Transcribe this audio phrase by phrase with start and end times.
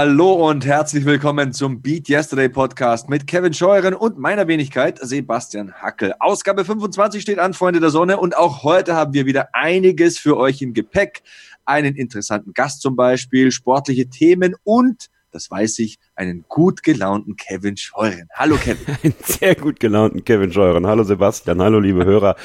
[0.00, 5.72] Hallo und herzlich willkommen zum Beat Yesterday Podcast mit Kevin Scheuren und meiner Wenigkeit Sebastian
[5.72, 6.14] Hackel.
[6.20, 10.36] Ausgabe 25 steht an, Freunde der Sonne, und auch heute haben wir wieder einiges für
[10.36, 11.24] euch im Gepäck.
[11.64, 17.76] Einen interessanten Gast zum Beispiel, sportliche Themen und das weiß ich, einen gut gelaunten Kevin
[17.76, 18.28] Scheuren.
[18.34, 18.86] Hallo Kevin.
[19.02, 20.86] Einen sehr gut gelaunten Kevin Scheuren.
[20.86, 22.36] Hallo Sebastian, hallo liebe Hörer.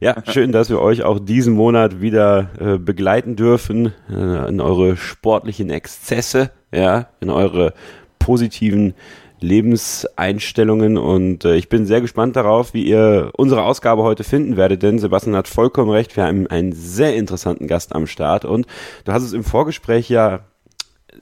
[0.00, 4.96] Ja, schön, dass wir euch auch diesen Monat wieder äh, begleiten dürfen äh, in eure
[4.96, 7.74] sportlichen Exzesse, ja, in eure
[8.18, 8.94] positiven
[9.42, 14.82] Lebenseinstellungen und äh, ich bin sehr gespannt darauf, wie ihr unsere Ausgabe heute finden werdet,
[14.82, 18.66] denn Sebastian hat vollkommen recht, wir haben einen sehr interessanten Gast am Start und
[19.04, 20.46] du hast es im Vorgespräch ja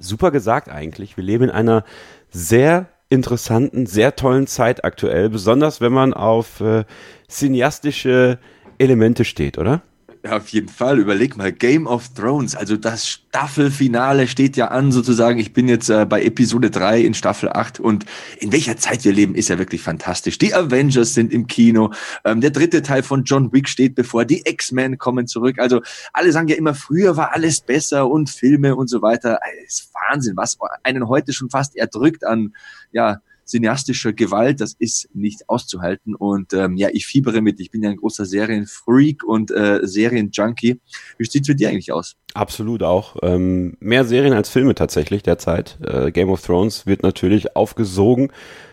[0.01, 1.17] super gesagt eigentlich.
[1.17, 1.85] Wir leben in einer
[2.31, 6.85] sehr interessanten, sehr tollen Zeit aktuell, besonders wenn man auf äh,
[7.29, 8.39] cineastische
[8.79, 9.83] Elemente steht, oder?
[10.23, 10.99] Ja, auf jeden Fall.
[10.99, 12.55] Überleg mal, Game of Thrones.
[12.55, 15.39] Also das Staffelfinale steht ja an, sozusagen.
[15.39, 18.05] Ich bin jetzt äh, bei Episode 3 in Staffel 8 und
[18.39, 20.37] in welcher Zeit wir leben, ist ja wirklich fantastisch.
[20.37, 21.93] Die Avengers sind im Kino.
[22.25, 24.27] Ähm, der dritte Teil von John Wick steht bevor.
[24.27, 25.59] Die X-Men kommen zurück.
[25.59, 25.81] Also
[26.13, 29.39] alle sagen ja immer, früher war alles besser und Filme und so weiter.
[29.63, 32.55] Das ist Wahnsinn, was einen heute schon fast erdrückt an,
[32.93, 36.15] ja, cineastischer Gewalt, das ist nicht auszuhalten.
[36.15, 37.61] Und ähm, ja, ich fiebere mit.
[37.61, 40.81] Ich bin ja ein großer Serienfreak und äh, Serienjunkie.
[41.19, 42.17] Wie sieht's mit dir eigentlich aus?
[42.35, 43.17] Absolut auch.
[43.23, 45.79] Ähm, mehr Serien als Filme tatsächlich derzeit.
[45.85, 48.33] Äh, Game of Thrones wird natürlich aufgesogen.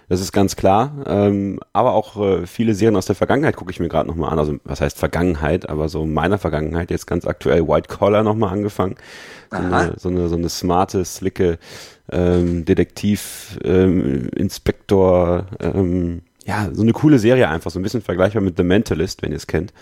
[0.10, 0.92] Das ist ganz klar.
[1.06, 4.40] Ähm, aber auch äh, viele Serien aus der Vergangenheit gucke ich mir gerade nochmal an.
[4.40, 8.96] Also was heißt Vergangenheit, aber so meiner Vergangenheit jetzt ganz aktuell White Collar nochmal angefangen.
[9.52, 11.58] So eine, so eine, so eine smarte, slicke
[12.12, 18.42] ähm, Detektiv, ähm, Inspektor, ähm, ja, so eine coole Serie einfach, so ein bisschen vergleichbar
[18.42, 19.74] mit The Mentalist, wenn ihr es kennt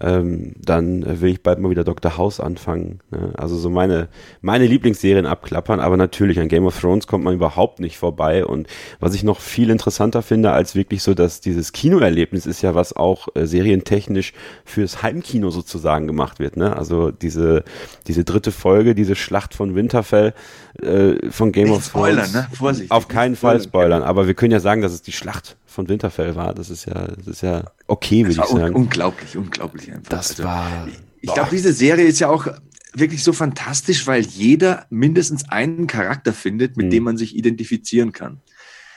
[0.00, 2.16] ähm, dann will ich bald mal wieder Dr.
[2.16, 3.00] House anfangen.
[3.10, 3.32] Ne?
[3.36, 4.08] Also so meine,
[4.40, 8.46] meine Lieblingsserien abklappern, aber natürlich an Game of Thrones kommt man überhaupt nicht vorbei.
[8.46, 8.68] Und
[9.00, 12.94] was ich noch viel interessanter finde, als wirklich so, dass dieses Kinoerlebnis ist ja, was
[12.94, 14.32] auch äh, serientechnisch
[14.64, 16.56] fürs Heimkino sozusagen gemacht wird.
[16.56, 16.76] Ne?
[16.76, 17.64] Also diese,
[18.06, 20.34] diese dritte Folge, diese Schlacht von Winterfell
[20.80, 22.28] äh, von Game nicht of Thrones.
[22.28, 22.48] Spoilern, ne?
[22.56, 22.90] Vorsicht.
[22.90, 26.34] Auf keinen Fall spoilern, aber wir können ja sagen, dass es die Schlacht von Winterfell
[26.34, 26.54] war.
[26.54, 28.74] Das ist ja, das ist ja okay, würde ich sagen.
[28.74, 30.10] unglaublich, unglaublich einfach.
[30.10, 30.88] Das also, war.
[30.88, 32.48] Ich, ich glaube, diese Serie ist ja auch
[32.94, 36.90] wirklich so fantastisch, weil jeder mindestens einen Charakter findet, mit mhm.
[36.90, 38.40] dem man sich identifizieren kann.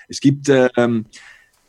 [0.07, 1.05] Es gibt ähm,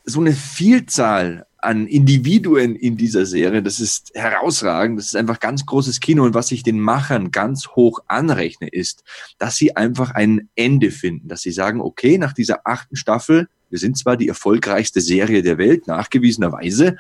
[0.07, 3.63] so eine Vielzahl an Individuen in dieser Serie.
[3.63, 4.99] Das ist herausragend.
[4.99, 6.25] Das ist einfach ganz großes Kino.
[6.25, 9.05] Und was ich den Machern ganz hoch anrechne, ist,
[9.39, 13.79] dass sie einfach ein Ende finden, dass sie sagen, okay, nach dieser achten Staffel wir
[13.79, 16.99] sind zwar die erfolgreichste Serie der Welt, nachgewiesenerweise,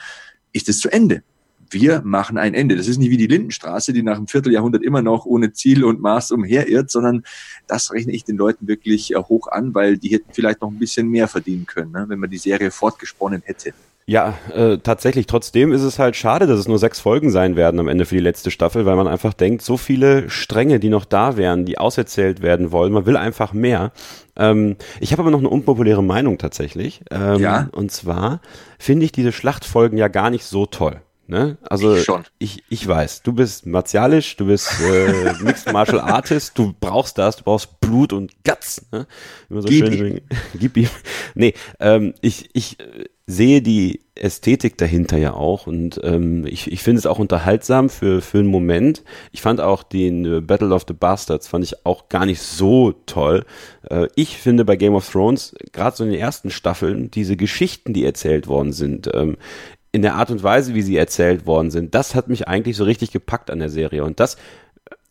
[0.52, 1.22] ist es zu Ende.
[1.68, 2.76] Wir machen ein Ende.
[2.76, 6.00] Das ist nicht wie die Lindenstraße, die nach einem Vierteljahrhundert immer noch ohne Ziel und
[6.00, 7.24] Maß umherirrt, sondern
[7.66, 10.78] das rechne ich den Leuten wirklich äh, hoch an, weil die hätten vielleicht noch ein
[10.78, 13.74] bisschen mehr verdienen können, ne, wenn man die Serie fortgesponnen hätte.
[14.06, 15.26] Ja, äh, tatsächlich.
[15.26, 18.16] Trotzdem ist es halt schade, dass es nur sechs Folgen sein werden am Ende für
[18.16, 21.78] die letzte Staffel, weil man einfach denkt, so viele Stränge, die noch da wären, die
[21.78, 22.92] auserzählt werden wollen.
[22.92, 23.92] Man will einfach mehr.
[24.36, 27.02] Ähm, ich habe aber noch eine unpopuläre Meinung tatsächlich.
[27.10, 27.68] Ähm, ja.
[27.72, 28.40] Und zwar
[28.78, 31.00] finde ich diese Schlachtfolgen ja gar nicht so toll.
[31.28, 31.56] Ne?
[31.62, 32.24] Also ich, schon.
[32.38, 37.36] ich, ich weiß, du bist martialisch, du bist äh, Mixed Martial Artist, du brauchst das,
[37.36, 38.84] du brauchst Blut und Guts.
[38.90, 39.06] Ne?
[39.48, 40.20] Immer so Gib schön, ihm.
[40.58, 40.88] Gib ihm.
[41.34, 46.82] Nee, ähm, ich, ich äh, sehe die Ästhetik dahinter ja auch und ähm, ich, ich
[46.82, 49.02] finde es auch unterhaltsam für, für einen Moment.
[49.32, 52.92] Ich fand auch den äh, Battle of the Bastards fand ich auch gar nicht so
[53.06, 53.44] toll.
[53.88, 57.94] Äh, ich finde bei Game of Thrones, gerade so in den ersten Staffeln, diese Geschichten,
[57.94, 59.38] die erzählt worden sind, ähm,
[59.92, 62.84] in der Art und Weise, wie sie erzählt worden sind, das hat mich eigentlich so
[62.84, 64.04] richtig gepackt an der Serie.
[64.04, 64.36] Und das,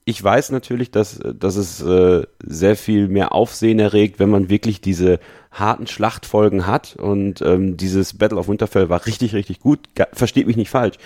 [0.04, 4.82] ich weiß natürlich, dass, dass es äh, sehr viel mehr Aufsehen erregt, wenn man wirklich
[4.82, 5.20] diese
[5.52, 6.96] harten Schlachtfolgen hat.
[6.96, 9.80] Und ähm, dieses Battle of Winterfell war richtig, richtig gut.
[10.14, 10.98] Versteht mich nicht falsch.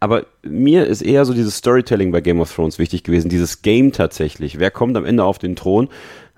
[0.00, 3.92] Aber mir ist eher so dieses Storytelling bei Game of Thrones wichtig gewesen, dieses Game
[3.92, 4.58] tatsächlich.
[4.58, 5.88] Wer kommt am Ende auf den Thron?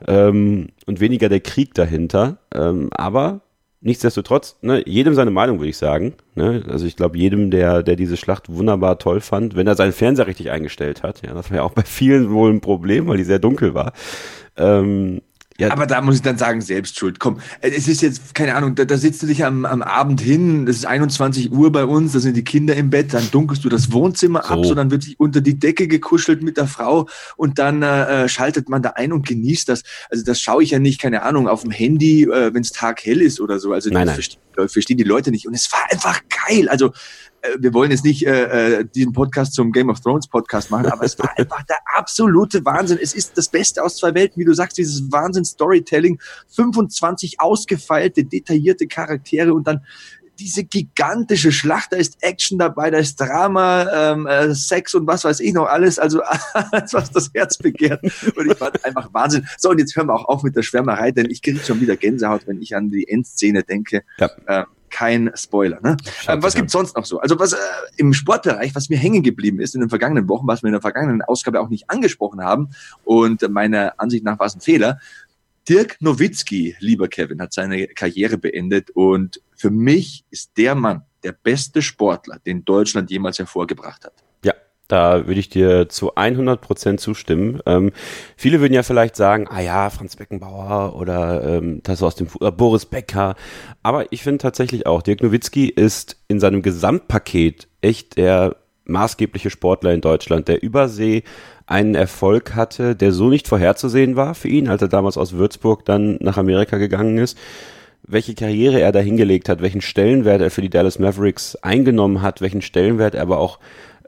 [0.07, 2.39] Ähm, und weniger der Krieg dahinter.
[2.55, 3.41] Ähm, aber
[3.85, 6.15] nichtsdestotrotz, ne, jedem seine Meinung, würde ich sagen.
[6.35, 6.65] Ne?
[6.69, 10.27] Also ich glaube, jedem, der, der diese Schlacht wunderbar toll fand, wenn er seinen Fernseher
[10.27, 13.25] richtig eingestellt hat, ja, das war ja auch bei vielen wohl ein Problem, weil die
[13.25, 13.93] sehr dunkel war.
[14.57, 15.21] Ähm,
[15.59, 15.71] ja.
[15.71, 17.21] Aber da muss ich dann sagen, selbst schuld.
[17.21, 20.67] Komm, es ist jetzt, keine Ahnung, da, da sitzt du dich am, am Abend hin,
[20.67, 23.69] es ist 21 Uhr bei uns, da sind die Kinder im Bett, dann dunkelst du
[23.69, 24.55] das Wohnzimmer so.
[24.55, 28.29] ab, so dann wird sich unter die Decke gekuschelt mit der Frau und dann äh,
[28.29, 29.83] schaltet man da ein und genießt das.
[30.11, 33.23] Also das schaue ich ja nicht, keine Ahnung, auf dem Handy, äh, wenn es taghell
[33.23, 33.73] ist oder so.
[33.73, 34.69] Also nein, nein.
[34.69, 35.47] verstehen die Leute nicht.
[35.47, 36.69] Und es war einfach geil.
[36.69, 36.91] Also äh,
[37.59, 41.05] wir wollen jetzt nicht äh, äh, diesen Podcast zum Game of Thrones Podcast machen, aber
[41.05, 42.99] es war einfach der absolute Wahnsinn.
[43.01, 46.19] Es ist das Beste aus zwei Welten, wie du sagst, dieses Wahnsinn Storytelling,
[46.49, 49.81] 25 ausgefeilte, detaillierte Charaktere und dann
[50.39, 55.25] diese gigantische Schlacht, da ist Action dabei, da ist Drama, ähm, äh, Sex und was
[55.25, 58.03] weiß ich noch alles, also alles, was das Herz begehrt.
[58.03, 59.47] Und ich fand einfach Wahnsinn.
[59.59, 61.97] So, und jetzt hören wir auch auf mit der Schwärmerei, denn ich kriege schon wieder
[61.97, 64.03] Gänsehaut, wenn ich an die Endszene denke.
[64.19, 64.31] Ja.
[64.47, 64.65] Äh,
[64.95, 65.81] kein Spoiler.
[65.83, 65.97] Ne?
[66.29, 67.19] Ähm, was gibt's sonst noch so?
[67.19, 67.57] Also was äh,
[67.97, 70.81] im Sportbereich, was mir hängen geblieben ist in den vergangenen Wochen, was wir in der
[70.81, 72.69] vergangenen Ausgabe auch nicht angesprochen haben
[73.03, 75.01] und meiner Ansicht nach war es ein Fehler.
[75.69, 81.33] Dirk Nowitzki, lieber Kevin, hat seine Karriere beendet und für mich ist der Mann der
[81.33, 84.24] beste Sportler, den Deutschland jemals hervorgebracht hat.
[84.89, 87.61] Da würde ich dir zu 100 Prozent zustimmen.
[87.65, 87.93] Ähm,
[88.37, 92.51] viele würden ja vielleicht sagen, ah ja, Franz Beckenbauer oder ähm, das aus dem äh,
[92.51, 93.35] Boris Becker.
[93.83, 99.95] Aber ich finde tatsächlich auch, Dirk Nowitzki ist in seinem Gesamtpaket echt der maßgebliche Sportler
[99.95, 101.23] in Deutschland, der übersee
[101.67, 105.87] einen Erfolg hatte, der so nicht vorherzusehen war für ihn, als er damals aus Würzburg
[105.87, 107.39] dann nach Amerika gegangen ist
[108.07, 112.41] welche Karriere er da hingelegt hat, welchen Stellenwert er für die Dallas Mavericks eingenommen hat,
[112.41, 113.59] welchen Stellenwert er aber auch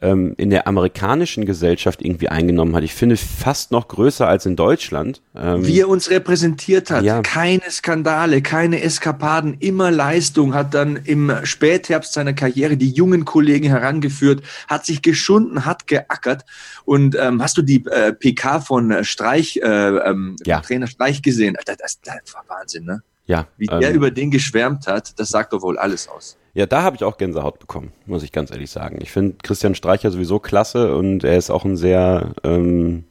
[0.02, 2.82] ähm, in der amerikanischen Gesellschaft irgendwie eingenommen hat.
[2.82, 5.22] Ich finde fast noch größer als in Deutschland.
[5.34, 7.02] Ähm, Wie er uns repräsentiert hat.
[7.02, 7.22] Ja.
[7.22, 13.68] Keine Skandale, keine Eskapaden, immer Leistung, hat dann im Spätherbst seiner Karriere die jungen Kollegen
[13.68, 16.44] herangeführt, hat sich geschunden, hat geackert.
[16.84, 20.60] Und ähm, hast du die äh, PK von Streich, äh, ähm, ja.
[20.60, 21.56] Trainer Streich gesehen?
[21.64, 23.02] Das, das, das war Wahnsinn, ne?
[23.26, 23.48] Ja.
[23.56, 26.36] Wie der ähm, über den geschwärmt hat, das sagt doch wohl alles aus.
[26.56, 28.96] Ja, da habe ich auch Gänsehaut bekommen, muss ich ganz ehrlich sagen.
[29.02, 33.04] Ich finde Christian Streicher sowieso klasse und er ist auch ein sehr, ähm,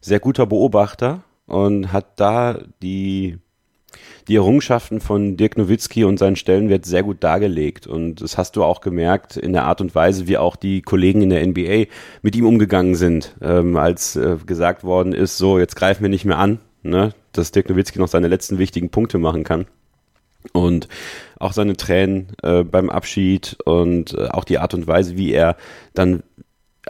[0.00, 3.36] sehr guter Beobachter und hat da die,
[4.26, 7.86] die Errungenschaften von Dirk Nowitzki und seinen Stellenwert sehr gut dargelegt.
[7.86, 11.20] Und das hast du auch gemerkt in der Art und Weise, wie auch die Kollegen
[11.20, 11.92] in der NBA
[12.22, 16.24] mit ihm umgegangen sind, ähm, als äh, gesagt worden ist, so, jetzt greifen wir nicht
[16.24, 19.66] mehr an, ne, dass Dirk Nowitzki noch seine letzten wichtigen Punkte machen kann.
[20.52, 20.88] Und
[21.38, 25.56] auch seine Tränen äh, beim Abschied und äh, auch die Art und Weise, wie er
[25.94, 26.22] dann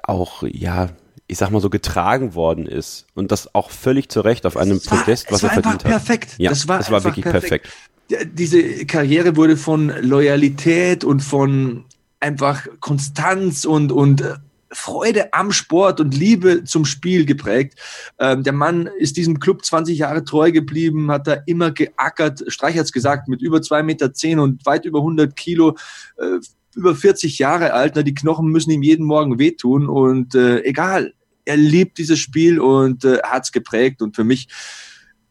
[0.03, 0.91] auch, ja,
[1.27, 4.81] ich sag mal so getragen worden ist und das auch völlig zu Recht auf einem
[4.87, 5.91] war, Podest, was er verdient hat.
[5.91, 6.35] Perfekt.
[6.39, 7.69] Ja, das war, das war wirklich perfekt.
[8.09, 8.33] perfekt.
[8.39, 11.85] Diese Karriere wurde von Loyalität und von
[12.21, 14.35] einfach Konstanz und, und äh,
[14.71, 17.79] Freude am Sport und Liebe zum Spiel geprägt.
[18.19, 22.45] Ähm, der Mann ist diesem Club 20 Jahre treu geblieben, hat da immer geackert.
[22.49, 25.77] Streich hat's gesagt, mit über zwei Meter zehn und weit über 100 Kilo,
[26.19, 26.39] äh,
[26.75, 27.93] über 40 Jahre alt.
[27.97, 31.15] Na, die Knochen müssen ihm jeden Morgen wehtun und äh, egal.
[31.45, 34.49] Er liebt dieses Spiel und äh, hat's geprägt und für mich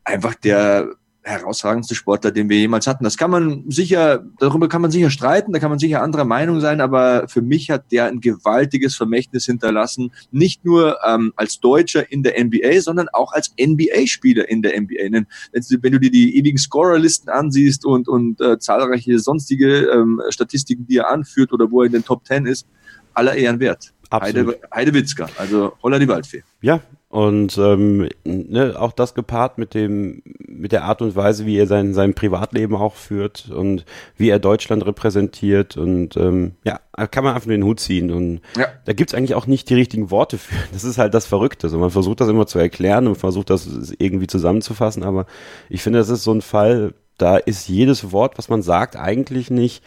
[0.04, 0.90] einfach der
[1.28, 3.04] herausragendste Sportler, den wir jemals hatten.
[3.04, 6.60] Das kann man sicher, darüber kann man sicher streiten, da kann man sicher anderer Meinung
[6.62, 12.12] sein, aber für mich hat der ein gewaltiges Vermächtnis hinterlassen, nicht nur ähm, als Deutscher
[12.12, 15.10] in der NBA, sondern auch als NBA-Spieler in der NBA.
[15.10, 20.88] Denn wenn du dir die ewigen Scorerlisten ansiehst und, und äh, zahlreiche sonstige ähm, Statistiken,
[20.88, 22.68] die er anführt oder wo er in den Top Ten ist,
[23.14, 23.94] aller Ehren wert.
[24.10, 24.56] Absolut.
[24.56, 26.44] Heide, Heide Witzka, also Holla die Waldfee.
[26.62, 26.82] Ja,
[27.18, 31.66] und ähm, ne, auch das gepaart mit dem, mit der Art und Weise, wie er
[31.66, 33.86] sein, sein Privatleben auch führt und
[34.18, 35.78] wie er Deutschland repräsentiert.
[35.78, 38.12] Und ähm, ja, kann man einfach den Hut ziehen.
[38.12, 38.68] Und ja.
[38.86, 40.54] da gibt's eigentlich auch nicht die richtigen Worte für.
[40.72, 41.70] Das ist halt das Verrückte.
[41.70, 45.26] So, man versucht das immer zu erklären und versucht das irgendwie zusammenzufassen, aber
[45.70, 49.50] ich finde, das ist so ein Fall, da ist jedes Wort, was man sagt, eigentlich
[49.50, 49.84] nicht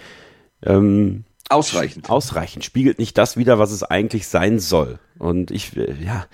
[0.67, 2.11] ähm, ausreichend.
[2.11, 4.99] Ausreichend, spiegelt nicht das wider, was es eigentlich sein soll.
[5.17, 6.27] Und ich, äh, ja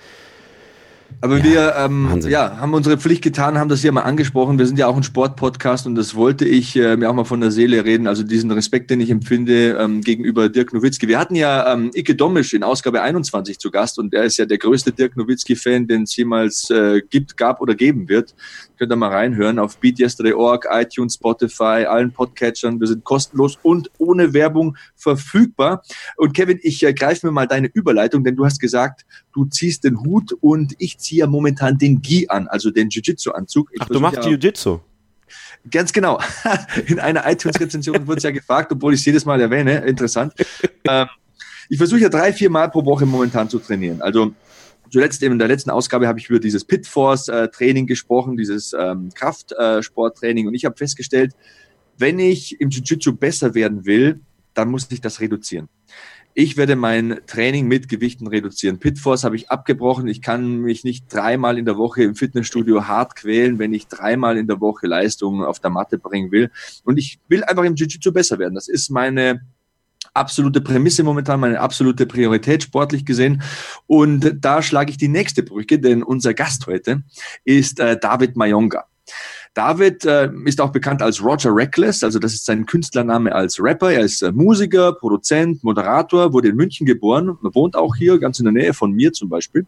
[1.19, 4.59] aber ja, wir ähm, ja, haben unsere Pflicht getan, haben das ja mal angesprochen.
[4.59, 7.41] Wir sind ja auch ein Sportpodcast und das wollte ich äh, mir auch mal von
[7.41, 8.05] der Seele reden.
[8.05, 11.07] Also diesen Respekt, den ich empfinde ähm, gegenüber Dirk Nowitzki.
[11.07, 14.45] Wir hatten ja ähm, Ike Domisch in Ausgabe 21 zu Gast und er ist ja
[14.45, 18.35] der größte Dirk Nowitzki-Fan, den es jemals äh, gibt, gab oder geben wird.
[18.77, 22.79] Könnt ihr mal reinhören auf beatyesterday.org, iTunes, Spotify, allen Podcatchern.
[22.79, 25.81] Wir sind kostenlos und ohne Werbung verfügbar.
[26.15, 29.83] Und Kevin, ich äh, greife mir mal deine Überleitung, denn du hast gesagt, du ziehst
[29.83, 33.71] den Hut und ich ziehe ja momentan den Gi an, also den Jiu-Jitsu-Anzug.
[33.79, 34.79] Ach, du machst ja, Jiu-Jitsu?
[35.69, 36.19] Ganz genau.
[36.87, 39.77] In einer iTunes-Rezension wurde es ja gefragt, obwohl ich es jedes Mal erwähne.
[39.85, 40.33] Interessant.
[40.87, 41.07] ähm,
[41.69, 44.01] ich versuche ja drei, vier Mal pro Woche momentan zu trainieren.
[44.01, 44.33] Also
[44.89, 50.47] zuletzt in der letzten Ausgabe habe ich über dieses Pitforce-Training gesprochen, dieses ähm, Kraftsporttraining.
[50.47, 51.33] und ich habe festgestellt,
[51.97, 54.19] wenn ich im Jiu-Jitsu besser werden will,
[54.53, 55.67] dann muss ich das reduzieren
[56.39, 58.77] Ich werde mein Training mit Gewichten reduzieren.
[58.77, 60.07] Pitforce habe ich abgebrochen.
[60.07, 64.37] Ich kann mich nicht dreimal in der Woche im Fitnessstudio hart quälen, wenn ich dreimal
[64.37, 66.51] in der Woche Leistungen auf der Matte bringen will.
[66.83, 68.53] Und ich will einfach im Jiu-Jitsu besser werden.
[68.53, 69.41] Das ist meine
[70.13, 73.41] absolute Prämisse momentan, meine absolute Priorität sportlich gesehen.
[73.87, 77.01] Und da schlage ich die nächste Brücke, denn unser Gast heute
[77.45, 78.85] ist äh, David Mayonga.
[79.57, 83.91] David äh, ist auch bekannt als Roger Reckless, also das ist sein Künstlername als Rapper.
[83.91, 88.45] Er ist äh, Musiker, Produzent, Moderator, wurde in München geboren, wohnt auch hier ganz in
[88.45, 89.65] der Nähe von mir zum Beispiel,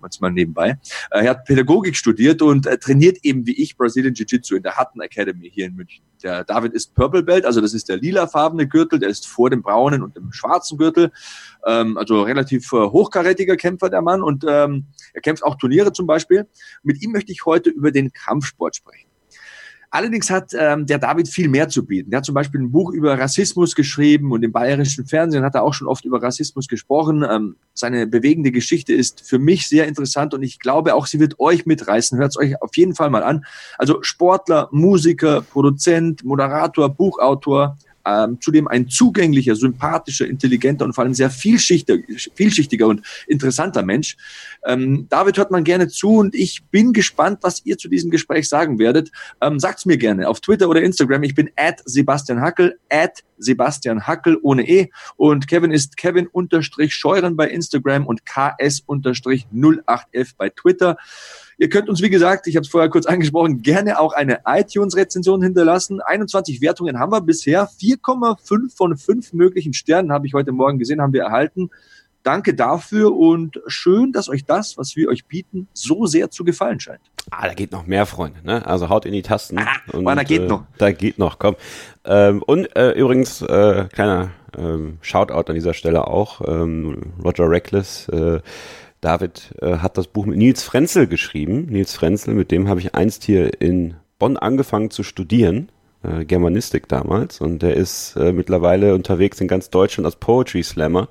[0.00, 0.78] manchmal nebenbei.
[1.10, 4.76] Äh, er hat Pädagogik studiert und äh, trainiert eben wie ich Brazilian Jiu-Jitsu in der
[4.76, 6.04] Hutton Academy hier in München.
[6.22, 9.62] Der David ist Purple Belt, also das ist der lilafarbene Gürtel, der ist vor dem
[9.62, 11.10] braunen und dem schwarzen Gürtel.
[11.66, 16.06] Ähm, also relativ äh, hochkarätiger Kämpfer der Mann und ähm, er kämpft auch Turniere zum
[16.06, 16.46] Beispiel.
[16.82, 19.08] Mit ihm möchte ich heute über den Kampfsport sprechen.
[19.94, 22.12] Allerdings hat ähm, der David viel mehr zu bieten.
[22.12, 25.62] Er hat zum Beispiel ein Buch über Rassismus geschrieben und im bayerischen Fernsehen hat er
[25.62, 27.22] auch schon oft über Rassismus gesprochen.
[27.30, 31.38] Ähm, seine bewegende Geschichte ist für mich sehr interessant und ich glaube auch, sie wird
[31.38, 32.16] euch mitreißen.
[32.16, 33.44] Hört es euch auf jeden Fall mal an.
[33.76, 41.14] Also Sportler, Musiker, Produzent, Moderator, Buchautor, ähm, zudem ein zugänglicher, sympathischer, intelligenter und vor allem
[41.14, 42.02] sehr vielschichtiger,
[42.34, 44.16] vielschichtiger und interessanter Mensch.
[44.66, 48.48] Ähm, David hört man gerne zu und ich bin gespannt, was ihr zu diesem Gespräch
[48.48, 49.10] sagen werdet.
[49.40, 51.22] Ähm, sagt's mir gerne auf Twitter oder Instagram.
[51.22, 56.94] Ich bin at Sebastian Hackel, at Sebastian Hackel ohne E und Kevin ist Kevin unterstrich
[56.94, 60.96] Scheuren bei Instagram und KS unterstrich 08F bei Twitter.
[61.58, 65.42] Ihr könnt uns, wie gesagt, ich habe es vorher kurz angesprochen, gerne auch eine iTunes-Rezension
[65.42, 66.00] hinterlassen.
[66.00, 67.68] 21 Wertungen haben wir bisher.
[67.68, 71.70] 4,5 von 5 möglichen Sternen habe ich heute Morgen gesehen, haben wir erhalten.
[72.22, 76.78] Danke dafür und schön, dass euch das, was wir euch bieten, so sehr zu gefallen
[76.78, 77.00] scheint.
[77.30, 78.40] Ah, da geht noch mehr, Freunde.
[78.44, 78.64] Ne?
[78.64, 79.58] Also haut in die Tasten.
[79.58, 80.64] Ah, und, da geht äh, noch.
[80.78, 81.56] Da geht noch, komm.
[82.04, 86.40] Ähm, und äh, übrigens, äh, kleiner ähm, Shoutout an dieser Stelle auch.
[86.46, 88.40] Ähm, Roger Reckless, äh,
[89.02, 91.66] David äh, hat das Buch mit Nils Frenzel geschrieben.
[91.66, 95.68] Nils Frenzel, mit dem habe ich einst hier in Bonn angefangen zu studieren.
[96.02, 97.40] Äh, Germanistik damals.
[97.40, 101.08] Und der ist äh, mittlerweile unterwegs in ganz Deutschland als Poetry Slammer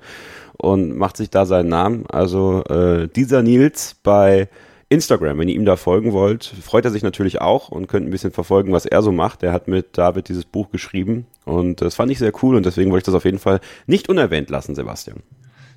[0.56, 2.06] und macht sich da seinen Namen.
[2.08, 4.48] Also äh, dieser Nils bei
[4.88, 8.10] Instagram, wenn ihr ihm da folgen wollt, freut er sich natürlich auch und könnt ein
[8.10, 9.42] bisschen verfolgen, was er so macht.
[9.42, 12.90] Er hat mit David dieses Buch geschrieben und das fand ich sehr cool und deswegen
[12.90, 15.22] wollte ich das auf jeden Fall nicht unerwähnt lassen, Sebastian.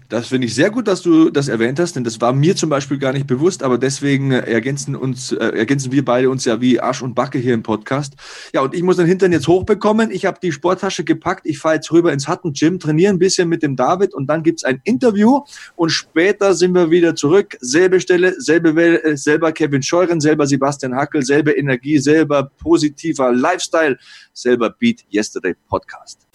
[0.09, 2.69] Das finde ich sehr gut, dass du das erwähnt hast, denn das war mir zum
[2.69, 6.79] Beispiel gar nicht bewusst, aber deswegen ergänzen uns, äh, ergänzen wir beide uns ja wie
[6.79, 8.13] Arsch und Backe hier im Podcast.
[8.53, 10.11] Ja, und ich muss den Hintern jetzt hochbekommen.
[10.11, 11.45] Ich habe die Sporttasche gepackt.
[11.45, 14.43] Ich fahre jetzt rüber ins Hutton Gym, trainiere ein bisschen mit dem David und dann
[14.43, 15.41] gibt's ein Interview
[15.75, 17.57] und später sind wir wieder zurück.
[17.61, 23.31] Selbe Stelle, selbe Welt, äh, selber Kevin Scheuren, selber Sebastian Hackel, selbe Energie, selber positiver
[23.31, 23.97] Lifestyle,
[24.33, 26.27] selber Beat Yesterday Podcast.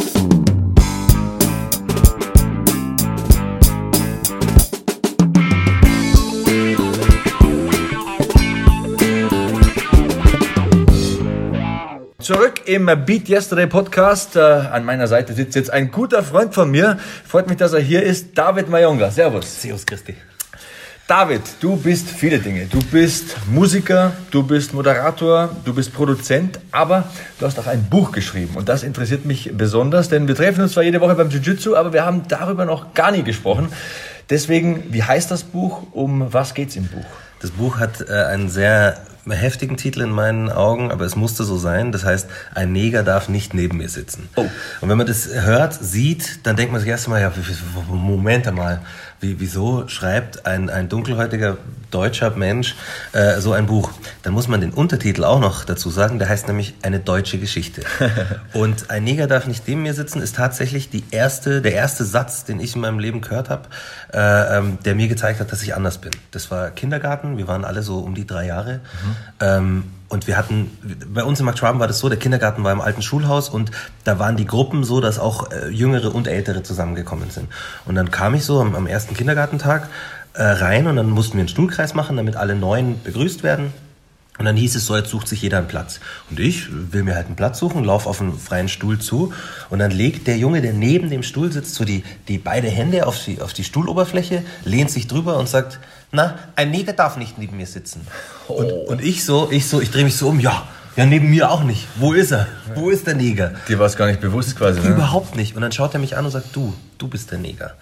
[12.30, 14.36] Zurück im Beat Yesterday Podcast.
[14.36, 16.96] Äh, an meiner Seite sitzt jetzt ein guter Freund von mir.
[17.26, 18.38] Freut mich, dass er hier ist.
[18.38, 19.10] David Mayonga.
[19.10, 19.60] Servus.
[19.60, 20.14] Servus, Christi.
[21.08, 22.66] David, du bist viele Dinge.
[22.66, 27.08] Du bist Musiker, du bist Moderator, du bist Produzent, aber
[27.40, 28.54] du hast auch ein Buch geschrieben.
[28.54, 31.92] Und das interessiert mich besonders, denn wir treffen uns zwar jede Woche beim Jiu-Jitsu, aber
[31.92, 33.72] wir haben darüber noch gar nie gesprochen.
[34.30, 35.82] Deswegen, wie heißt das Buch?
[35.90, 37.06] Um was geht's im Buch?
[37.40, 41.56] Das Buch hat äh, einen sehr heftigen Titel in meinen Augen, aber es musste so
[41.56, 41.92] sein.
[41.92, 44.28] Das heißt, ein Neger darf nicht neben mir sitzen.
[44.36, 44.46] Oh.
[44.80, 47.32] Und wenn man das hört, sieht, dann denkt man sich erstmal, ja,
[47.88, 48.80] Moment mal,
[49.20, 51.58] wie, wieso schreibt ein, ein dunkelhäutiger
[51.90, 52.76] deutscher Mensch
[53.12, 53.90] äh, so ein Buch?
[54.22, 57.82] Dann muss man den Untertitel auch noch dazu sagen, der heißt nämlich eine deutsche Geschichte.
[58.52, 62.44] Und ein Neger darf nicht neben mir sitzen ist tatsächlich die erste, der erste Satz,
[62.44, 63.68] den ich in meinem Leben gehört habe,
[64.12, 66.12] äh, ähm, der mir gezeigt hat, dass ich anders bin.
[66.30, 68.74] Das war Kindergarten, wir waren alle so um die drei Jahre.
[68.74, 69.16] Mhm.
[69.40, 70.70] Ähm, und wir hatten,
[71.14, 73.70] bei uns in Marktschwaben war das so, der Kindergarten war im alten Schulhaus und
[74.04, 77.48] da waren die Gruppen so, dass auch äh, Jüngere und Ältere zusammengekommen sind.
[77.86, 79.88] Und dann kam ich so am, am ersten Kindergartentag
[80.34, 83.72] äh, rein und dann mussten wir einen Stuhlkreis machen, damit alle Neuen begrüßt werden.
[84.40, 86.00] Und dann hieß es so, jetzt sucht sich jeder einen Platz.
[86.30, 89.34] Und ich will mir halt einen Platz suchen, laufe auf einen freien Stuhl zu.
[89.68, 93.06] Und dann legt der Junge, der neben dem Stuhl sitzt, so die, die beide Hände
[93.06, 95.78] auf die, auf die Stuhloberfläche, lehnt sich drüber und sagt,
[96.10, 98.06] na, ein Neger darf nicht neben mir sitzen.
[98.48, 98.54] Oh.
[98.54, 100.66] Und, und ich so, ich so, ich drehe mich so um, ja,
[100.96, 101.86] ja, neben mir auch nicht.
[101.96, 102.48] Wo ist er?
[102.74, 103.52] Wo ist der Neger?
[103.68, 104.88] Dir war es gar nicht bewusst quasi, ne?
[104.88, 105.54] Überhaupt nicht.
[105.54, 107.74] Und dann schaut er mich an und sagt, du, du bist der Neger.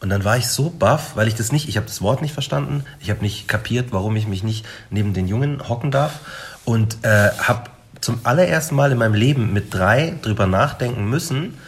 [0.00, 2.32] Und dann war ich so baff, weil ich das nicht, ich habe das Wort nicht
[2.32, 6.20] verstanden, ich habe nicht kapiert, warum ich mich nicht neben den Jungen hocken darf
[6.64, 7.64] und äh, habe
[8.00, 11.58] zum allerersten Mal in meinem Leben mit drei drüber nachdenken müssen,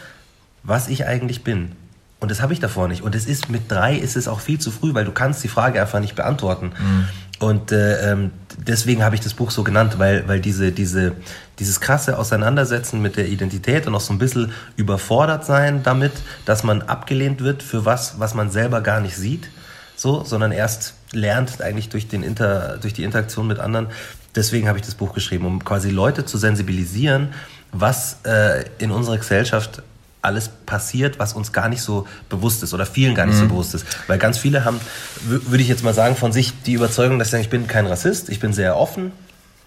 [0.63, 1.73] was ich eigentlich bin.
[2.21, 3.03] Und das habe ich davor nicht.
[3.03, 5.49] Und es ist mit drei ist es auch viel zu früh, weil du kannst die
[5.49, 6.73] Frage einfach nicht beantworten.
[6.79, 7.09] Mhm.
[7.41, 8.31] Und äh, ähm,
[8.67, 11.13] deswegen habe ich das Buch so genannt, weil, weil diese, diese,
[11.59, 16.13] dieses krasse Auseinandersetzen mit der Identität und auch so ein bisschen überfordert sein damit,
[16.45, 19.51] dass man abgelehnt wird für was, was man selber gar nicht sieht,
[19.97, 23.89] so, sondern erst lernt eigentlich durch, den Inter, durch die Interaktion mit anderen.
[24.35, 27.35] Deswegen habe ich das Buch geschrieben, um quasi Leute zu sensibilisieren,
[27.73, 29.83] was äh, in unserer Gesellschaft
[30.23, 33.41] alles passiert, was uns gar nicht so bewusst ist oder vielen gar nicht mhm.
[33.41, 33.87] so bewusst ist.
[34.07, 34.81] Weil ganz viele haben,
[35.25, 37.87] würde ich jetzt mal sagen, von sich die Überzeugung, dass sie sagen, ich bin kein
[37.87, 39.13] Rassist, ich bin sehr offen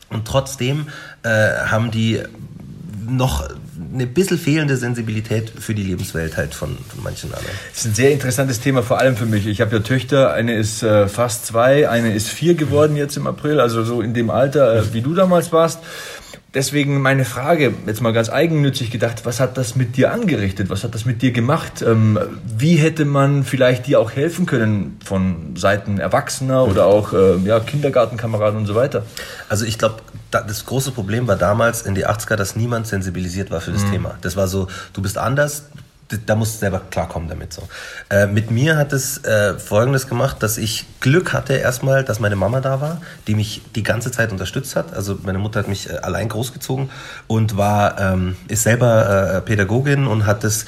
[0.09, 0.87] und trotzdem
[1.23, 2.21] äh, haben die
[3.05, 3.49] noch
[3.93, 7.55] eine bisschen fehlende Sensibilität für die Lebenswelt halt von, von manchen anderen.
[7.71, 9.45] Das ist ein sehr interessantes Thema, vor allem für mich.
[9.45, 13.27] Ich habe ja Töchter, eine ist äh, fast zwei, eine ist vier geworden jetzt im
[13.27, 15.79] April, also so in dem Alter, äh, wie du damals warst.
[16.53, 20.69] Deswegen meine Frage, jetzt mal ganz eigennützig gedacht, was hat das mit dir angerichtet?
[20.69, 21.81] Was hat das mit dir gemacht?
[21.81, 27.37] Ähm, wie hätte man vielleicht dir auch helfen können von Seiten Erwachsener oder auch äh,
[27.37, 29.03] ja, Kindergartenkameraden und so weiter?
[29.49, 29.95] Also ich glaube,
[30.29, 33.91] das große Problem war damals in die 80er, dass niemand sensibilisiert war für das mhm.
[33.91, 34.15] Thema.
[34.21, 35.65] Das war so, du bist anders,
[36.25, 37.53] da musst du selber klarkommen damit.
[37.53, 37.63] So.
[38.09, 42.35] Äh, mit mir hat es äh, Folgendes gemacht, dass ich Glück hatte erstmal, dass meine
[42.35, 44.93] Mama da war, die mich die ganze Zeit unterstützt hat.
[44.93, 46.89] Also meine Mutter hat mich äh, allein großgezogen
[47.27, 50.65] und war, ähm, ist selber äh, Pädagogin und hat es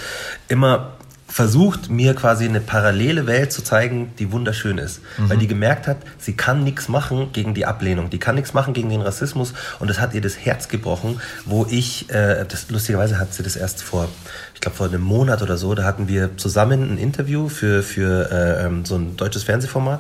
[0.48, 0.95] immer
[1.36, 5.02] versucht, mir quasi eine parallele Welt zu zeigen, die wunderschön ist.
[5.18, 5.30] Mhm.
[5.30, 8.74] Weil die gemerkt hat, sie kann nichts machen gegen die Ablehnung, die kann nichts machen
[8.74, 13.20] gegen den Rassismus und das hat ihr das Herz gebrochen, wo ich, äh, das, lustigerweise
[13.20, 14.08] hat sie das erst vor
[14.56, 18.32] ich glaube vor einem Monat oder so, da hatten wir zusammen ein Interview für, für
[18.32, 20.00] äh, ähm, so ein deutsches Fernsehformat.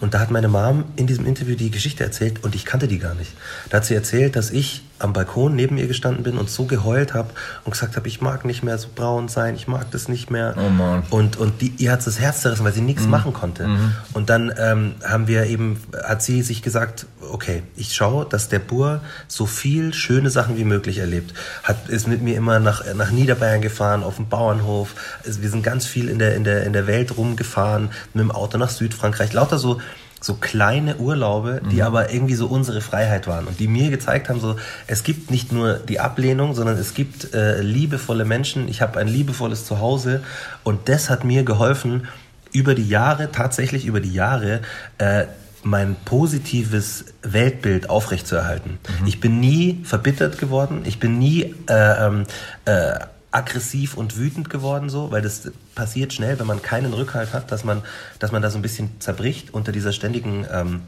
[0.00, 2.98] Und da hat meine Mom in diesem Interview die Geschichte erzählt und ich kannte die
[2.98, 3.32] gar nicht.
[3.70, 7.14] Da hat sie erzählt, dass ich am Balkon neben ihr gestanden bin und so geheult
[7.14, 7.30] habe
[7.64, 10.54] und gesagt habe, ich mag nicht mehr so braun sein, ich mag das nicht mehr.
[10.56, 11.16] Oh.
[11.16, 13.10] Und, und die, ihr hat das Herz zerrissen, weil sie nichts mhm.
[13.10, 13.68] machen konnte.
[13.68, 13.92] Mhm.
[14.14, 18.58] Und dann ähm, haben wir eben, hat sie sich gesagt, okay, ich schaue, dass der
[18.58, 21.34] Bur so viel schöne Sachen wie möglich erlebt.
[21.62, 24.94] Hat, ist mit mir immer nach, nach Niederbayern gefahren, auf dem Bauernhof.
[25.24, 28.30] Also wir sind ganz viel in der, in, der, in der Welt rumgefahren, mit dem
[28.30, 29.32] Auto nach Südfrankreich.
[29.32, 29.80] Lauter so,
[30.24, 31.82] so kleine Urlaube, die mhm.
[31.82, 34.56] aber irgendwie so unsere Freiheit waren und die mir gezeigt haben, so
[34.86, 38.66] es gibt nicht nur die Ablehnung, sondern es gibt äh, liebevolle Menschen.
[38.68, 40.22] Ich habe ein liebevolles Zuhause
[40.62, 42.08] und das hat mir geholfen,
[42.52, 44.60] über die Jahre, tatsächlich über die Jahre,
[44.96, 45.26] äh,
[45.62, 48.78] mein positives Weltbild aufrechtzuerhalten.
[49.00, 49.06] Mhm.
[49.06, 52.24] Ich bin nie verbittert geworden, ich bin nie äh, ähm,
[52.64, 52.94] äh,
[53.34, 57.64] aggressiv und wütend geworden, so, weil das passiert schnell, wenn man keinen Rückhalt hat, dass
[57.64, 57.82] man,
[58.20, 60.82] dass man da so ein bisschen zerbricht unter dieser ständigen ähm,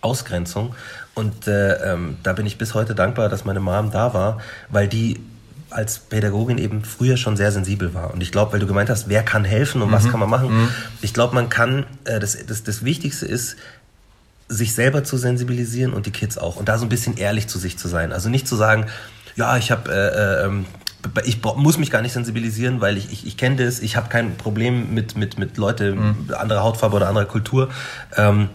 [0.00, 0.74] Ausgrenzung.
[1.14, 4.88] Und äh, ähm, da bin ich bis heute dankbar, dass meine Mom da war, weil
[4.88, 5.20] die
[5.70, 8.12] als Pädagogin eben früher schon sehr sensibel war.
[8.12, 9.92] Und ich glaube, weil du gemeint hast, wer kann helfen und mhm.
[9.92, 10.68] was kann man machen, mhm.
[11.02, 13.56] ich glaube, man kann, äh, das, das, das Wichtigste ist,
[14.48, 16.56] sich selber zu sensibilisieren und die Kids auch.
[16.56, 18.12] Und da so ein bisschen ehrlich zu sich zu sein.
[18.12, 18.86] Also nicht zu sagen,
[19.36, 20.66] ja, ich habe äh, äh, ähm,
[21.24, 24.36] ich muss mich gar nicht sensibilisieren, weil ich, ich, ich kenne das, ich habe kein
[24.36, 26.34] Problem mit, mit, mit Leute mhm.
[26.36, 27.68] anderer Hautfarbe oder anderer Kultur.
[28.16, 28.48] Ähm,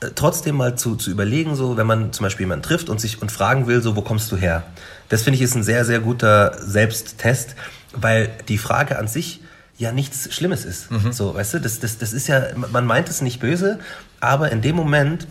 [0.00, 3.22] äh, trotzdem mal zu, zu überlegen, so wenn man zum Beispiel jemanden trifft und sich
[3.22, 4.64] und fragen will, so wo kommst du her?
[5.08, 7.54] Das finde ich ist ein sehr, sehr guter Selbsttest,
[7.92, 9.40] weil die Frage an sich
[9.78, 10.90] ja nichts Schlimmes ist.
[10.90, 11.12] Mhm.
[11.12, 13.78] So, weißt du, das, das, das ist ja, man meint es nicht böse,
[14.20, 15.26] aber in dem Moment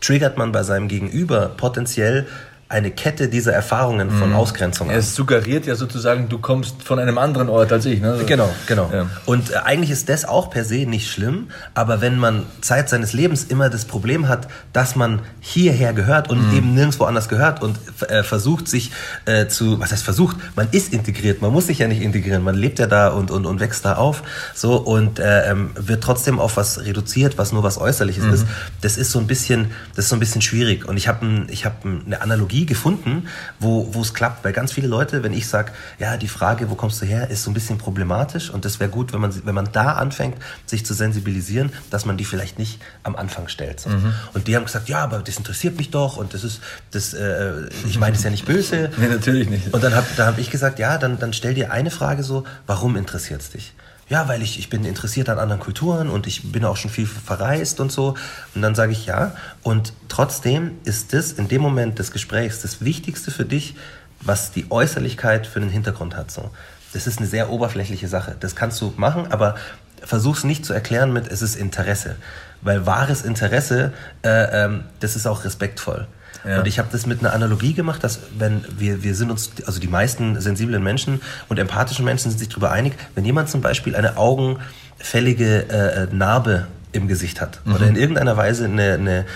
[0.00, 2.26] triggert man bei seinem Gegenüber potenziell
[2.68, 4.36] eine Kette dieser Erfahrungen von mhm.
[4.36, 4.96] Ausgrenzung an.
[4.96, 8.00] Es suggeriert ja sozusagen, du kommst von einem anderen Ort als ich.
[8.00, 8.18] Ne?
[8.26, 8.90] Genau, genau.
[8.92, 9.06] Ja.
[9.26, 13.12] Und äh, eigentlich ist das auch per se nicht schlimm, aber wenn man Zeit seines
[13.12, 16.56] Lebens immer das Problem hat, dass man hierher gehört und mhm.
[16.56, 18.92] eben nirgendwo anders gehört und äh, versucht sich
[19.26, 22.54] äh, zu, was heißt versucht, man ist integriert, man muss sich ja nicht integrieren, man
[22.54, 24.22] lebt ja da und, und, und wächst da auf
[24.54, 28.32] so und äh, ähm, wird trotzdem auf was reduziert, was nur was Äußerliches mhm.
[28.32, 28.46] ist.
[28.80, 31.66] Das ist so ein bisschen, das ist so ein bisschen schwierig und ich habe ich
[31.66, 33.26] hab eine Analogie gefunden,
[33.58, 34.44] wo, wo es klappt.
[34.44, 37.42] Weil ganz viele Leute, wenn ich sage, ja, die Frage, wo kommst du her, ist
[37.42, 40.36] so ein bisschen problematisch und das wäre gut, wenn man, wenn man da anfängt,
[40.66, 43.80] sich zu sensibilisieren, dass man die vielleicht nicht am Anfang stellt.
[43.80, 43.90] So.
[43.90, 44.14] Mhm.
[44.32, 46.60] Und die haben gesagt, ja, aber das interessiert mich doch und das ist,
[46.92, 48.90] das, äh, ich meine, das ist ja nicht böse.
[48.96, 49.74] nee, natürlich nicht.
[49.74, 52.96] Und dann habe hab ich gesagt, ja, dann, dann stell dir eine Frage so, warum
[52.96, 53.72] interessiert es dich?
[54.08, 57.06] Ja, weil ich, ich bin interessiert an anderen Kulturen und ich bin auch schon viel
[57.06, 58.14] verreist und so.
[58.54, 59.34] Und dann sage ich ja.
[59.62, 63.76] Und trotzdem ist das in dem Moment des Gesprächs das Wichtigste für dich,
[64.20, 66.30] was die Äußerlichkeit für den Hintergrund hat.
[66.30, 66.50] So.
[66.92, 68.36] Das ist eine sehr oberflächliche Sache.
[68.38, 69.56] Das kannst du machen, aber
[70.02, 72.16] versuch es nicht zu erklären mit, es ist Interesse.
[72.60, 76.06] Weil wahres Interesse, äh, ähm, das ist auch respektvoll.
[76.44, 76.58] Ja.
[76.58, 79.80] Und ich habe das mit einer Analogie gemacht, dass wenn wir, wir sind uns, also
[79.80, 83.96] die meisten sensiblen Menschen und empathischen Menschen sind sich darüber einig, wenn jemand zum Beispiel
[83.96, 87.74] eine augenfällige äh, Narbe im Gesicht hat mhm.
[87.74, 89.26] oder in irgendeiner Weise eine, eine,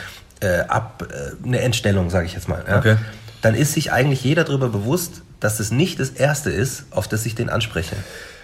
[0.41, 2.97] äh, Ab, äh, eine Entstellung, sage ich jetzt mal, ja, okay.
[3.43, 7.25] dann ist sich eigentlich jeder darüber bewusst, dass es nicht das Erste ist, auf das
[7.27, 7.97] ich den anspreche.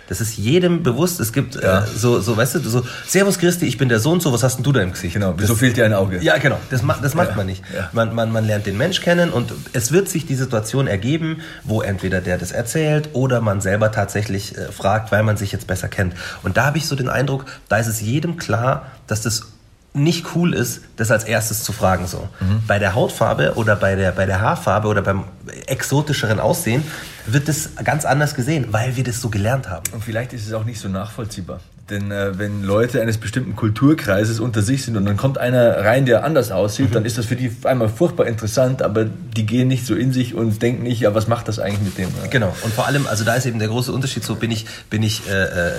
[0.09, 1.21] Das ist jedem bewusst.
[1.21, 1.85] Es gibt äh, ja.
[1.85, 4.57] äh, so, so, weißt du, so, Servus Christi, ich bin der Sohn, so, was hast
[4.57, 5.14] denn du da im Gesicht?
[5.14, 6.23] Genau, wieso fehlt dir ein Auge?
[6.23, 7.37] Ja, genau, das, ma das macht ja.
[7.37, 7.62] man nicht.
[7.75, 7.88] Ja.
[7.93, 11.81] Man, man, man lernt den Mensch kennen und es wird sich die Situation ergeben, wo
[11.81, 15.88] entweder der das erzählt oder man selber tatsächlich äh, fragt, weil man sich jetzt besser
[15.88, 16.14] kennt.
[16.43, 19.55] Und da habe ich so den Eindruck, da ist es jedem klar, dass das
[19.95, 22.29] nicht cool ist, das als erstes zu fragen so.
[22.40, 22.64] Mhm.
[22.67, 25.25] Bei der Hautfarbe oder bei der, bei der Haarfarbe oder beim
[25.67, 26.83] exotischeren Aussehen
[27.27, 29.85] wird das ganz anders gesehen, weil wir das so gelernt haben.
[29.93, 31.61] Und vielleicht ist es auch nicht so nachvollziehbar.
[31.91, 36.07] Denn äh, wenn Leute eines bestimmten Kulturkreises unter sich sind und dann kommt einer rein,
[36.07, 36.95] der anders aussieht, mhm.
[36.95, 40.35] dann ist das für die einmal furchtbar interessant, aber die gehen nicht so in sich
[40.35, 42.09] und denken nicht, ja, was macht das eigentlich mit dem?
[42.31, 42.55] Genau.
[42.63, 45.29] Und vor allem, also da ist eben der große Unterschied, so bin ich, bin ich
[45.29, 45.73] äh, äh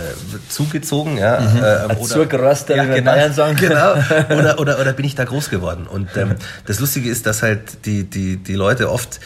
[0.47, 1.57] zugezogen, ja, mhm.
[1.57, 3.55] äh, oder, Zuckerraster, ja, genau, Bayern sagen.
[3.55, 3.95] Genau.
[4.29, 5.87] Oder, oder, oder bin ich da groß geworden?
[5.87, 9.19] Und ähm, das Lustige ist, dass halt die, die, die Leute oft,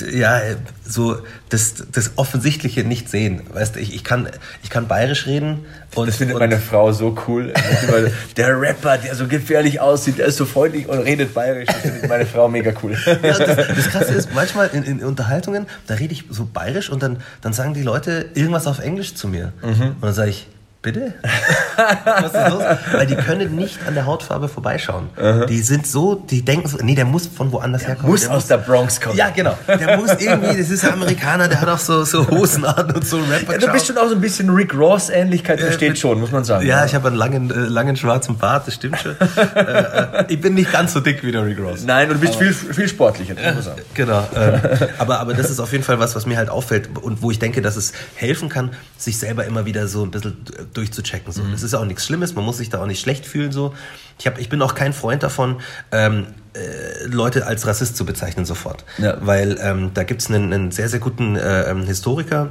[0.00, 0.40] äh, ja,
[0.88, 1.18] so
[1.48, 3.42] das, das Offensichtliche nicht sehen.
[3.52, 4.28] Weißt du, ich, ich, kann,
[4.62, 5.64] ich kann bayerisch reden.
[5.94, 7.52] Und, das findet meine Frau so cool.
[8.36, 11.66] der Rapper, der so gefährlich aussieht, der ist so freundlich und redet bayerisch.
[11.66, 12.96] Das findet meine Frau mega cool.
[13.22, 17.02] Ja, das, das Krasse ist, manchmal in, in, Unterhaltungen, da rede ich so bayerisch und
[17.02, 19.52] dann, dann sagen die Leute irgendwas auf Englisch zu mir.
[19.62, 19.88] Mhm.
[19.88, 20.46] Und dann sage ich,
[20.86, 21.14] Bitte?
[22.04, 22.62] Was ist los?
[22.92, 25.08] Weil die können nicht an der Hautfarbe vorbeischauen.
[25.16, 25.44] -huh.
[25.46, 28.12] Die sind so, die denken so, nee, der muss von woanders der herkommen.
[28.12, 29.16] Muss der aus muss, der Bronx kommen.
[29.16, 29.58] Ja, genau.
[29.66, 33.04] Der muss irgendwie, das ist ein Amerikaner, der hat auch so, so Hosen an und
[33.04, 33.54] so Rapper.
[33.54, 36.44] Ja, du bist schon auch so ein bisschen Rick Ross-Ähnlichkeit, das steht schon, muss man
[36.44, 36.64] sagen.
[36.64, 39.16] Ja, ich habe einen langen, äh, langen schwarzen Bart, das stimmt schon.
[39.56, 41.82] äh, äh, ich bin nicht ganz so dick wie der Rick Ross.
[41.84, 43.82] Nein, und du bist viel, viel sportlicher, muss man sagen.
[43.94, 44.24] Genau.
[44.36, 44.60] Ähm,
[44.98, 47.40] aber, aber das ist auf jeden Fall was, was mir halt auffällt und wo ich
[47.40, 50.36] denke, dass es helfen kann, sich selber immer wieder so ein bisschen
[50.76, 51.32] durchzuchecken.
[51.32, 51.42] So.
[51.42, 51.52] Mhm.
[51.52, 53.52] Das ist auch nichts Schlimmes, man muss sich da auch nicht schlecht fühlen.
[53.52, 53.74] So.
[54.18, 55.56] Ich, hab, ich bin auch kein Freund davon,
[55.92, 58.84] ähm, äh, Leute als Rassist zu bezeichnen sofort.
[58.98, 59.18] Ja.
[59.20, 62.50] Weil ähm, da gibt es einen, einen, sehr, sehr guten äh, ähm, Historiker,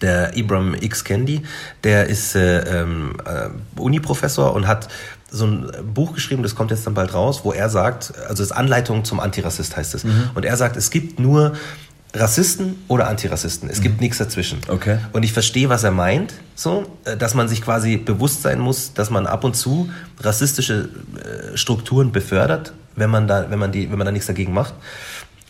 [0.00, 1.04] der Ibram X.
[1.04, 1.42] Kendi,
[1.82, 4.88] der ist äh, ähm, äh, Uni-Professor und hat
[5.30, 8.50] so ein Buch geschrieben, das kommt jetzt dann bald raus, wo er sagt, also es
[8.50, 10.04] ist Anleitung zum Antirassist heißt es.
[10.04, 10.30] Mhm.
[10.34, 11.54] Und er sagt, es gibt nur
[12.14, 13.68] Rassisten oder Antirassisten.
[13.68, 13.82] Es mhm.
[13.82, 14.60] gibt nichts dazwischen.
[14.68, 14.98] Okay.
[15.12, 18.94] Und ich verstehe, was er meint, so, äh, dass man sich quasi bewusst sein muss,
[18.94, 23.90] dass man ab und zu rassistische äh, Strukturen befördert, wenn man da, wenn man die,
[23.90, 24.74] wenn man da nichts dagegen macht.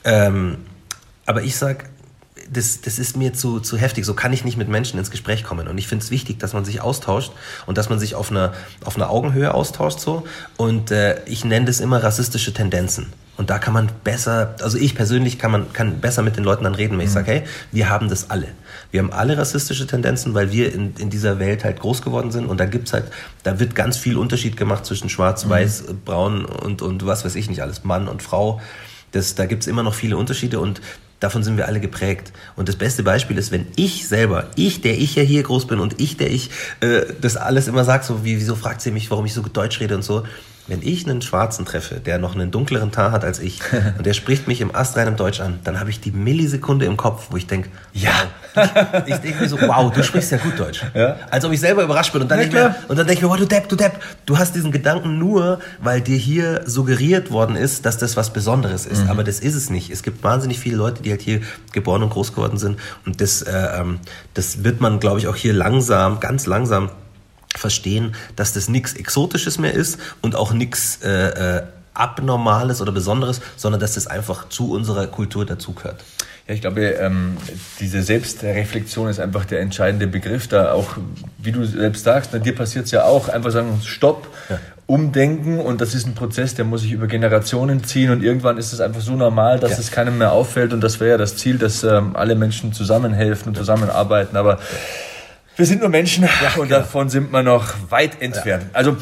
[0.04, 0.58] Ähm,
[1.26, 1.86] aber ich sag,
[2.50, 4.04] das, das ist mir zu, zu heftig.
[4.04, 5.68] So kann ich nicht mit Menschen ins Gespräch kommen.
[5.68, 7.32] Und ich finde es wichtig, dass man sich austauscht
[7.66, 8.52] und dass man sich auf einer,
[8.84, 10.00] auf einer Augenhöhe austauscht.
[10.00, 10.26] So.
[10.56, 13.12] Und äh, ich nenne das immer rassistische Tendenzen.
[13.36, 16.64] Und da kann man besser, also ich persönlich kann man kann besser mit den Leuten
[16.64, 17.14] dann reden, wenn ich mhm.
[17.14, 17.42] sage, hey,
[17.72, 18.48] wir haben das alle.
[18.92, 22.46] Wir haben alle rassistische Tendenzen, weil wir in, in dieser Welt halt groß geworden sind.
[22.46, 23.06] Und da gibt's halt,
[23.42, 25.50] da wird ganz viel Unterschied gemacht zwischen Schwarz, mhm.
[25.50, 28.60] Weiß, Braun und, und was weiß ich nicht alles, Mann und Frau.
[29.10, 30.80] Das, da gibt's immer noch viele Unterschiede und
[31.20, 32.32] davon sind wir alle geprägt.
[32.54, 35.80] Und das beste Beispiel ist, wenn ich selber, ich, der ich ja hier groß bin
[35.80, 39.10] und ich, der ich äh, das alles immer sage, so wie, wieso fragt sie mich,
[39.10, 40.24] warum ich so Deutsch rede und so,
[40.66, 43.60] wenn ich einen Schwarzen treffe, der noch einen dunkleren Tar hat als ich,
[43.98, 47.28] und der spricht mich im astreinen Deutsch an, dann habe ich die Millisekunde im Kopf,
[47.30, 48.12] wo ich denke, ja,
[49.06, 50.82] ich, ich denke mir so, wow, du sprichst ja gut Deutsch.
[50.94, 51.16] Ja.
[51.30, 52.22] Als ob ich selber überrascht bin.
[52.22, 54.00] Und dann, ja, denke, mir, und dann denke ich mir, wow, du Depp, du Depp,
[54.26, 58.86] du hast diesen Gedanken nur, weil dir hier suggeriert worden ist, dass das was Besonderes
[58.86, 59.04] ist.
[59.04, 59.10] Mhm.
[59.10, 59.90] Aber das ist es nicht.
[59.90, 61.40] Es gibt wahnsinnig viele Leute, die halt hier
[61.72, 62.78] geboren und groß geworden sind.
[63.04, 63.98] Und das, äh, ähm,
[64.34, 66.90] das wird man, glaube ich, auch hier langsam, ganz langsam
[67.56, 71.62] verstehen, dass das nichts Exotisches mehr ist und auch nichts äh, äh,
[71.94, 76.02] Abnormales oder Besonderes, sondern dass das einfach zu unserer Kultur dazugehört.
[76.46, 77.38] Ja, ich glaube, ähm,
[77.80, 80.46] diese Selbstreflexion ist einfach der entscheidende Begriff.
[80.46, 80.96] Da auch,
[81.38, 84.58] wie du selbst sagst, bei dir passiert es ja auch, einfach sagen, stopp, ja.
[84.86, 88.74] umdenken und das ist ein Prozess, der muss sich über Generationen ziehen und irgendwann ist
[88.74, 89.78] es einfach so normal, dass ja.
[89.78, 93.48] es keinem mehr auffällt und das wäre ja das Ziel, dass ähm, alle Menschen zusammenhelfen
[93.48, 94.36] und zusammenarbeiten.
[94.36, 94.58] Aber
[95.56, 96.80] wir sind nur Menschen ja, und genau.
[96.80, 98.64] davon sind wir noch weit entfernt.
[98.64, 98.68] Ja.
[98.72, 98.96] Also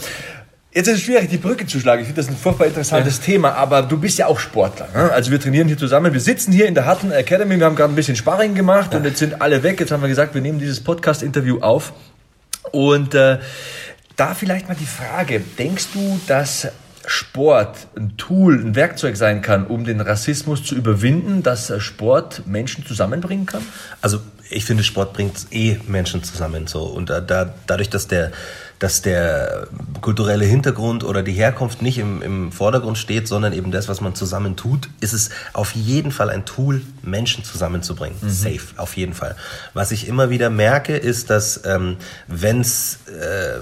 [0.75, 2.01] Jetzt ist es schwierig, die Brücke zu schlagen.
[2.01, 3.25] Ich finde das ein furchtbar interessantes ja.
[3.25, 4.89] Thema, aber du bist ja auch Sportler.
[4.95, 5.13] Ne?
[5.13, 6.15] Also wir trainieren hier zusammen.
[6.15, 7.59] Wir sitzen hier in der Hutton Academy.
[7.59, 8.99] Wir haben gerade ein bisschen Sparring gemacht ja.
[8.99, 9.81] und jetzt sind alle weg.
[9.81, 11.93] Jetzt haben wir gesagt, wir nehmen dieses Podcast-Interview auf.
[12.71, 13.39] Und äh,
[14.17, 16.69] da vielleicht mal die Frage, denkst du, dass
[17.07, 22.87] Sport ein Tool, ein Werkzeug sein kann, um den Rassismus zu überwinden, dass Sport Menschen
[22.87, 23.63] zusammenbringen kann?
[24.01, 24.21] Also
[24.53, 26.67] ich finde, Sport bringt eh Menschen zusammen.
[26.67, 26.83] So.
[26.83, 28.33] Und da, da, dadurch, dass der,
[28.79, 29.67] dass der
[30.01, 34.15] kulturelle Hintergrund oder die Herkunft nicht im, im Vordergrund steht, sondern eben das, was man
[34.15, 38.19] zusammen tut, ist es auf jeden Fall ein Tool, Menschen zusammenzubringen.
[38.21, 38.29] Mhm.
[38.29, 39.37] Safe, auf jeden Fall.
[39.75, 41.97] Was ich immer wieder merke, ist, dass ähm,
[42.29, 43.59] wenn es äh,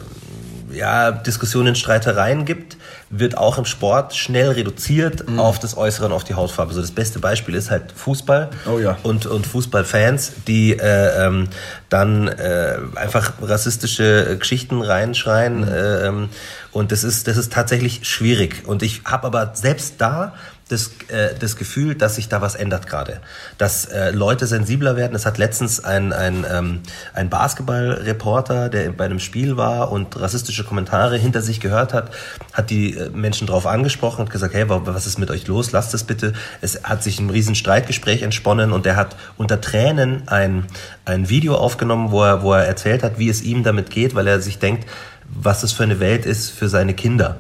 [0.75, 2.77] ja, Diskussionen, Streitereien gibt,
[3.13, 5.41] wird auch im Sport schnell reduziert mhm.
[5.41, 6.73] auf das Äußere und auf die Hautfarbe.
[6.73, 8.99] So das beste Beispiel ist halt Fußball oh, ja.
[9.03, 11.49] und, und Fußballfans, die äh, ähm,
[11.89, 15.63] dann äh, einfach rassistische Geschichten reinschreien.
[15.63, 15.69] Mhm.
[15.69, 16.29] Äh, ähm,
[16.71, 18.63] und das ist, das ist tatsächlich schwierig.
[18.67, 20.35] Und ich habe aber selbst da
[20.71, 23.21] das, äh, das Gefühl, dass sich da was ändert gerade.
[23.59, 25.15] Dass äh, Leute sensibler werden.
[25.17, 26.81] Es hat letztens ein, ein, ähm,
[27.13, 32.11] ein Basketballreporter, der bei einem Spiel war und rassistische Kommentare hinter sich gehört hat,
[32.53, 35.73] hat die äh, Menschen darauf angesprochen und gesagt, hey, was ist mit euch los?
[35.73, 36.35] Lasst es bitte.
[36.61, 40.67] Es hat sich ein riesen Streitgespräch entsponnen und er hat unter Tränen ein,
[41.05, 44.29] ein Video aufgenommen, wo er, wo er erzählt hat, wie es ihm damit geht, weil
[44.29, 44.87] er sich denkt,
[45.33, 47.39] was es für eine Welt ist für seine Kinder.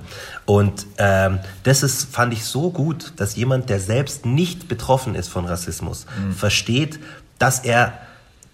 [0.51, 5.29] Und ähm, das ist, fand ich so gut, dass jemand, der selbst nicht betroffen ist
[5.29, 6.33] von Rassismus, mhm.
[6.33, 6.99] versteht,
[7.39, 7.93] dass er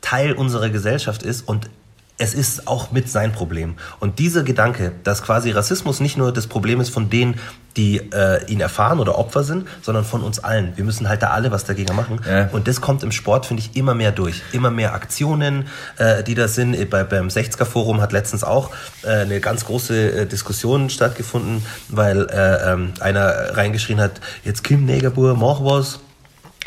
[0.02, 1.70] Teil unserer Gesellschaft ist und
[2.18, 3.74] es ist auch mit sein Problem.
[4.00, 7.38] Und dieser Gedanke, dass quasi Rassismus nicht nur das Problem ist von denen,
[7.76, 10.72] die äh, ihn erfahren oder Opfer sind, sondern von uns allen.
[10.76, 12.20] Wir müssen halt da alle was dagegen machen.
[12.26, 12.48] Ja.
[12.52, 14.40] Und das kommt im Sport, finde ich, immer mehr durch.
[14.52, 15.66] Immer mehr Aktionen,
[15.98, 16.88] äh, die da sind.
[16.88, 18.70] Bei, beim 60er Forum hat letztens auch
[19.02, 24.86] äh, eine ganz große äh, Diskussion stattgefunden, weil äh, ähm, einer reingeschrien hat, jetzt Kim
[24.86, 26.00] Negerbur, mach was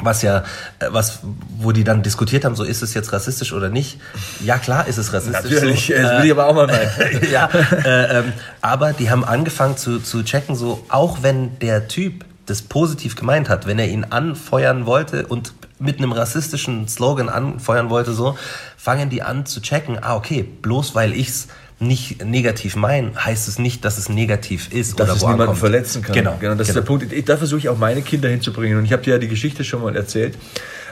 [0.02, 0.44] was ja,
[0.80, 1.20] äh, was,
[1.58, 4.00] wo die dann diskutiert haben, so ist es jetzt rassistisch oder nicht.
[4.44, 5.52] Ja, klar ist es rassistisch.
[5.52, 5.94] Natürlich, so.
[5.94, 7.30] das will ich aber auch mal meinen.
[7.32, 7.50] ja,
[7.86, 12.62] äh, ähm, aber die haben angefangen zu, zu checken, so, auch wenn der Typ das
[12.62, 18.14] positiv gemeint hat, wenn er ihn anfeuern wollte und mit einem rassistischen Slogan anfeuern wollte,
[18.14, 18.38] so,
[18.76, 21.48] fangen die an zu checken, ah, okay, bloß weil ich's
[21.80, 25.60] nicht negativ meinen, heißt es nicht, dass es negativ ist dass oder es niemanden ankommt.
[25.60, 26.13] verletzen kann.
[26.13, 26.80] Genau, genau das genau.
[26.80, 27.30] ist der Punkt.
[27.30, 28.78] Da versuche ich auch meine Kinder hinzubringen.
[28.78, 30.38] Und ich habe dir ja die Geschichte schon mal erzählt.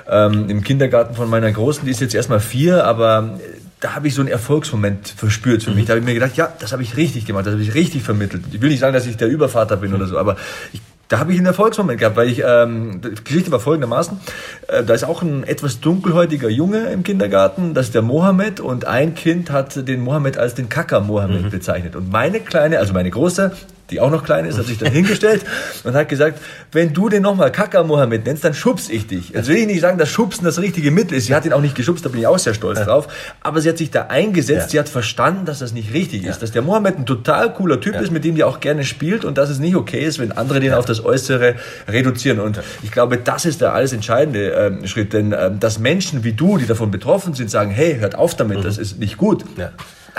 [0.10, 3.38] Ähm, Im Kindergarten von meiner Großen, die ist jetzt erstmal vier, aber
[3.82, 5.84] da habe ich so einen Erfolgsmoment verspürt für mich.
[5.84, 5.88] Mhm.
[5.88, 8.04] Da habe ich mir gedacht, ja, das habe ich richtig gemacht, das habe ich richtig
[8.04, 8.44] vermittelt.
[8.52, 9.98] Ich will nicht sagen, dass ich der Übervater bin mhm.
[9.98, 10.38] oder so, aber
[10.72, 14.20] ich da habe ich einen Erfolgsmoment gehabt, weil ich, ähm, die Geschichte war folgendermaßen,
[14.68, 18.86] äh, da ist auch ein etwas dunkelhäutiger Junge im Kindergarten, das ist der Mohammed und
[18.86, 21.50] ein Kind hat den Mohammed als den Kaka Mohammed mhm.
[21.50, 21.96] bezeichnet.
[21.96, 23.52] Und meine kleine, also meine große,
[23.90, 25.46] die auch noch klein ist, hat sich dann hingestellt
[25.84, 26.40] und hat gesagt,
[26.72, 29.30] wenn du den nochmal Kaka Mohammed nennst, dann schubs ich dich.
[29.30, 31.28] Jetzt will ich nicht sagen, dass Schubsen das richtige Mittel ist.
[31.28, 32.86] Sie hat ihn auch nicht geschubst, da bin ich auch sehr stolz ja.
[32.86, 33.08] drauf.
[33.42, 34.70] Aber sie hat sich da eingesetzt, ja.
[34.70, 36.32] sie hat verstanden, dass das nicht richtig ja.
[36.32, 36.42] ist.
[36.42, 39.38] Dass der Mohammed ein total cooler Typ ist, mit dem die auch gerne spielt und
[39.38, 41.56] dass es nicht okay ist, wenn andere den auf das Äußere
[41.88, 42.40] reduzieren.
[42.40, 45.14] Und ich glaube, das ist der alles entscheidende ähm, Schritt.
[45.14, 48.60] Denn ähm, dass Menschen wie du, die davon betroffen sind, sagen, hey, hört auf damit,
[48.60, 48.64] mhm.
[48.64, 49.46] das ist nicht gut.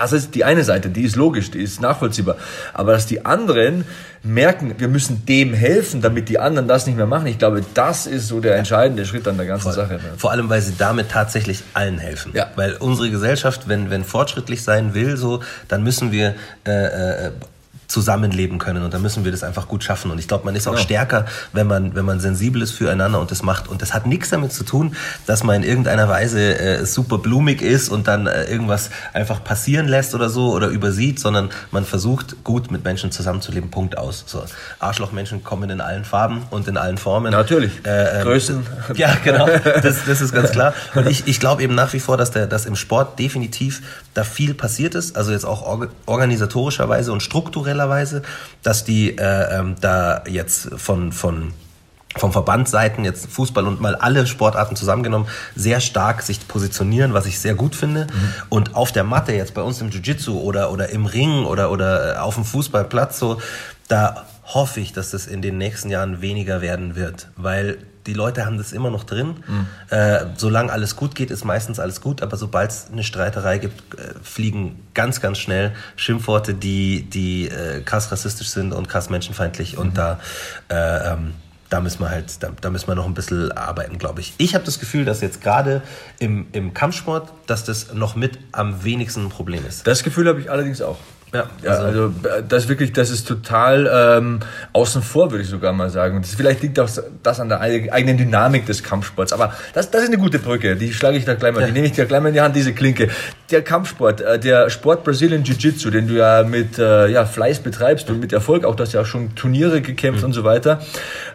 [0.01, 2.37] Das ist die eine Seite, die ist logisch, die ist nachvollziehbar.
[2.73, 3.85] Aber dass die anderen
[4.23, 8.07] merken, wir müssen dem helfen, damit die anderen das nicht mehr machen, ich glaube, das
[8.07, 9.75] ist so der entscheidende Schritt an der ganzen Voll.
[9.75, 10.01] Sache.
[10.17, 12.33] Vor allem, weil sie damit tatsächlich allen helfen.
[12.35, 12.47] Ja.
[12.57, 16.35] Weil unsere Gesellschaft, wenn, wenn fortschrittlich sein will, so, dann müssen wir
[16.65, 17.31] äh, äh,
[17.89, 20.69] zusammenleben können und dann müssen wir das einfach gut schaffen und ich glaube, man ist
[20.69, 20.85] auch genau.
[20.85, 24.29] stärker, wenn man wenn man sensibel ist füreinander und das macht und das hat nichts
[24.29, 24.95] damit zu tun,
[25.27, 29.89] dass man in irgendeiner Weise äh, super blumig ist und dann äh, irgendwas einfach passieren
[29.89, 33.71] lässt oder so oder übersieht, sondern man versucht gut mit Menschen zusammenzuleben.
[33.71, 34.25] Punkt aus.
[34.27, 34.45] So
[34.79, 37.33] Arschlochmenschen kommen in allen Farben und in allen Formen.
[37.33, 37.73] Natürlich.
[37.85, 38.67] Äh, ähm, Größen.
[38.95, 39.47] Ja, genau.
[39.47, 40.75] Das, das ist ganz klar.
[40.95, 43.83] Und ich, ich glaube eben nach wie vor, dass der dass im Sport definitiv
[44.15, 48.23] da viel passiert ist, also jetzt auch organisatorischerweise und strukturell normalerweise,
[48.63, 51.53] dass die äh, ähm, da jetzt von, von
[52.17, 57.39] vom Verbandseiten jetzt Fußball und mal alle Sportarten zusammengenommen sehr stark sich positionieren, was ich
[57.39, 58.07] sehr gut finde.
[58.07, 58.33] Mhm.
[58.49, 62.17] Und auf der Matte jetzt bei uns im Jiu-Jitsu oder, oder im Ring oder, oder
[62.17, 63.41] äh, auf dem Fußballplatz so,
[63.87, 68.47] da hoffe ich, dass das in den nächsten Jahren weniger werden wird, weil die Leute
[68.47, 69.37] haben das immer noch drin.
[69.47, 69.67] Mhm.
[69.91, 73.95] Äh, solange alles gut geht, ist meistens alles gut, aber sobald es eine Streiterei gibt,
[73.95, 79.75] äh, fliegen ganz, ganz schnell Schimpfworte, die, die äh, krass rassistisch sind und krass menschenfeindlich
[79.75, 79.81] mhm.
[79.81, 80.19] und da
[80.69, 81.35] äh, ähm,
[81.71, 84.33] da müssen wir halt, da, da, müssen wir noch ein bisschen arbeiten, glaube ich.
[84.39, 85.83] Ich habe das Gefühl, dass jetzt gerade
[86.19, 89.87] im, im Kampfsport, dass das noch mit am wenigsten ein Problem ist.
[89.87, 90.97] Das Gefühl habe ich allerdings auch.
[91.33, 94.41] Ja, also, also äh, das wirklich, das ist total ähm,
[94.73, 96.17] außen vor, würde ich sogar mal sagen.
[96.17, 96.89] Und das, vielleicht liegt auch
[97.23, 99.33] das an der eigenen Dynamik des Kampfsports.
[99.35, 100.77] Aber das, das ist eine gute Brücke.
[100.77, 101.67] Die schlage ich da gleich mal, ja.
[101.67, 103.09] die nehme ich da gleich mal in die Hand, diese Klinke.
[103.51, 108.09] der Kampfsport, äh, der Sport Brazilian Jiu-Jitsu, den du ja mit äh, ja, Fleiß betreibst
[108.11, 110.29] und mit Erfolg, auch dass du ja auch schon Turniere gekämpft mhm.
[110.29, 110.81] und so weiter.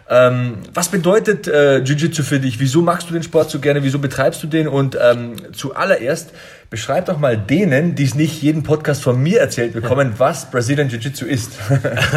[0.08, 2.58] Ähm, was bedeutet äh, Jiu-Jitsu für dich?
[2.58, 3.82] Wieso machst du den Sport so gerne?
[3.82, 4.68] Wieso betreibst du den?
[4.68, 6.32] Und ähm, zuallererst,
[6.70, 10.88] beschreib doch mal denen, die es nicht jeden Podcast von mir erzählt bekommen, was Brazilian
[10.88, 11.52] Jiu-Jitsu ist.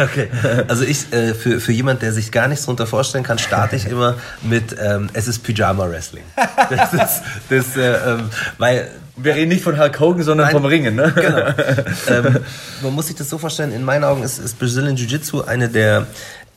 [0.02, 0.28] okay,
[0.68, 3.86] also ich, äh, für, für jemand, der sich gar nichts darunter vorstellen kann, starte ich
[3.86, 6.24] immer mit, ähm, es ist Pyjama Wrestling.
[6.70, 10.64] Das ist, das, äh, ähm, weil wir reden nicht von Hulk Hogan, sondern Nein, vom
[10.64, 11.12] Ringen, ne?
[11.14, 12.18] Genau.
[12.28, 12.38] ähm,
[12.82, 16.06] man muss sich das so vorstellen, in meinen Augen ist, ist Brazilian Jiu-Jitsu eine der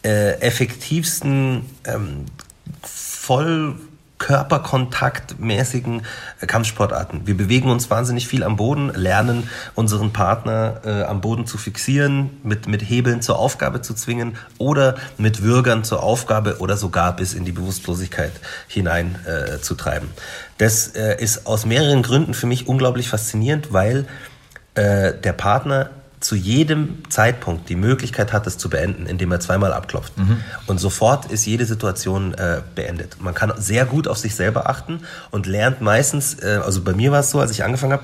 [0.04, 2.26] äh, effektivsten ähm,
[2.84, 3.76] voll
[4.22, 6.04] körperkontaktmäßigen
[6.40, 7.26] äh, Kampfsportarten.
[7.26, 12.30] Wir bewegen uns wahnsinnig viel am Boden, lernen unseren Partner äh, am Boden zu fixieren,
[12.44, 17.34] mit, mit Hebeln zur Aufgabe zu zwingen oder mit Würgern zur Aufgabe oder sogar bis
[17.34, 18.34] in die Bewusstlosigkeit
[18.68, 20.10] hinein äh, zu treiben.
[20.60, 24.06] Das äh, ist aus mehreren Gründen für mich unglaublich faszinierend, weil
[24.76, 25.90] äh, der Partner
[26.22, 30.18] zu jedem Zeitpunkt die Möglichkeit hat, es zu beenden, indem er zweimal abklopft.
[30.18, 30.38] Mhm.
[30.68, 33.20] Und sofort ist jede Situation äh, beendet.
[33.20, 37.12] Man kann sehr gut auf sich selber achten und lernt meistens, äh, also bei mir
[37.12, 38.04] war es so, als ich angefangen habe,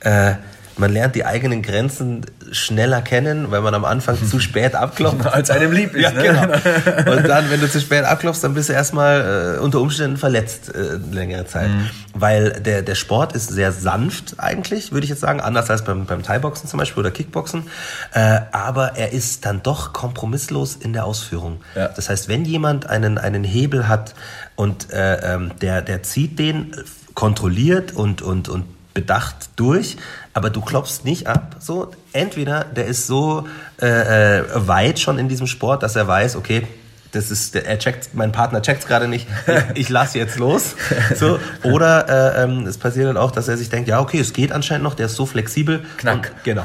[0.00, 0.36] äh,
[0.78, 5.26] man lernt die eigenen Grenzen schneller kennen, weil man am Anfang zu spät abklopft.
[5.26, 6.02] Als einem lieb ist.
[6.02, 6.22] Ja, ne?
[6.22, 7.16] genau.
[7.16, 10.74] Und dann, wenn du zu spät abklopfst, dann bist du erstmal äh, unter Umständen verletzt
[10.74, 11.68] äh, längere Zeit.
[11.68, 11.90] Mhm.
[12.14, 16.06] Weil der, der Sport ist sehr sanft eigentlich, würde ich jetzt sagen, anders als beim,
[16.06, 17.64] beim Thai-Boxen zum Beispiel oder Kickboxen.
[18.12, 21.60] Äh, aber er ist dann doch kompromisslos in der Ausführung.
[21.74, 21.88] Ja.
[21.88, 24.14] Das heißt, wenn jemand einen, einen Hebel hat
[24.56, 26.74] und äh, ähm, der, der zieht den
[27.14, 28.64] kontrolliert und, und, und
[28.96, 29.98] bedacht durch,
[30.32, 31.56] aber du klopfst nicht ab.
[31.60, 33.46] So, entweder der ist so
[33.78, 36.66] äh, äh weit schon in diesem Sport, dass er weiß, okay,
[37.12, 39.26] das ist, er checkt, mein Partner checkt es gerade nicht,
[39.74, 40.74] ich, ich lasse jetzt los.
[41.14, 44.32] So, oder äh, ähm, es passiert dann auch, dass er sich denkt, ja, okay, es
[44.32, 45.84] geht anscheinend noch, der ist so flexibel.
[45.98, 46.32] Knack.
[46.34, 46.64] Und, genau.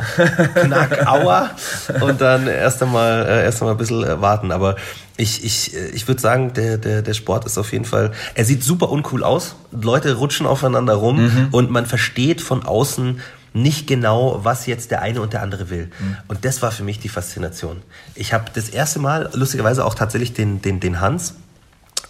[0.56, 1.52] Knack, aua.
[2.02, 4.52] Und dann erst einmal, äh, erst einmal ein bisschen äh, warten.
[4.52, 4.76] Aber
[5.18, 8.46] ich, ich, äh, ich würde sagen, der, der, der Sport ist auf jeden Fall, er
[8.46, 9.56] sieht super uncool aus.
[9.72, 11.48] Leute rutschen aufeinander rum mhm.
[11.52, 13.22] und man versteht von außen,
[13.54, 15.92] nicht genau, was jetzt der eine und der andere will.
[16.00, 16.18] Mhm.
[16.28, 17.82] Und das war für mich die Faszination.
[18.16, 21.36] Ich habe das erste Mal, lustigerweise auch tatsächlich den, den, den Hans,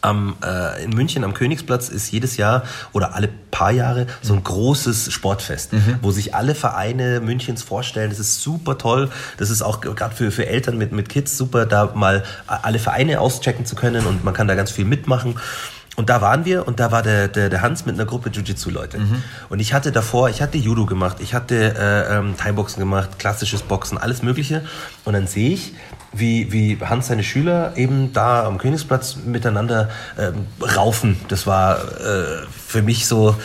[0.01, 4.43] am, äh, in München am Königsplatz ist jedes Jahr oder alle paar Jahre so ein
[4.43, 5.99] großes Sportfest, mhm.
[6.01, 8.09] wo sich alle Vereine Münchens vorstellen.
[8.09, 9.09] Das ist super toll.
[9.37, 13.19] Das ist auch gerade für, für Eltern mit, mit Kids super, da mal alle Vereine
[13.19, 15.35] auschecken zu können und man kann da ganz viel mitmachen.
[16.01, 18.97] Und da waren wir und da war der, der, der Hans mit einer Gruppe Jiu-Jitsu-Leute.
[18.97, 19.21] Mhm.
[19.49, 23.61] Und ich hatte davor, ich hatte Judo gemacht, ich hatte äh, ähm, Thai-Boxen gemacht, klassisches
[23.61, 24.65] Boxen, alles Mögliche.
[25.05, 25.75] Und dann sehe ich,
[26.11, 31.17] wie, wie Hans seine Schüler eben da am Königsplatz miteinander ähm, raufen.
[31.27, 33.35] Das war äh, für mich so,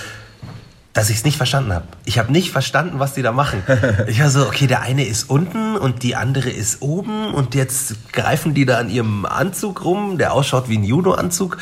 [0.94, 1.84] dass ich es nicht verstanden habe.
[2.06, 3.62] Ich habe nicht verstanden, was die da machen.
[4.08, 8.12] Ich war so, okay, der eine ist unten und die andere ist oben und jetzt
[8.14, 11.58] greifen die da an ihrem Anzug rum, der ausschaut wie ein Judo-Anzug.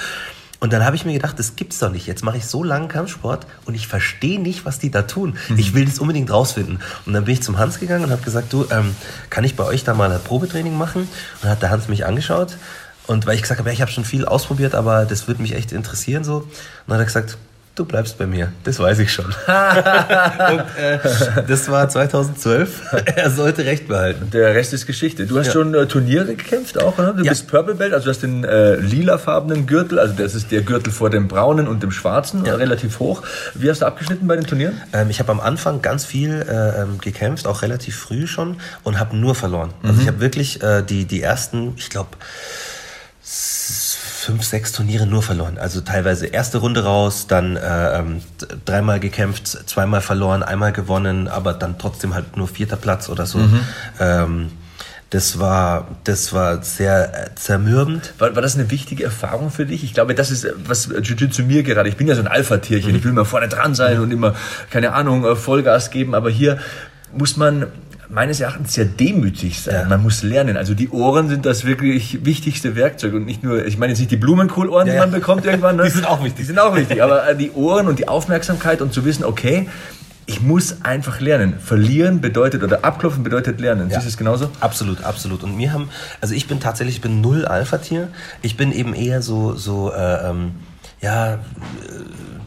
[0.60, 2.06] Und dann habe ich mir gedacht, das gibt's doch nicht.
[2.06, 5.36] Jetzt mache ich so lange Kampfsport und ich verstehe nicht, was die da tun.
[5.48, 5.58] Mhm.
[5.58, 6.80] Ich will das unbedingt rausfinden.
[7.06, 8.94] Und dann bin ich zum Hans gegangen und habe gesagt, du, ähm,
[9.30, 11.02] kann ich bei euch da mal ein Probetraining machen?
[11.02, 12.56] Und dann hat der Hans mich angeschaut
[13.06, 15.54] und weil ich gesagt habe, ja, ich habe schon viel ausprobiert, aber das würde mich
[15.54, 16.36] echt interessieren so.
[16.36, 16.48] Und
[16.86, 17.36] dann hat er gesagt,
[17.74, 18.52] du bleibst bei mir.
[18.62, 19.24] Das weiß ich schon.
[19.26, 19.32] und,
[20.80, 20.98] äh,
[21.46, 22.82] das war 2012.
[23.16, 24.30] er sollte Recht behalten.
[24.30, 25.26] Der Rest ist Geschichte.
[25.26, 25.52] Du hast ja.
[25.54, 27.14] schon äh, Turniere gekämpft auch, oder?
[27.14, 27.30] Du ja.
[27.30, 30.92] bist Purple Belt, also du hast den äh, lilafarbenen Gürtel, also das ist der Gürtel
[30.92, 32.54] vor dem braunen und dem schwarzen, ja.
[32.54, 33.22] relativ hoch.
[33.54, 34.80] Wie hast du abgeschnitten bei den Turnieren?
[34.92, 39.00] Ähm, ich habe am Anfang ganz viel äh, ähm, gekämpft, auch relativ früh schon und
[39.00, 39.70] habe nur verloren.
[39.82, 40.00] Also mhm.
[40.00, 42.10] ich habe wirklich äh, die, die ersten, ich glaube,
[44.24, 45.58] fünf, sechs Turniere nur verloren.
[45.58, 48.22] Also teilweise erste Runde raus, dann äh, ähm,
[48.64, 53.38] dreimal gekämpft, zweimal verloren, einmal gewonnen, aber dann trotzdem halt nur vierter Platz oder so.
[53.38, 53.60] Mhm.
[54.00, 54.50] Ähm,
[55.10, 58.14] das war, das war sehr äh, zermürbend.
[58.18, 59.84] War, war das eine wichtige Erfahrung für dich?
[59.84, 62.96] Ich glaube, das ist, was Jiu-Jitsu mir gerade, ich bin ja so ein Alpha-Tierchen, mhm.
[62.96, 64.02] ich will immer vorne dran sein mhm.
[64.04, 64.34] und immer,
[64.70, 66.58] keine Ahnung, äh, Vollgas geben, aber hier
[67.12, 67.66] muss man
[68.08, 69.74] meines Erachtens sehr demütig sein.
[69.74, 69.88] Ja.
[69.88, 70.56] Man muss lernen.
[70.56, 74.10] Also die Ohren sind das wirklich wichtigste Werkzeug und nicht nur, ich meine jetzt nicht
[74.10, 75.74] die Blumenkohlohren, ja, die man bekommt irgendwann.
[75.84, 75.84] Ne?
[75.84, 76.36] Die sind auch wichtig.
[76.36, 77.02] Die sind auch wichtig.
[77.02, 79.66] Aber die Ohren und die Aufmerksamkeit und zu wissen, okay,
[80.26, 81.58] ich muss einfach lernen.
[81.58, 83.88] Verlieren bedeutet oder abklopfen bedeutet lernen.
[83.88, 83.94] Ja.
[83.94, 84.50] Siehst du es genauso?
[84.60, 85.42] Absolut, absolut.
[85.42, 85.90] Und mir haben,
[86.20, 88.08] also ich bin tatsächlich, ich bin null Alpha-Tier.
[88.42, 90.52] Ich bin eben eher so, so, äh, ähm,
[91.00, 91.38] ja,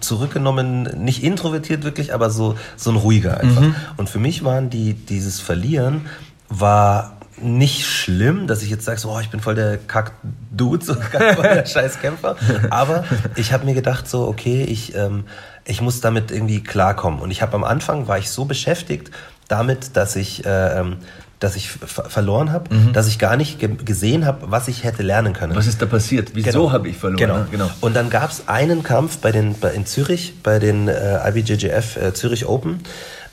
[0.07, 3.61] zurückgenommen, nicht introvertiert wirklich, aber so, so ein ruhiger einfach.
[3.61, 3.75] Mhm.
[3.97, 6.07] Und für mich waren die, dieses Verlieren
[6.49, 10.93] war nicht schlimm, dass ich jetzt sage, so, oh, ich bin voll der Kack-Dude, so
[11.35, 12.35] voll der Scheißkämpfer.
[12.69, 13.03] Aber
[13.35, 15.25] ich habe mir gedacht, so, okay, ich, ähm,
[15.65, 17.19] ich muss damit irgendwie klarkommen.
[17.19, 19.11] Und ich habe am Anfang, war ich so beschäftigt
[19.47, 20.97] damit, dass ich, äh, ähm,
[21.39, 22.93] dass ich verloren habe, mhm.
[22.93, 25.55] dass ich gar nicht ge gesehen habe, was ich hätte lernen können.
[25.55, 26.31] Was ist da passiert?
[26.33, 26.71] Wieso genau.
[26.71, 27.17] habe ich verloren?
[27.17, 27.45] Genau.
[27.51, 27.69] genau.
[27.79, 31.97] Und dann gab es einen Kampf bei den, bei, in Zürich, bei den äh, IBJJF
[31.97, 32.79] äh, Zürich Open,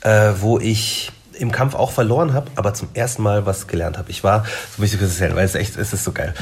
[0.01, 4.11] äh, wo ich im Kampf auch verloren habe, aber zum ersten Mal was gelernt habe.
[4.11, 4.45] Ich war,
[4.75, 6.33] so muss ich das erzählen, weil es echt, es ist so geil.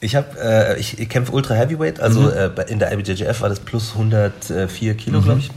[0.00, 2.30] Ich habe, äh, ich, ich kämpfe Ultra Heavyweight, also mhm.
[2.30, 5.24] äh, in der IBJJF war das plus 104 Kilo, mhm.
[5.24, 5.50] glaube ich.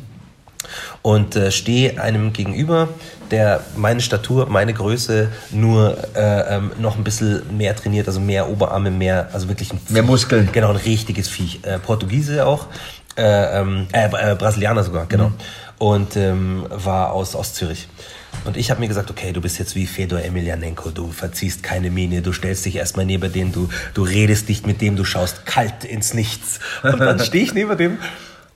[1.02, 2.90] Und äh, stehe einem gegenüber,
[3.32, 8.50] der meine Statur, meine Größe nur äh, ähm, noch ein bisschen mehr trainiert, also mehr
[8.50, 10.50] Oberarme, mehr, also wirklich ein mehr Muskeln.
[10.52, 11.60] Genau, ein richtiges Viech.
[11.64, 12.68] Äh, Portugiese auch,
[13.18, 15.30] äh, ähm, äh, Brasilianer sogar, genau.
[15.30, 15.34] Mhm.
[15.78, 17.88] Und ähm, war aus, aus Zürich.
[18.46, 21.90] Und ich habe mir gesagt, okay, du bist jetzt wie Fedor Emelianenko, du verziehst keine
[21.90, 25.46] Miene, du stellst dich erstmal neben den, du, du redest nicht mit dem, du schaust
[25.46, 26.60] kalt ins Nichts.
[26.84, 27.98] Und dann stehe ich neben dem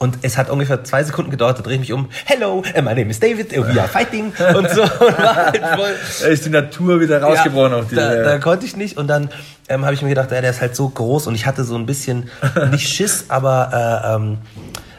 [0.04, 2.10] und es hat ungefähr zwei Sekunden gedauert, da drehe ich mich um.
[2.26, 4.34] Hello, my name is David, we are fighting.
[4.54, 4.82] Und so.
[5.06, 7.96] Und halt da ist die Natur wieder rausgebrochen ja, auf die.
[7.96, 8.98] Da, da, konnte ich nicht.
[8.98, 9.30] Und dann
[9.70, 11.28] ähm, habe ich mir gedacht, ja, der ist halt so groß.
[11.28, 12.30] Und ich hatte so ein bisschen,
[12.72, 14.38] nicht Schiss, aber äh, ähm,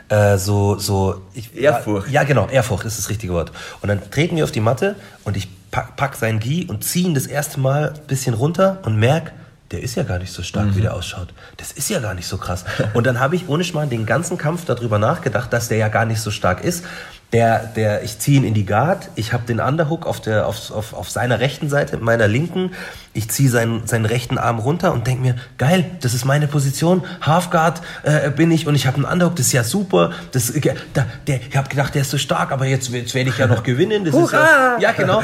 [0.08, 2.08] äh, so, so ich, Ehrfurcht.
[2.08, 3.52] Ja, genau, Ehrfurcht ist das richtige Wort.
[3.82, 7.06] Und dann treten wir auf die Matte und ich pack, pack sein Gi und ziehe
[7.06, 9.32] ihn das erste Mal ein bisschen runter und merke,
[9.74, 10.76] der ist ja gar nicht so stark, mhm.
[10.76, 11.34] wie der ausschaut.
[11.56, 12.64] Das ist ja gar nicht so krass.
[12.94, 16.04] Und dann habe ich ohne Schmarrn den ganzen Kampf darüber nachgedacht, dass der ja gar
[16.04, 16.84] nicht so stark ist.
[17.32, 20.70] Der, der, ich ziehe ihn in die Guard, ich habe den Underhook auf, der, auf,
[20.70, 22.70] auf, auf seiner rechten Seite, meiner linken.
[23.14, 27.02] Ich ziehe seinen, seinen rechten Arm runter und denke mir, geil, das ist meine Position,
[27.22, 30.10] Halfguard äh, bin ich und ich habe einen Underhook, das ist ja super.
[30.32, 33.30] Das, äh, da, der, ich habe gedacht, der ist so stark, aber jetzt, jetzt werde
[33.30, 34.04] ich ja noch gewinnen.
[34.04, 35.22] Das ist ja, ja, genau.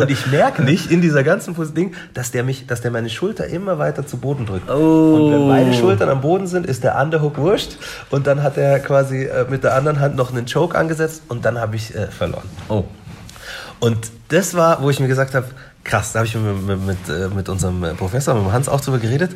[0.00, 3.46] Und ich merke nicht in dieser ganzen Ding, dass der, mich, dass der meine Schulter
[3.46, 4.70] immer weiter zu Boden drückt.
[4.70, 5.14] Oh.
[5.14, 7.76] Und wenn beide Schultern am Boden sind, ist der Underhook wurscht.
[8.10, 11.44] Und dann hat er quasi äh, mit der anderen Hand noch einen Choke angesetzt und
[11.44, 12.48] dann habe ich äh, verloren.
[12.68, 12.84] Oh.
[13.78, 15.46] Und das war, wo ich mir gesagt habe,
[15.86, 19.30] krass, da habe ich mit, mit, mit, äh, unserem Professor, mit Hans auch drüber geredet.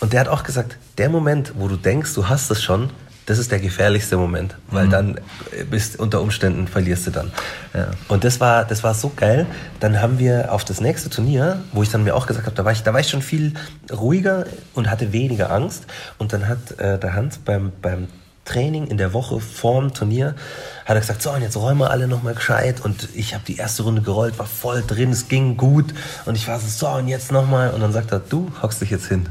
[0.00, 2.90] Und der hat auch gesagt, der Moment, wo du denkst, du hast es schon,
[3.26, 4.90] das ist der gefährlichste Moment, weil mhm.
[4.90, 7.32] dann äh, bist unter Umständen verlierst du dann.
[7.72, 7.88] Ja.
[8.08, 9.46] Und das war, das war so geil.
[9.80, 12.64] Dann haben wir auf das nächste Turnier, wo ich dann mir auch gesagt habe, da
[12.64, 13.54] war ich, da war ich schon viel
[13.90, 14.44] ruhiger
[14.74, 15.86] und hatte weniger Angst.
[16.18, 18.08] Und dann hat äh, der Hans beim, beim
[18.44, 20.34] Training in der Woche vorm Turnier
[20.84, 23.56] hat er gesagt, so und jetzt räumen wir alle nochmal gescheit und ich habe die
[23.56, 25.94] erste Runde gerollt, war voll drin, es ging gut
[26.26, 28.90] und ich war so, so und jetzt nochmal und dann sagt er, du hockst dich
[28.90, 29.28] jetzt hin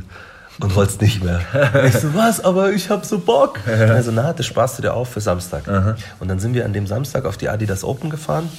[0.59, 1.41] und rollst nicht mehr.
[1.85, 3.59] Ich so, was, aber ich hab so Bock.
[3.67, 5.67] Also na, das sparst du dir auf für Samstag.
[5.67, 5.95] Aha.
[6.19, 8.49] Und dann sind wir an dem Samstag auf die Adidas Open gefahren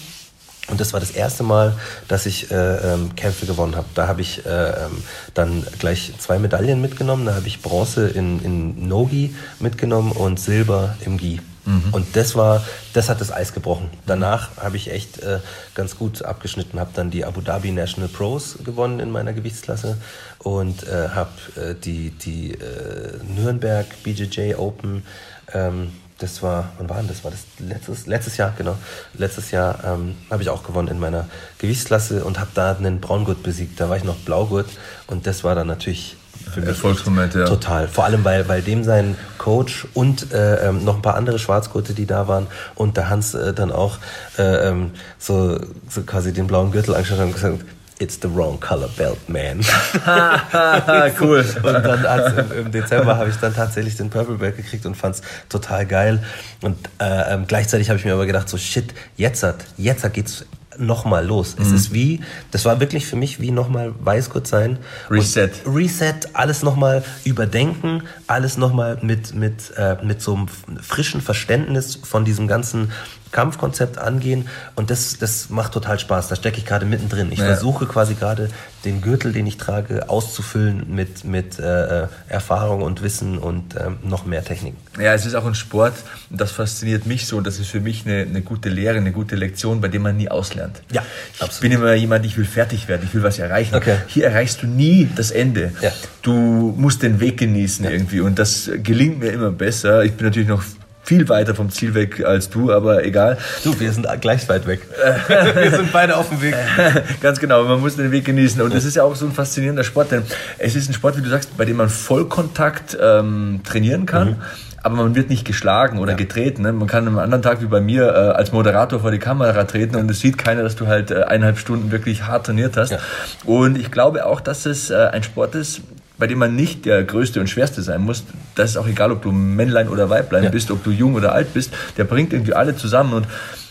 [0.69, 1.75] und das war das erste Mal,
[2.09, 2.55] dass ich äh,
[2.95, 3.87] ähm, Kämpfe gewonnen habe.
[3.95, 5.03] Da habe ich äh, ähm,
[5.35, 7.27] dann gleich zwei Medaillen mitgenommen.
[7.27, 11.41] Da habe ich Bronze in, in Nogi mitgenommen und Silber im Gi.
[11.67, 11.93] Mhm.
[11.93, 13.91] Und das war, das hat das Eis gebrochen.
[14.07, 15.41] Danach habe ich echt äh,
[15.75, 19.99] ganz gut abgeschnitten, habe dann die Abu Dhabi National Pros gewonnen in meiner Gewichtsklasse
[20.39, 25.05] und äh, habe äh, die, die äh, Nürnberg BJJ Open
[25.53, 27.25] ähm, das war, wann war denn das?
[27.25, 28.77] War das letztes, letztes Jahr, genau.
[29.15, 31.27] Letztes Jahr ähm, habe ich auch gewonnen in meiner
[31.59, 33.81] Gewichtsklasse und habe da einen Braungurt besiegt.
[33.81, 34.69] Da war ich noch Blaugurt
[35.09, 36.17] und das war dann natürlich
[36.53, 37.47] für mich Erfolgsmoment, ja.
[37.47, 37.89] Total.
[37.89, 41.95] Vor allem, weil, weil dem sein Coach und äh, ähm, noch ein paar andere Schwarzgurte,
[41.95, 43.99] die da waren und der Hans äh, dann auch
[44.39, 45.59] äh, ähm, so,
[45.89, 47.65] so quasi den blauen Gürtel angeschaut haben und gesagt,
[48.01, 49.61] It's the wrong color belt, man.
[51.21, 51.45] cool.
[51.63, 54.97] und dann als, im, im, Dezember habe ich dann tatsächlich den Purple Belt gekriegt und
[54.97, 56.23] fand es total geil.
[56.61, 60.45] Und äh, ähm, gleichzeitig habe ich mir aber gedacht, so shit, jetzt hat, jetzt geht's
[60.79, 61.57] nochmal los.
[61.57, 61.63] Mhm.
[61.63, 62.21] Es ist wie,
[62.51, 64.79] das war wirklich für mich wie nochmal Weißgurt sein.
[65.11, 65.51] Reset.
[65.67, 72.25] Reset, alles nochmal überdenken, alles nochmal mit, mit, äh, mit so einem frischen Verständnis von
[72.25, 72.93] diesem ganzen
[73.35, 76.28] Kampfkonzept angehen und das, das macht total Spaß.
[76.28, 77.32] Da stecke ich gerade mittendrin.
[77.32, 77.47] Ich ja.
[77.47, 78.49] versuche quasi gerade
[78.85, 84.24] den Gürtel, den ich trage, auszufüllen mit, mit äh, Erfahrung und Wissen und äh, noch
[84.24, 84.76] mehr Techniken.
[85.01, 85.95] Ja, es ist auch ein Sport,
[86.30, 89.35] das fasziniert mich so und das ist für mich eine, eine gute Lehre, eine gute
[89.35, 90.80] Lektion, bei dem man nie auslernt.
[90.93, 91.03] Ja,
[91.41, 91.55] absolut.
[91.55, 93.74] Ich bin immer jemand, ich will fertig werden, ich will was erreichen.
[93.74, 93.97] Okay.
[94.07, 95.72] Hier erreichst du nie das Ende.
[95.80, 95.91] Ja.
[96.22, 97.91] Du musst den Weg genießen ja.
[97.91, 100.05] irgendwie und das gelingt mir immer besser.
[100.05, 100.62] Ich bin natürlich noch
[101.05, 103.39] viel weiter vom Ziel weg als du, aber egal.
[103.63, 104.81] Du, wir sind gleich weit weg.
[105.29, 106.55] wir sind beide auf dem Weg.
[107.21, 108.61] Ganz genau, man muss den Weg genießen.
[108.63, 110.23] Und es ist ja auch so ein faszinierender Sport, denn
[110.59, 114.31] es ist ein Sport, wie du sagst, bei dem man Vollkontakt ähm, trainieren kann.
[114.31, 114.37] Mhm
[114.85, 116.17] aber man wird nicht geschlagen oder ja.
[116.19, 116.61] getreten.
[116.61, 116.71] Ne?
[116.71, 119.97] Man kann am anderen Tag wie bei mir äh, als Moderator vor die Kamera treten
[119.97, 122.91] und es sieht keiner, dass du halt äh, eineinhalb Stunden wirklich hart trainiert hast.
[122.91, 122.99] Ja.
[123.47, 125.81] Und ich glaube auch, dass es äh, ein Sport ist,
[126.19, 128.25] bei dem man nicht der Größte und Schwerste sein muss.
[128.55, 130.51] Das ist auch egal, ob du Männlein oder Weiblein ja.
[130.51, 131.73] bist, ob du jung oder alt bist.
[131.97, 133.27] Der bringt irgendwie alle zusammen und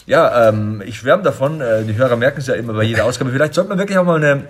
[0.05, 1.61] ja, ähm, ich schwärme davon.
[1.61, 3.31] Äh, die Hörer merken es ja immer bei jeder Ausgabe.
[3.31, 4.43] Vielleicht sollte man wirklich auch mal eine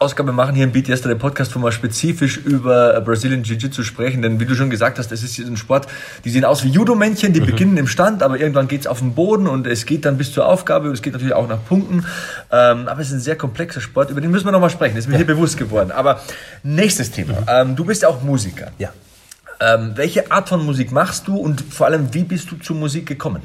[0.00, 4.20] Ausgabe machen hier im Beat Yesterday Podcast, wo wir spezifisch über Brazilian Jiu-Jitsu sprechen.
[4.20, 5.86] Denn wie du schon gesagt hast, es ist ein Sport,
[6.24, 7.46] die sehen aus wie Judo-Männchen, die mhm.
[7.46, 10.46] beginnen im Stand, aber irgendwann geht's auf den Boden und es geht dann bis zur
[10.46, 10.88] Aufgabe.
[10.88, 12.04] Es geht natürlich auch nach Punkten.
[12.50, 14.96] Ähm, aber es ist ein sehr komplexer Sport, über den müssen wir nochmal sprechen.
[14.96, 15.18] Das ist mir ja.
[15.18, 15.92] hier bewusst geworden.
[15.92, 16.20] Aber
[16.64, 17.40] nächstes Thema.
[17.42, 17.46] Mhm.
[17.48, 18.72] Ähm, du bist ja auch Musiker.
[18.78, 18.92] Ja.
[19.60, 23.06] Ähm, welche Art von Musik machst du und vor allem, wie bist du zur Musik
[23.06, 23.42] gekommen?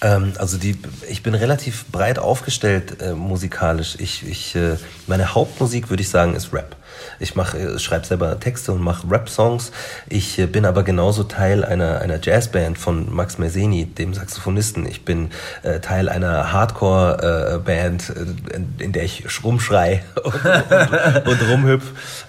[0.00, 0.76] Ähm, also die,
[1.08, 3.96] ich bin relativ breit aufgestellt äh, musikalisch.
[3.98, 4.76] Ich, ich, äh,
[5.06, 6.76] meine Hauptmusik würde ich sagen ist Rap.
[7.20, 9.72] Ich mache, äh, schreibe selber Texte und mache Rap-Songs.
[10.08, 14.86] Ich äh, bin aber genauso Teil einer, einer Jazzband von Max Merseni, dem Saxophonisten.
[14.86, 15.30] Ich bin
[15.62, 21.84] äh, Teil einer Hardcore-Band, äh, in, in, der ich rumschrei und, und, und rumhüpf.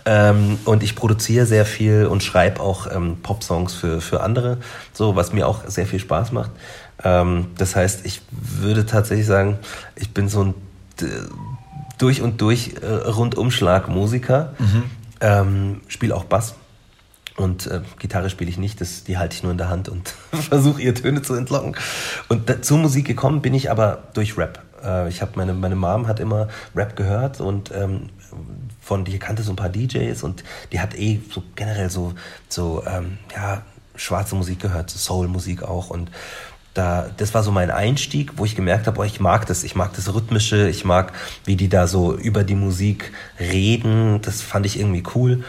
[0.06, 4.58] Ähm, und ich produziere sehr viel und schreibe auch ähm, Pop-Songs für, für andere,
[4.94, 6.52] so was mir auch sehr viel Spaß macht.
[7.04, 9.58] Ähm, das heißt, ich würde tatsächlich sagen,
[9.96, 10.54] ich bin so ein
[11.98, 14.84] durch und durch äh, Rundumschlag-Musiker, mhm.
[15.22, 16.56] ähm, spiele auch Bass.
[17.36, 20.14] Und äh, Gitarre spiele ich nicht, das, die halte ich nur in der Hand und
[20.50, 21.76] versuche ihr Töne zu entlocken.
[22.28, 24.62] Und da, zur Musik gekommen bin ich aber durch Rap.
[24.84, 28.10] Äh, ich habe meine, meine Mom hat immer Rap gehört und ähm,
[28.82, 32.14] von die kannte so ein paar DJs und die hat eh so generell so,
[32.50, 33.62] so ähm, ja,
[33.96, 35.90] schwarze Musik gehört, Soul-Musik auch.
[35.90, 36.10] Und
[36.80, 39.76] da, das war so mein Einstieg, wo ich gemerkt habe, oh, ich mag das, ich
[39.76, 41.12] mag das Rhythmische, ich mag,
[41.44, 45.44] wie die da so über die Musik reden, das fand ich irgendwie cool.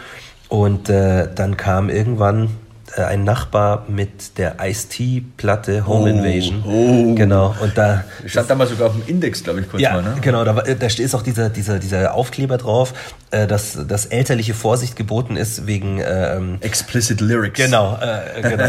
[0.49, 2.51] Und äh, dann kam irgendwann
[2.97, 6.65] äh, ein Nachbar mit der Ice-T-Platte Home oh, Invasion.
[6.67, 7.15] Oh.
[7.15, 7.55] Genau.
[7.61, 10.03] Und da stand damals sogar auf dem Index, glaube ich, kurz ja, mal.
[10.03, 10.17] Ne?
[10.21, 12.93] Genau, da, da ist auch dieser, dieser, dieser Aufkleber drauf,
[13.31, 17.61] äh, dass, dass elterliche Vorsicht geboten ist wegen ähm, Explicit Lyrics.
[17.61, 18.65] Genau, äh, genau.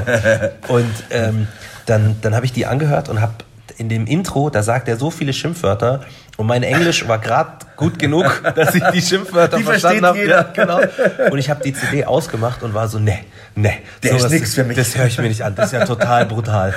[0.68, 1.47] Und ähm,
[1.86, 3.34] dann, dann habe ich die angehört und habe
[3.77, 6.01] in dem Intro, da sagt er so viele Schimpfwörter
[6.38, 8.25] und mein Englisch war gerade gut genug,
[8.55, 10.25] dass ich die Schimpfwörter die verstanden habe.
[10.25, 10.79] Ja, genau.
[11.32, 13.19] Und ich habe die CD ausgemacht und war so, ne,
[13.55, 13.73] ne,
[14.03, 14.77] der ist nichts für mich.
[14.77, 15.55] Das höre ich mir nicht an.
[15.55, 16.73] Das ist ja total brutal.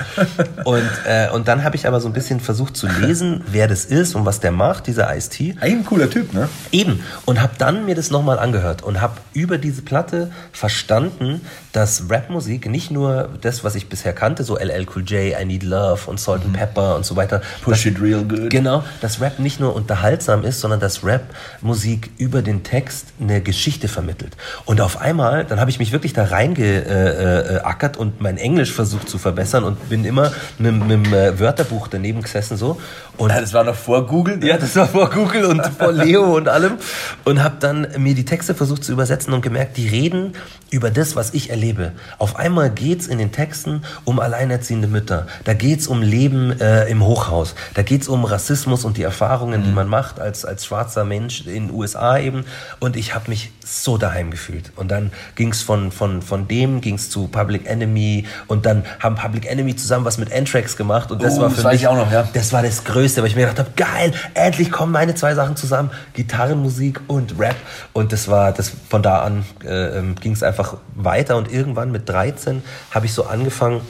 [0.64, 3.84] Und, äh, und dann habe ich aber so ein bisschen versucht zu lesen, wer das
[3.84, 5.57] ist und was der macht, dieser Ice-T.
[5.61, 6.48] Eigentlich ein cooler Typ, ne?
[6.72, 7.00] Eben.
[7.26, 11.42] Und habe dann mir das nochmal angehört und habe über diese Platte verstanden,
[11.72, 15.64] dass Rapmusik nicht nur das, was ich bisher kannte, so LL Cool J, I Need
[15.64, 16.50] Love und Salt mhm.
[16.50, 17.42] and Pepper und so weiter.
[17.62, 18.48] Push dass, it real good.
[18.48, 23.86] Genau, dass Rap nicht nur unterhaltsam ist, sondern dass Rap-Musik über den Text eine Geschichte
[23.86, 24.36] vermittelt.
[24.64, 29.18] Und auf einmal, dann habe ich mich wirklich da reingeackert und mein Englisch versucht zu
[29.18, 32.80] verbessern und bin immer mit, mit einem äh, Wörterbuch daneben gesessen so.
[33.16, 34.38] Und ja, das war noch vor Google?
[34.38, 34.49] Ne?
[34.49, 36.78] Ja, das war vor Google und vor Leo und allem.
[37.24, 40.32] Und habe dann mir die Texte versucht zu übersetzen und gemerkt, die reden
[40.70, 41.92] über das, was ich erlebe.
[42.18, 45.28] Auf einmal geht's in den Texten um alleinerziehende Mütter.
[45.45, 47.55] Da geht's um Leben äh, im Hochhaus.
[47.74, 49.03] Da geht's um Rassismus und die
[49.35, 49.64] Erfahrungen, mhm.
[49.64, 52.45] die man macht als, als schwarzer Mensch in den USA eben.
[52.78, 54.70] Und ich habe mich so daheim gefühlt.
[54.76, 59.51] Und dann ging's von, von, von dem ging's zu Public Enemy und dann haben Public
[59.51, 61.11] Enemy zusammen was mit Anthrax gemacht.
[61.11, 62.28] Und das oh, war für das mich auch noch, ja.
[62.32, 65.57] das war das Größte, weil ich mir gedacht habe, geil, endlich kommen meine zwei Sachen
[65.57, 65.91] zusammen.
[66.12, 67.57] Gitarrenmusik und Rap.
[67.93, 71.37] Und das war, das von da an äh, ähm, ging es einfach weiter.
[71.37, 72.62] Und irgendwann mit 13
[72.93, 73.80] habe ich so angefangen,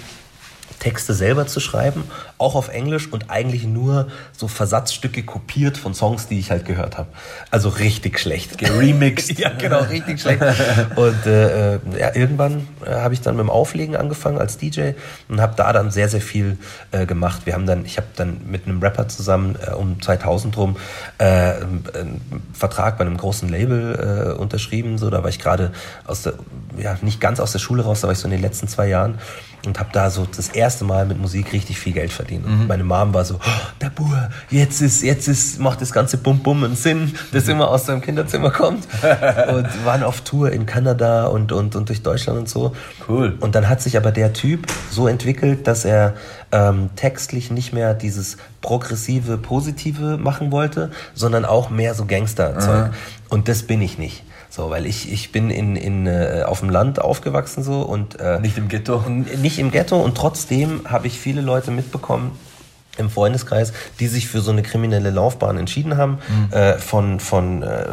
[0.85, 2.05] Texte selber zu schreiben,
[2.37, 6.99] auch auf Englisch und eigentlich nur so Versatzstücke kopiert von Songs, die ich halt gehört
[6.99, 7.09] habe.
[7.51, 8.59] Also richtig schlecht.
[8.59, 9.39] Geremixed.
[9.39, 10.43] ja, genau, richtig schlecht.
[10.97, 14.91] Und äh, ja, irgendwann äh, habe ich dann mit dem Auflegen angefangen als DJ
[15.29, 16.59] und habe da dann sehr, sehr viel
[16.93, 17.47] äh, gemacht.
[17.47, 20.77] Wir haben dann, ich habe dann mit einem Rapper zusammen äh, um 2000 rum
[21.19, 22.21] äh, einen
[22.53, 24.99] Vertrag bei einem großen Label äh, unterschrieben.
[24.99, 25.73] So, da war ich gerade
[26.07, 26.35] aus der,
[26.77, 28.89] ja, nicht ganz aus der Schule raus, da war ich so in den letzten zwei
[28.89, 29.19] Jahren
[29.67, 32.45] und habe da so das erste Mal mit Musik richtig viel Geld verdient.
[32.45, 32.67] Und mhm.
[32.67, 36.41] meine Mom war so, oh, der Bur, jetzt ist, jetzt ist, macht das ganze Bum
[36.41, 38.89] Bum einen Sinn, das immer aus seinem Kinderzimmer kommt.
[39.49, 42.75] und waren auf Tour in Kanada und, und, und durch Deutschland und so.
[43.09, 43.37] Cool.
[43.41, 46.15] Und dann hat sich aber der Typ so entwickelt, dass er
[46.51, 52.93] ähm, textlich nicht mehr dieses progressive, positive machen wollte, sondern auch mehr so Gangster-Zeug.
[53.29, 54.25] Und das bin ich nicht.
[54.55, 58.39] So, weil ich, ich bin in, in, äh, auf dem Land aufgewachsen so und äh,
[58.39, 59.03] nicht im Ghetto.
[59.09, 62.31] Nicht im Ghetto und trotzdem habe ich viele Leute mitbekommen,
[62.97, 66.53] im Freundeskreis, die sich für so eine kriminelle Laufbahn entschieden haben, mhm.
[66.53, 67.87] äh, von, von äh,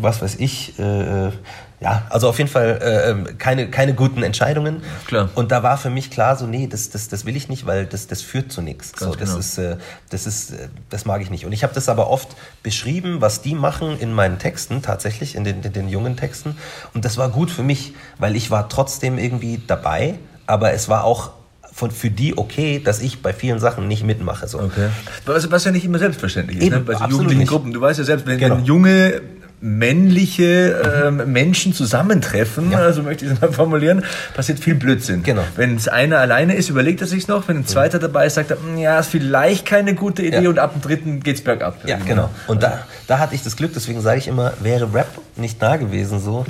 [0.00, 1.32] was weiß ich, äh,
[1.80, 4.82] ja, also auf jeden Fall äh, ähm, keine, keine guten Entscheidungen.
[5.06, 5.28] Klar.
[5.34, 7.84] Und da war für mich klar, so, nee, das, das, das will ich nicht, weil
[7.84, 8.92] das, das führt zu nichts.
[8.98, 9.38] So, das, genau.
[9.38, 9.76] ist, äh,
[10.08, 11.44] das, ist, äh, das mag ich nicht.
[11.44, 12.28] Und ich habe das aber oft
[12.62, 16.56] beschrieben, was die machen in meinen Texten, tatsächlich, in den, in den jungen Texten.
[16.94, 20.14] Und das war gut für mich, weil ich war trotzdem irgendwie dabei,
[20.46, 21.32] aber es war auch
[21.76, 24.48] von, für die okay, dass ich bei vielen Sachen nicht mitmache.
[24.48, 24.60] So.
[24.60, 24.88] Okay.
[25.26, 26.80] Was, was ja nicht immer selbstverständlich ist, Eben, ne?
[26.80, 27.46] bei so jugendlichen.
[27.46, 27.72] Gruppen.
[27.74, 28.56] Du weißt ja selbst, wenn, Genau.
[28.56, 29.20] wenn junge
[29.60, 32.78] männliche ähm, Menschen zusammentreffen, Ja.
[32.78, 34.04] also möchte ich es mal formulieren,
[34.34, 35.22] passiert viel Blödsinn.
[35.22, 35.42] Genau.
[35.56, 37.48] Wenn es einer alleine ist, überlegt er sich noch.
[37.48, 40.50] Wenn ein zweiter dabei ist, sagt er, "Hm, ja, ist vielleicht keine gute Idee Ja.
[40.50, 41.76] und ab dem dritten geht's bergab.
[41.86, 42.24] Ja, genau.
[42.24, 42.28] ne?
[42.46, 45.76] Und da, da hatte ich das Glück, deswegen sage ich immer, wäre Rap nicht da
[45.76, 46.44] gewesen, so,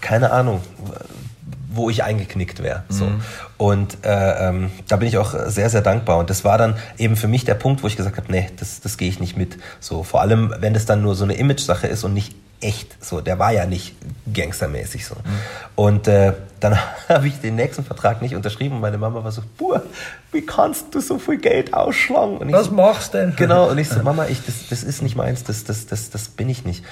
[0.00, 0.60] keine Ahnung,
[1.70, 2.82] wo ich eingeknickt wäre.
[2.88, 3.04] So.
[3.04, 3.20] Mhm.
[3.56, 6.18] Und äh, ähm, da bin ich auch sehr, sehr dankbar.
[6.18, 8.80] Und das war dann eben für mich der Punkt, wo ich gesagt habe, nee, das,
[8.80, 9.58] das gehe ich nicht mit.
[9.78, 13.04] So, vor allem, wenn das dann nur so eine Image-Sache ist und nicht echt.
[13.04, 13.94] So, der war ja nicht
[14.32, 15.16] gangstermäßig so.
[15.74, 16.76] Und äh, dann
[17.08, 19.78] habe ich den nächsten Vertrag nicht unterschrieben und meine Mama war so, Buh,
[20.32, 22.38] wie kannst du so viel Geld ausschlagen?
[22.38, 23.36] Und ich Was so, machst du denn?
[23.36, 26.28] Genau, und ich so, Mama, ich, das, das ist nicht meins, das, das, das, das
[26.28, 26.84] bin ich nicht.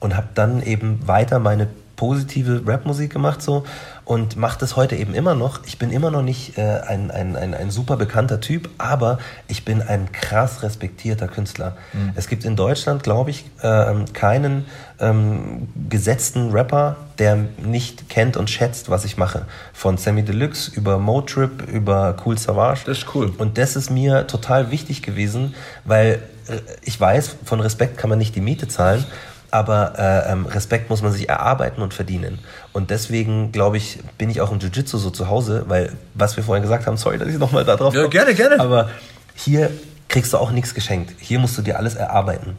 [0.00, 3.64] Und habe dann eben weiter meine positive Rapmusik gemacht so
[4.04, 5.60] und mache das heute eben immer noch.
[5.64, 9.64] Ich bin immer noch nicht äh, ein, ein, ein, ein super bekannter Typ, aber ich
[9.64, 11.76] bin ein krass respektierter Künstler.
[12.14, 14.66] Es gibt in Deutschland, glaube ich, ähm, keinen
[14.98, 19.46] ähm, gesetzten Rapper, der nicht kennt und schätzt, was ich mache.
[19.72, 22.80] Von Sammy Deluxe über Motrip, über Cool Savage.
[22.86, 23.32] Das ist cool.
[23.38, 28.18] Und das ist mir total wichtig gewesen, weil äh, ich weiß, von Respekt kann man
[28.18, 29.04] nicht die Miete zahlen,
[29.52, 32.38] aber äh, ähm, Respekt muss man sich erarbeiten und verdienen.
[32.72, 36.42] Und deswegen, glaube ich, bin ich auch im Jiu-Jitsu so zu Hause, weil, was wir
[36.42, 38.10] vorhin gesagt haben, sorry, dass ich nochmal da drauf Ja, komme.
[38.10, 38.58] gerne, gerne.
[38.58, 38.88] Aber
[39.34, 39.70] hier
[40.08, 41.14] kriegst du auch nichts geschenkt.
[41.20, 42.56] Hier musst du dir alles erarbeiten.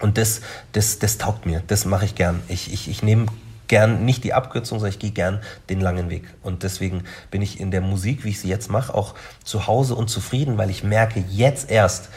[0.00, 1.62] Und das, das, das taugt mir.
[1.66, 2.40] Das mache ich gern.
[2.48, 3.26] Ich, ich, ich nehme
[3.66, 6.24] gern nicht die Abkürzung, sondern ich gehe gern den langen Weg.
[6.42, 9.14] Und deswegen bin ich in der Musik, wie ich sie jetzt mache, auch
[9.44, 12.08] zu Hause und zufrieden, weil ich merke jetzt erst,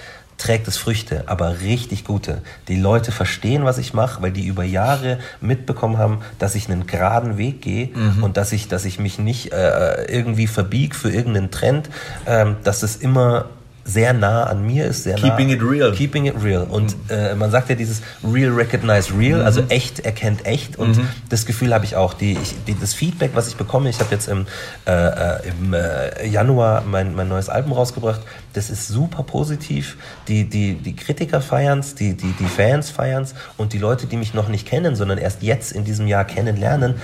[0.42, 2.42] trägt es Früchte, aber richtig gute.
[2.68, 6.88] Die Leute verstehen, was ich mache, weil die über Jahre mitbekommen haben, dass ich einen
[6.88, 7.90] geraden Weg gehe
[8.22, 11.90] und dass ich, dass ich mich nicht äh, irgendwie verbieg für irgendeinen Trend,
[12.26, 13.50] ähm, dass es immer
[13.84, 15.92] sehr nah an mir ist, sehr Keeping nah, it real.
[15.92, 16.64] Keeping it real.
[16.64, 20.78] Und äh, man sagt ja dieses Real recognize real, also echt erkennt echt.
[20.78, 22.14] Und das Gefühl habe ich auch.
[22.14, 24.46] Die, ich, die, das Feedback, was ich bekomme, ich habe jetzt im,
[24.86, 28.22] äh, äh, im äh, Januar mein, mein neues Album rausgebracht.
[28.54, 29.98] Das ist super positiv.
[30.28, 34.34] Die, die, die Kritiker feiern's, die, die, die Fans feiern's und die Leute, die mich
[34.34, 36.96] noch nicht kennen, sondern erst jetzt in diesem Jahr kennenlernen,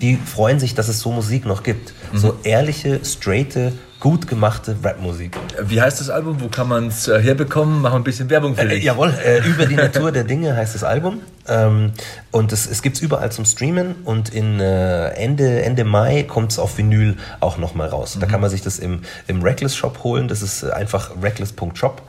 [0.00, 1.92] die freuen sich, dass es so Musik noch gibt.
[2.12, 3.72] So ehrliche, straighte,
[4.04, 5.34] gut gemachte Rapmusik.
[5.62, 6.38] Wie heißt das Album?
[6.42, 7.80] Wo kann man es äh, herbekommen?
[7.80, 8.84] Machen wir ein bisschen Werbung für Äh, dich.
[8.84, 11.22] jawohl, äh, über die Natur der Dinge heißt das Album.
[11.48, 11.92] Ähm,
[12.30, 16.52] und es, es gibt es überall zum Streamen und in äh, Ende, Ende Mai kommt
[16.52, 18.18] es auf Vinyl auch nochmal raus.
[18.20, 20.28] Da kann man sich das im, im Reckless Shop holen.
[20.28, 22.02] Das ist äh, einfach reckless.shop.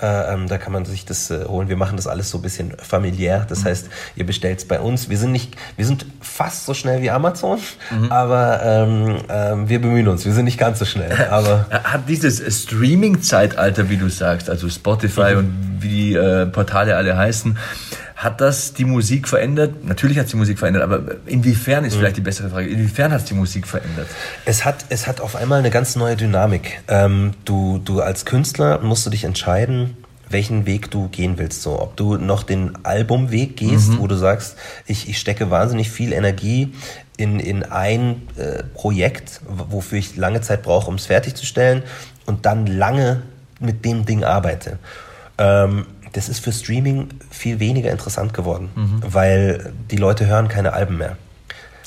[0.00, 1.68] Äh, ähm, da kann man sich das äh, holen.
[1.68, 3.46] Wir machen das alles so ein bisschen familiär.
[3.48, 5.08] Das heißt, ihr bestellt es bei uns.
[5.08, 7.58] Wir sind nicht, wir sind fast so schnell wie Amazon,
[8.08, 10.24] aber ähm, ähm, wir bemühen uns.
[10.24, 11.28] Wir sind nicht ganz so schnell.
[11.30, 17.16] Aber Hat dieses Streaming-Zeitalter, wie du sagst, also Spotify und wie die äh, Portale alle
[17.16, 17.58] heißen,
[18.20, 19.82] hat das die Musik verändert?
[19.82, 23.20] Natürlich hat es die Musik verändert, aber inwiefern ist vielleicht die bessere Frage, inwiefern hat
[23.20, 24.08] es die Musik verändert?
[24.44, 26.82] Es hat, es hat auf einmal eine ganz neue Dynamik.
[26.88, 29.96] Ähm, du, du als Künstler musst du dich entscheiden,
[30.28, 31.62] welchen Weg du gehen willst.
[31.62, 34.54] So, ob du noch den Albumweg gehst, wo du sagst,
[34.86, 36.74] ich, ich stecke wahnsinnig viel Energie
[37.16, 41.84] in, in ein äh, Projekt, wofür ich lange Zeit brauche, um es fertigzustellen
[42.26, 43.22] und dann lange
[43.60, 44.78] mit dem Ding arbeite.
[45.38, 48.70] Ähm, das ist für Streaming viel weniger interessant geworden,
[49.06, 51.16] weil die Leute hören keine Alben mehr.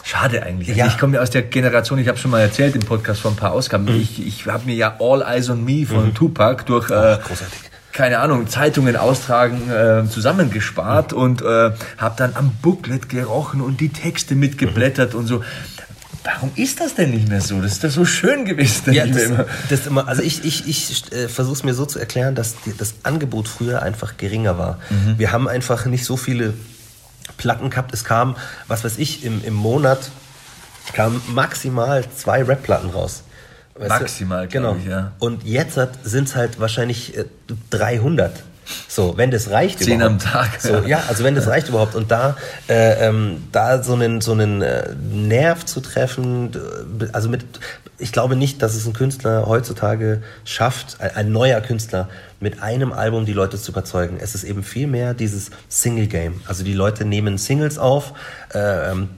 [0.05, 0.67] Schade eigentlich.
[0.69, 0.87] Also Ja.
[0.87, 3.37] Ich komme ja aus der Generation, ich habe schon mal erzählt im Podcast vor ein
[3.37, 7.17] paar Ausgaben, ich, ich habe mir ja All Eyes on Me von Tupac durch äh,
[7.25, 7.59] großartig.
[7.93, 13.89] keine Ahnung, Zeitungen austragen, äh, zusammengespart und äh, habe dann am Booklet gerochen und die
[13.89, 15.41] Texte mitgeblättert und so.
[16.23, 17.61] Warum ist das denn nicht mehr so?
[17.61, 18.93] Das ist doch so schön gewesen.
[18.93, 19.45] Ja, das, immer.
[19.69, 22.75] das immer, also ich, ich, ich äh, versuche es mir so zu erklären, dass die,
[22.75, 24.79] das Angebot früher einfach geringer war.
[24.89, 25.19] Mhm.
[25.19, 26.53] Wir haben einfach nicht so viele
[27.37, 27.93] Platten gehabt.
[27.93, 30.11] Es kam, was weiß ich, im, im Monat
[30.93, 33.23] kamen maximal zwei Rap-Platten raus.
[33.75, 33.89] Weißt?
[33.89, 34.75] Maximal, genau.
[34.75, 35.13] ich, ja.
[35.19, 37.25] Und jetzt sind es halt wahrscheinlich äh,
[37.71, 38.43] 300.
[38.87, 40.53] So, wenn das reicht Zehn am überhaupt.
[40.53, 40.61] Tag.
[40.61, 41.95] So, ja, also wenn das reicht überhaupt.
[41.95, 42.37] Und da,
[42.67, 46.51] äh, ähm, da so einen, so einen äh, Nerv zu treffen,
[47.11, 47.45] also mit,
[47.97, 52.09] ich glaube nicht, dass es ein Künstler heutzutage schafft, ein, ein neuer Künstler,
[52.39, 54.17] mit einem Album die Leute zu überzeugen.
[54.19, 56.41] Es ist eben viel mehr dieses Single-Game.
[56.45, 58.13] Also die Leute nehmen Singles auf,
[58.53, 59.09] äh, ähm,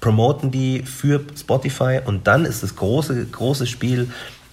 [0.00, 4.08] promoten die für Spotify und dann ist das große, große Spiel,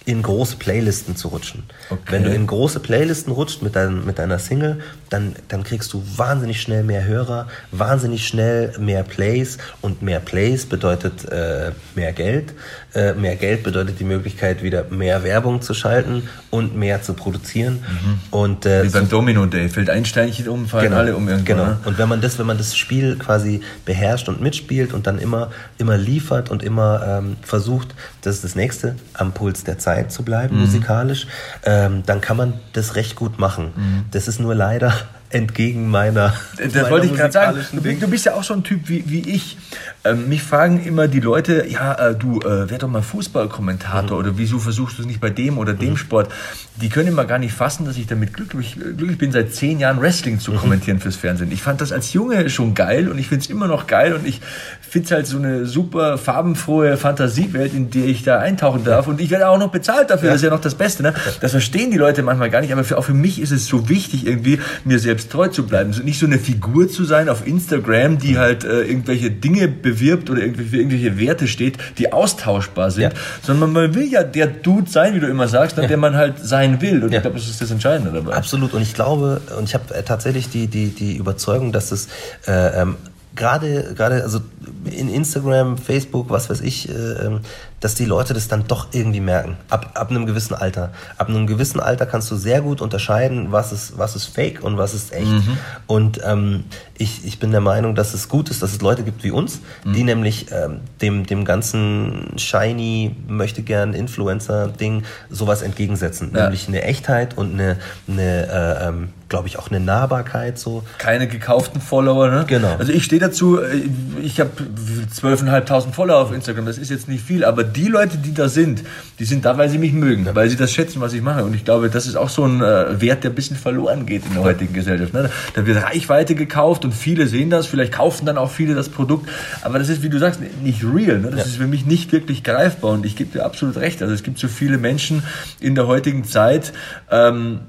[0.08, 1.64] in große Playlisten zu rutschen.
[1.90, 2.00] Okay.
[2.08, 4.80] Wenn du in große Playlisten rutscht mit, dein, mit deiner Single,
[5.10, 10.64] dann, dann kriegst du wahnsinnig schnell mehr Hörer, wahnsinnig schnell mehr Plays und mehr Plays
[10.64, 12.54] bedeutet äh, mehr Geld.
[12.94, 17.74] Äh, mehr Geld bedeutet die Möglichkeit, wieder mehr Werbung zu schalten und mehr zu produzieren.
[17.74, 18.18] Mhm.
[18.30, 21.28] Und, äh, Wie beim so, Domino Day, fällt ein Steinchen um, fallen genau, alle um
[21.28, 21.44] irgendwann.
[21.44, 21.66] Genau.
[21.66, 21.78] Ne?
[21.84, 25.50] Und wenn man das, wenn man das Spiel quasi beherrscht und mitspielt und dann immer,
[25.76, 27.94] immer liefert und immer ähm, versucht,
[28.28, 30.62] das ist das nächste, am Puls der Zeit zu bleiben, mhm.
[30.62, 31.26] musikalisch,
[31.64, 33.72] ähm, dann kann man das recht gut machen.
[33.74, 34.04] Mhm.
[34.10, 34.92] Das ist nur leider
[35.30, 36.34] entgegen meiner.
[36.56, 37.58] Das meiner wollte ich gerade sagen.
[37.72, 39.58] Du, du, bist ja auch so ein Typ wie, wie ich.
[40.04, 44.26] Ähm, mich fragen immer die Leute, ja, äh, du, äh, werd doch mal Fußballkommentator mhm.
[44.26, 45.96] oder wieso versuchst du es nicht bei dem oder dem mhm.
[45.96, 46.32] Sport?
[46.76, 50.00] Die können immer gar nicht fassen, dass ich damit glücklich, glücklich bin, seit zehn Jahren
[50.00, 50.58] Wrestling zu mhm.
[50.58, 51.52] kommentieren fürs Fernsehen.
[51.52, 54.26] Ich fand das als Junge schon geil und ich finde es immer noch geil und
[54.26, 54.40] ich
[54.80, 59.20] finde es halt so eine super farbenfrohe Fantasiewelt, in die ich da eintauchen darf und
[59.20, 60.32] ich werde auch noch bezahlt dafür, ja.
[60.32, 61.02] das ist ja noch das Beste.
[61.02, 61.12] Ne?
[61.40, 63.88] Das verstehen die Leute manchmal gar nicht, aber für, auch für mich ist es so
[63.88, 65.90] wichtig, irgendwie mir selbst treu zu bleiben.
[66.04, 70.40] nicht so eine Figur zu sein auf Instagram, die halt äh, irgendwelche Dinge bewirbt oder
[70.40, 73.10] irgendwelche, irgendwelche Werte steht, die austauschbar sind, ja.
[73.42, 75.86] sondern man will ja der Dude sein, wie du immer sagst, ja.
[75.86, 77.02] der man halt sein will.
[77.02, 77.18] Und ja.
[77.18, 78.34] ich glaube, das ist das Entscheidende dabei.
[78.34, 78.74] Absolut.
[78.74, 82.08] Und ich glaube, und ich habe äh, tatsächlich die, die, die Überzeugung, dass es
[82.46, 82.96] äh, ähm,
[83.34, 84.40] gerade, gerade, also
[84.84, 87.40] in Instagram, Facebook, was weiß ich, äh, ähm,
[87.80, 89.56] dass die Leute das dann doch irgendwie merken.
[89.70, 90.92] Ab, ab einem gewissen Alter.
[91.16, 94.78] Ab einem gewissen Alter kannst du sehr gut unterscheiden, was ist, was ist fake und
[94.78, 95.26] was ist echt.
[95.26, 95.58] Mhm.
[95.86, 96.64] Und ähm,
[96.96, 99.60] ich, ich bin der Meinung, dass es gut ist, dass es Leute gibt wie uns,
[99.84, 99.92] mhm.
[99.92, 106.32] die nämlich ähm, dem, dem ganzen shiny, möchte gern Influencer-Ding sowas entgegensetzen.
[106.34, 106.44] Ja.
[106.44, 107.76] Nämlich eine Echtheit und eine,
[108.08, 110.82] eine äh, ähm, glaube ich, auch eine Nahbarkeit so.
[110.98, 112.44] Keine gekauften Follower, ne?
[112.46, 112.74] Genau.
[112.78, 113.82] Also ich stehe dazu, äh,
[114.22, 118.34] ich habe 12.500 Follower auf Instagram, das ist jetzt nicht viel, aber die Leute, die
[118.34, 118.82] da sind,
[119.18, 121.44] die sind da, weil sie mich mögen, weil sie das schätzen, was ich mache.
[121.44, 124.26] Und ich glaube, das ist auch so ein äh, Wert, der ein bisschen verloren geht
[124.26, 125.14] in der heutigen Gesellschaft.
[125.14, 125.30] Ne?
[125.54, 129.28] Da wird Reichweite gekauft und viele sehen das, vielleicht kaufen dann auch viele das Produkt,
[129.62, 131.18] aber das ist, wie du sagst, nicht real.
[131.18, 131.30] Ne?
[131.30, 131.46] Das ja.
[131.46, 134.02] ist für mich nicht wirklich greifbar und ich gebe dir absolut recht.
[134.02, 135.22] Also es gibt so viele Menschen
[135.60, 136.72] in der heutigen Zeit,
[137.10, 137.60] ähm,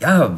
[0.00, 0.34] ja,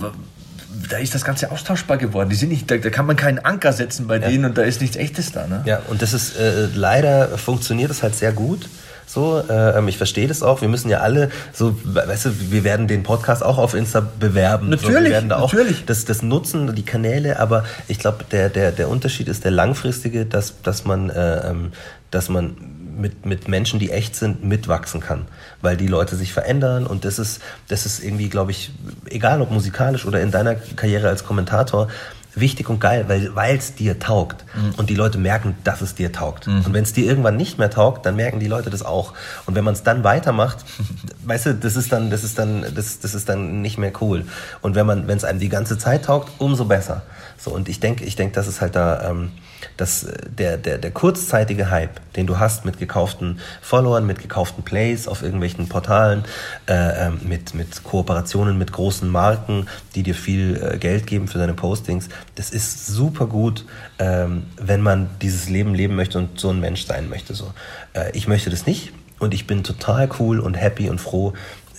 [0.91, 2.28] da ist das Ganze austauschbar geworden.
[2.28, 4.28] Die sind nicht, da, da kann man keinen Anker setzen bei ja.
[4.28, 5.47] denen und da ist nichts Echtes da.
[5.47, 5.62] Ne?
[5.64, 8.68] Ja, und das ist äh, leider funktioniert das halt sehr gut.
[9.07, 10.61] So, äh, ich verstehe das auch.
[10.61, 14.68] Wir müssen ja alle, so, weißt du, wir werden den Podcast auch auf Insta bewerben.
[14.68, 15.84] Natürlich, so, wir werden da auch natürlich.
[15.84, 20.26] Das, das nutzen, die Kanäle, aber ich glaube, der, der, der Unterschied ist der langfristige,
[20.26, 21.72] dass, dass man, äh, ähm,
[22.12, 22.57] dass man
[23.01, 25.26] mit, mit Menschen, die echt sind, mitwachsen kann.
[25.61, 28.70] Weil die Leute sich verändern und das ist, das ist irgendwie, glaube ich,
[29.07, 31.88] egal ob musikalisch oder in deiner Karriere als Kommentator,
[32.34, 34.44] wichtig und geil, weil es dir taugt.
[34.55, 34.74] Mhm.
[34.76, 36.46] Und die Leute merken, dass es dir taugt.
[36.46, 36.64] Mhm.
[36.66, 39.14] Und wenn es dir irgendwann nicht mehr taugt, dann merken die Leute das auch.
[39.46, 40.59] Und wenn man es dann weitermacht,
[41.24, 44.24] weißt du, das ist dann, das ist dann, das, das ist dann nicht mehr cool.
[44.61, 47.03] Und wenn man, wenn es einem die ganze Zeit taugt, umso besser.
[47.38, 49.11] So, und ich denke, ich denke, das ist halt da.
[49.11, 49.32] Ähm,
[49.80, 54.62] dass äh, der, der, der kurzzeitige Hype, den du hast mit gekauften Followern, mit gekauften
[54.62, 56.24] Plays auf irgendwelchen Portalen,
[56.66, 61.38] äh, ähm, mit, mit Kooperationen mit großen Marken, die dir viel äh, Geld geben für
[61.38, 63.64] deine Postings, das ist super gut,
[63.98, 67.34] ähm, wenn man dieses Leben leben möchte und so ein Mensch sein möchte.
[67.34, 67.52] So.
[67.94, 71.32] Äh, ich möchte das nicht und ich bin total cool und happy und froh,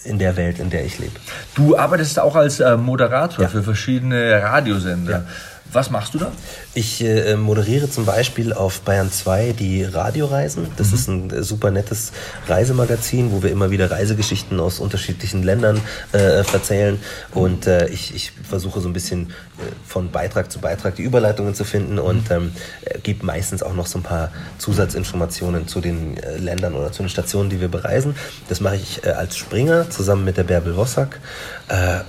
[0.03, 1.13] in der Welt, in der ich lebe.
[1.55, 3.49] Du arbeitest auch als äh, Moderator ja.
[3.49, 5.11] für verschiedene Radiosender.
[5.11, 5.23] Ja.
[5.73, 6.31] Was machst du da?
[6.73, 10.67] Ich äh, moderiere zum Beispiel auf Bayern 2 die Radioreisen.
[10.75, 10.93] Das mhm.
[10.93, 12.11] ist ein äh, super nettes
[12.47, 15.79] Reisemagazin, wo wir immer wieder Reisegeschichten aus unterschiedlichen Ländern
[16.11, 16.99] äh, erzählen.
[17.33, 21.55] Und äh, ich, ich versuche so ein bisschen äh, von Beitrag zu Beitrag die Überleitungen
[21.55, 22.35] zu finden und mhm.
[22.35, 22.51] ähm,
[22.83, 27.09] äh, gebe meistens auch noch so ein paar Zusatzinformationen zu den Ländern oder zu den
[27.09, 28.15] Stationen, die wir bereisen.
[28.49, 31.19] Das mache ich als Springer zusammen mit der Bärbel Wossack.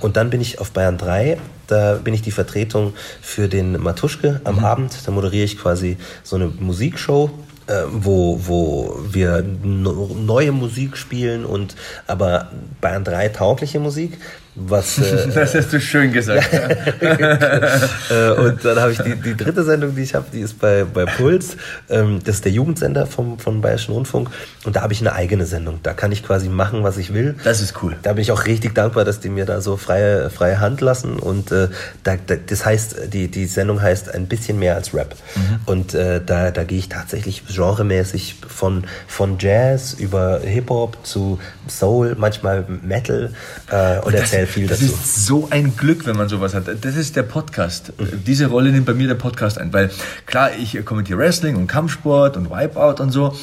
[0.01, 1.37] und dann bin ich auf Bayern 3
[1.67, 4.65] da bin ich die Vertretung für den Matuschke am mhm.
[4.65, 4.97] Abend.
[5.05, 7.31] Da moderiere ich quasi so eine Musikshow
[7.67, 11.75] äh, wo, wo wir neue Musik spielen und
[12.07, 12.51] aber
[12.81, 14.19] Bayern 3 taugliche Musik.
[14.55, 16.53] Was, äh, das hast du schön gesagt.
[17.01, 20.83] äh, und dann habe ich die, die dritte Sendung, die ich habe, die ist bei,
[20.83, 21.57] bei Puls.
[21.89, 24.29] Ähm, das ist der Jugendsender vom, vom Bayerischen Rundfunk.
[24.63, 25.79] Und da habe ich eine eigene Sendung.
[25.81, 27.35] Da kann ich quasi machen, was ich will.
[27.43, 27.95] Das ist cool.
[28.03, 31.17] Da bin ich auch richtig dankbar, dass die mir da so freie, freie Hand lassen.
[31.17, 31.69] Und äh,
[32.03, 35.15] da, da, das heißt, die, die Sendung heißt ein bisschen mehr als Rap.
[35.35, 35.59] Mhm.
[35.65, 42.15] Und äh, da, da gehe ich tatsächlich genremäßig von, von Jazz über Hip-Hop zu Soul,
[42.17, 43.31] manchmal Metal
[43.71, 44.91] äh, und, und erzähle sehr viel das dazu.
[44.91, 46.65] Das ist so ein Glück, wenn man sowas hat.
[46.67, 47.93] Das ist der Podcast.
[48.25, 49.89] Diese Rolle nimmt bei mir der Podcast ein, weil
[50.25, 53.35] klar, ich kommentiere Wrestling und Kampfsport und Wipeout und so,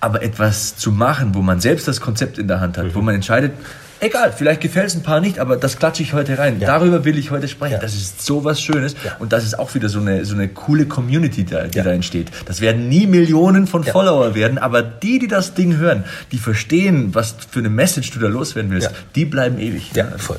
[0.00, 2.94] aber etwas zu machen, wo man selbst das Konzept in der Hand hat, mhm.
[2.94, 3.52] wo man entscheidet,
[4.00, 6.60] Egal, vielleicht gefällt es ein paar nicht, aber das klatsche ich heute rein.
[6.60, 6.68] Ja.
[6.68, 7.74] Darüber will ich heute sprechen.
[7.74, 7.78] Ja.
[7.80, 8.94] Das ist so was Schönes.
[9.04, 9.16] Ja.
[9.18, 12.30] Und das ist auch wieder so eine, so eine coole Community, die, die da entsteht.
[12.46, 17.14] Das werden nie Millionen von Follower werden, aber die, die das Ding hören, die verstehen,
[17.14, 19.90] was für eine Message du da loswerden willst, die bleiben ewig.
[19.94, 20.38] Ja, voll.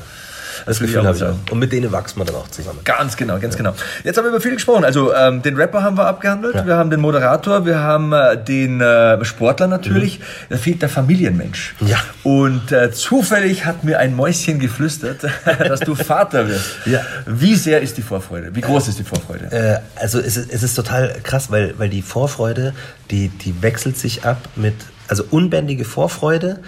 [0.66, 1.34] Das Gefühl habe ich auch.
[1.50, 2.80] Und mit denen wachsen wir dann auch zusammen.
[2.84, 3.74] Ganz genau, ganz genau.
[4.04, 4.84] Jetzt haben wir über viel gesprochen.
[4.84, 6.66] Also ähm, den Rapper haben wir abgehandelt, ja.
[6.66, 10.18] wir haben den Moderator, wir haben äh, den äh, Sportler natürlich.
[10.18, 10.24] Mhm.
[10.50, 11.74] Da fehlt der Familienmensch.
[11.80, 11.98] Ja.
[12.22, 15.26] Und äh, zufällig hat mir ein Mäuschen geflüstert,
[15.58, 16.86] dass du Vater wirst.
[16.86, 17.00] Ja.
[17.26, 18.54] Wie sehr ist die Vorfreude?
[18.54, 19.50] Wie groß ist die Vorfreude?
[19.50, 22.74] Äh, also es ist, es ist total krass, weil, weil die Vorfreude,
[23.10, 24.74] die, die wechselt sich ab mit,
[25.08, 26.60] also unbändige Vorfreude,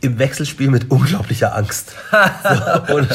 [0.00, 1.94] im Wechselspiel mit unglaublicher Angst.
[2.88, 3.08] so, und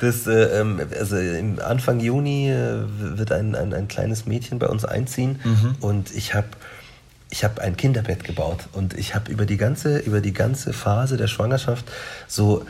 [0.00, 4.68] das, äh, ähm, also im Anfang Juni äh, wird ein, ein, ein, kleines Mädchen bei
[4.68, 5.76] uns einziehen mhm.
[5.80, 6.48] und ich habe
[7.30, 11.16] ich habe ein Kinderbett gebaut und ich habe über die ganze über die ganze Phase
[11.16, 11.84] der Schwangerschaft
[12.28, 12.64] so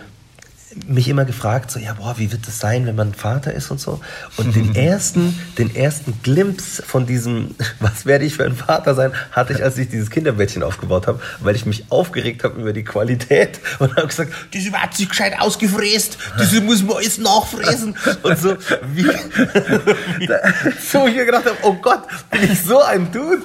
[0.87, 3.81] mich immer gefragt, so, ja, boah, wie wird das sein, wenn man Vater ist und
[3.81, 4.01] so.
[4.37, 9.12] Und den ersten, den ersten Glimpse von diesem, was werde ich für ein Vater sein,
[9.33, 12.85] hatte ich, als ich dieses Kinderbettchen aufgebaut habe, weil ich mich aufgeregt habe über die
[12.85, 18.39] Qualität und habe gesagt, diese wird sich gescheit ausgefräst, diese muss man alles nachfräsen und
[18.39, 18.57] so,
[18.93, 19.05] wie,
[20.18, 20.29] wie
[20.91, 23.43] so ich mir gedacht habe, oh Gott, bin ich so ein Dude.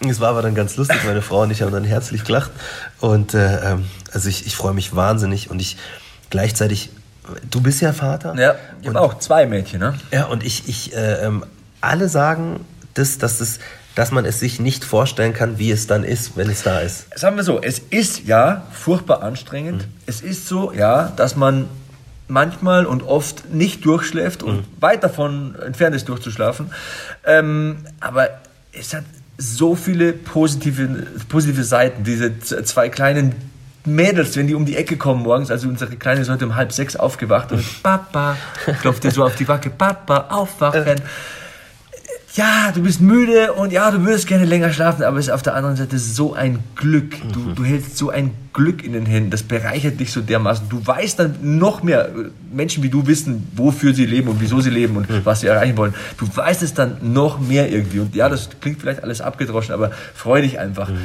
[0.00, 2.50] Es war aber dann ganz lustig, meine Frau und ich haben dann herzlich gelacht
[3.00, 5.76] und äh, ähm, also ich, ich freue mich wahnsinnig und ich
[6.32, 6.90] gleichzeitig,
[7.50, 8.34] du bist ja Vater.
[8.36, 9.94] Ja, ich habe auch zwei Mädchen, ne?
[10.10, 11.44] Ja, und ich, ich äh, ähm,
[11.80, 12.64] alle sagen,
[12.94, 13.60] dass, dass, das,
[13.94, 17.06] dass man es sich nicht vorstellen kann, wie es dann ist, wenn es da ist.
[17.16, 19.82] Sagen wir so, es ist ja furchtbar anstrengend.
[19.82, 19.92] Mhm.
[20.06, 21.68] Es ist so, ja, dass man
[22.28, 24.64] manchmal und oft nicht durchschläft und mhm.
[24.80, 26.72] weit davon entfernt ist, durchzuschlafen.
[27.24, 28.30] Ähm, aber
[28.72, 29.04] es hat
[29.36, 30.88] so viele positive,
[31.28, 33.51] positive Seiten, diese zwei kleinen
[33.84, 36.72] Mädels, wenn die um die Ecke kommen morgens, also unsere Kleine ist heute um halb
[36.72, 38.36] sechs aufgewacht und Papa,
[38.80, 41.00] klopft dir so auf die Wacke, Papa, aufwachen.
[42.34, 45.42] Ja, du bist müde und ja, du würdest gerne länger schlafen, aber es ist auf
[45.42, 47.14] der anderen Seite so ein Glück.
[47.30, 47.54] Du, mhm.
[47.56, 50.66] du hältst so ein Glück in den Händen, das bereichert dich so dermaßen.
[50.70, 52.08] Du weißt dann noch mehr,
[52.50, 55.20] Menschen wie du wissen, wofür sie leben und wieso sie leben und mhm.
[55.24, 55.94] was sie erreichen wollen.
[56.16, 57.98] Du weißt es dann noch mehr irgendwie.
[57.98, 60.88] Und ja, das klingt vielleicht alles abgedroschen, aber freu dich einfach.
[60.88, 61.04] Mhm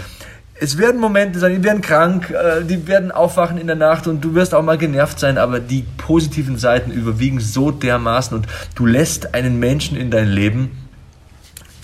[0.59, 4.21] es werden Momente sein, die werden krank, äh, die werden aufwachen in der Nacht und
[4.21, 8.85] du wirst auch mal genervt sein, aber die positiven Seiten überwiegen so dermaßen und du
[8.85, 10.71] lässt einen Menschen in dein Leben,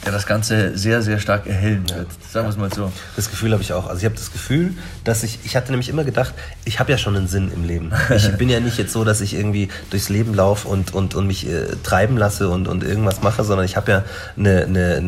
[0.06, 2.08] der das Ganze sehr, sehr stark erhellen wird.
[2.30, 2.92] Sagen wir es mal so.
[3.16, 3.88] Das Gefühl habe ich auch.
[3.88, 4.74] Also ich habe das Gefühl,
[5.06, 6.34] dass ich, ich hatte nämlich immer gedacht,
[6.66, 7.92] ich habe ja schon einen Sinn im Leben.
[8.14, 11.28] Ich bin ja nicht jetzt so, dass ich irgendwie durchs Leben laufe und, und, und
[11.28, 14.04] mich äh, treiben lasse und, und irgendwas mache, sondern ich habe ja
[14.36, 15.02] eine, eine,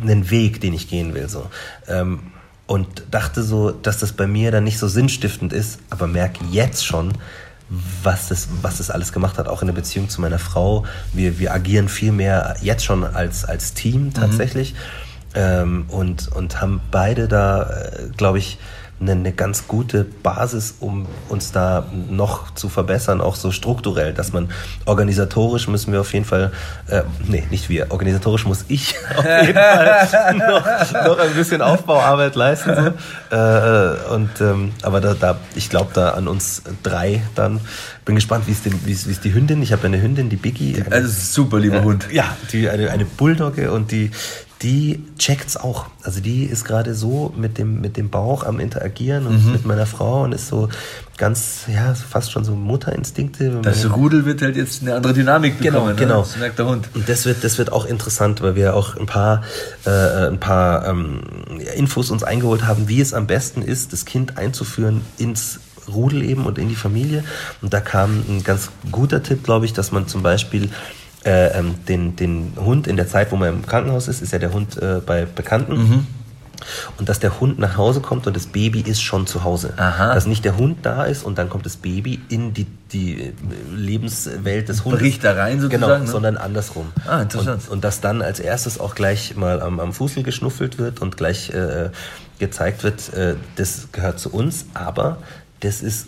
[0.00, 1.28] einen Weg, den ich gehen will.
[1.28, 1.50] So.
[1.86, 2.20] Ähm,
[2.66, 6.84] und dachte so, dass das bei mir dann nicht so sinnstiftend ist, aber merke jetzt
[6.84, 7.12] schon,
[8.02, 10.84] was das, was das alles gemacht hat, auch in der Beziehung zu meiner Frau.
[11.12, 14.78] Wir, wir agieren viel mehr jetzt schon als, als Team tatsächlich mhm.
[15.34, 18.58] ähm, und, und haben beide da, äh, glaube ich,
[19.00, 24.32] eine, eine ganz gute Basis, um uns da noch zu verbessern, auch so strukturell, dass
[24.32, 24.48] man
[24.86, 26.52] organisatorisch müssen wir auf jeden Fall,
[26.88, 32.34] äh, nee, nicht wir, organisatorisch muss ich auf jeden Fall noch, noch ein bisschen Aufbauarbeit
[32.36, 32.74] leisten.
[32.74, 33.36] So.
[33.36, 37.60] Äh, und, ähm, aber da, da ich glaube da an uns drei dann.
[38.04, 39.60] Bin gespannt, wie ist, denn, wie ist, wie ist die Hündin?
[39.62, 40.84] Ich habe eine Hündin, die Biggie.
[40.90, 42.06] Also super lieber äh, Hund.
[42.12, 44.12] Ja, die, eine, eine Bulldogge und die,
[44.62, 45.86] die checkt's auch.
[46.02, 49.52] Also die ist gerade so mit dem, mit dem Bauch am Interagieren und mhm.
[49.52, 50.68] mit meiner Frau und ist so
[51.18, 53.60] ganz, ja, fast schon so Mutterinstinkte.
[53.62, 55.96] Das Rudel wird halt jetzt eine andere Dynamik genau, bekommen.
[55.96, 56.20] Genau, genau.
[56.20, 56.26] Ne?
[56.26, 56.88] Das merkt der Hund.
[56.94, 59.42] Und das wird, das wird auch interessant, weil wir auch ein paar,
[59.84, 61.20] äh, ein paar ähm,
[61.76, 66.46] Infos uns eingeholt haben, wie es am besten ist, das Kind einzuführen ins Rudel eben
[66.46, 67.24] und in die Familie.
[67.60, 70.70] Und da kam ein ganz guter Tipp, glaube ich, dass man zum Beispiel
[71.26, 74.38] äh, ähm, den, den Hund in der Zeit, wo man im Krankenhaus ist, ist ja
[74.38, 75.76] der Hund äh, bei Bekannten.
[75.76, 76.06] Mhm.
[76.96, 79.74] Und dass der Hund nach Hause kommt und das Baby ist schon zu Hause.
[79.76, 80.14] Aha.
[80.14, 83.32] Dass nicht der Hund da ist und dann kommt das Baby in die, die
[83.74, 85.00] Lebenswelt des Hundes.
[85.00, 85.82] Bricht da rein sozusagen?
[85.82, 86.06] Genau, ne?
[86.06, 86.92] sondern andersrum.
[87.06, 87.62] Ah, interessant.
[87.66, 91.16] Und, und, dass dann als erstes auch gleich mal am, am Fußel geschnuffelt wird und
[91.16, 91.90] gleich äh,
[92.38, 95.18] gezeigt wird, äh, das gehört zu uns, aber
[95.60, 96.06] das ist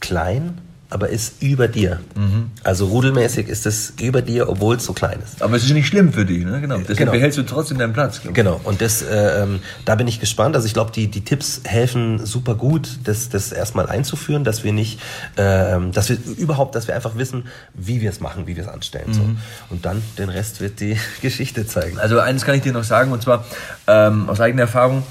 [0.00, 0.60] klein
[0.90, 2.00] aber ist über dir.
[2.16, 2.50] Mhm.
[2.64, 5.42] Also rudelmäßig ist es über dir, obwohl es so klein ist.
[5.42, 6.60] Aber es ist nicht schlimm für dich, ne?
[6.60, 6.78] Genau.
[6.78, 7.12] Deswegen genau.
[7.12, 8.22] behältst du trotzdem deinen Platz.
[8.32, 8.58] Genau.
[8.64, 10.56] Und das, äh, ähm, da bin ich gespannt.
[10.56, 14.72] Also ich glaube, die, die Tipps helfen super gut, das, das erstmal einzuführen, dass wir
[14.72, 14.98] nicht,
[15.36, 18.68] äh, dass wir überhaupt, dass wir einfach wissen, wie wir es machen, wie wir es
[18.68, 19.08] anstellen.
[19.08, 19.14] Mhm.
[19.14, 19.22] So.
[19.68, 21.98] Und dann den Rest wird die Geschichte zeigen.
[21.98, 23.44] Also eines kann ich dir noch sagen, und zwar
[23.86, 25.02] ähm, aus eigener Erfahrung,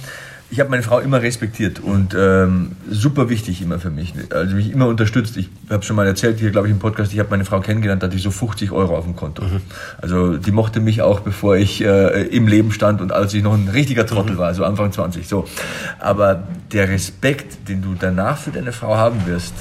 [0.50, 4.14] ich habe meine Frau immer respektiert und ähm, super wichtig immer für mich.
[4.30, 5.36] Also mich immer unterstützt.
[5.36, 8.02] Ich habe schon mal erzählt hier, glaube ich, im Podcast, ich habe meine Frau kennengelernt,
[8.02, 9.43] da hatte ich so 50 Euro auf dem Konto.
[9.43, 9.62] Mhm.
[9.98, 13.54] Also die mochte mich auch, bevor ich äh, im Leben stand und als ich noch
[13.54, 14.39] ein richtiger Trottel mhm.
[14.39, 15.28] war, so Anfang 20.
[15.28, 15.45] So.
[16.00, 19.54] Aber der Respekt, den du danach für deine Frau haben wirst,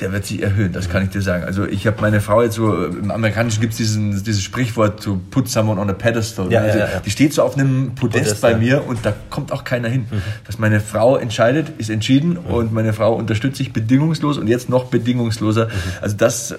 [0.00, 1.44] der wird sich erhöhen, das kann ich dir sagen.
[1.44, 5.48] Also ich habe meine Frau jetzt so, im Amerikanischen gibt es dieses Sprichwort, to put
[5.48, 6.50] someone on a pedestal.
[6.50, 7.00] Ja, also ja, ja.
[7.00, 10.06] Die steht so auf einem Podest, Podest bei mir und da kommt auch keiner hin.
[10.10, 10.22] Mhm.
[10.46, 12.54] Was meine Frau entscheidet, ist entschieden mhm.
[12.54, 15.66] und meine Frau unterstützt sich bedingungslos und jetzt noch bedingungsloser.
[15.66, 15.70] Mhm.
[16.00, 16.56] Also das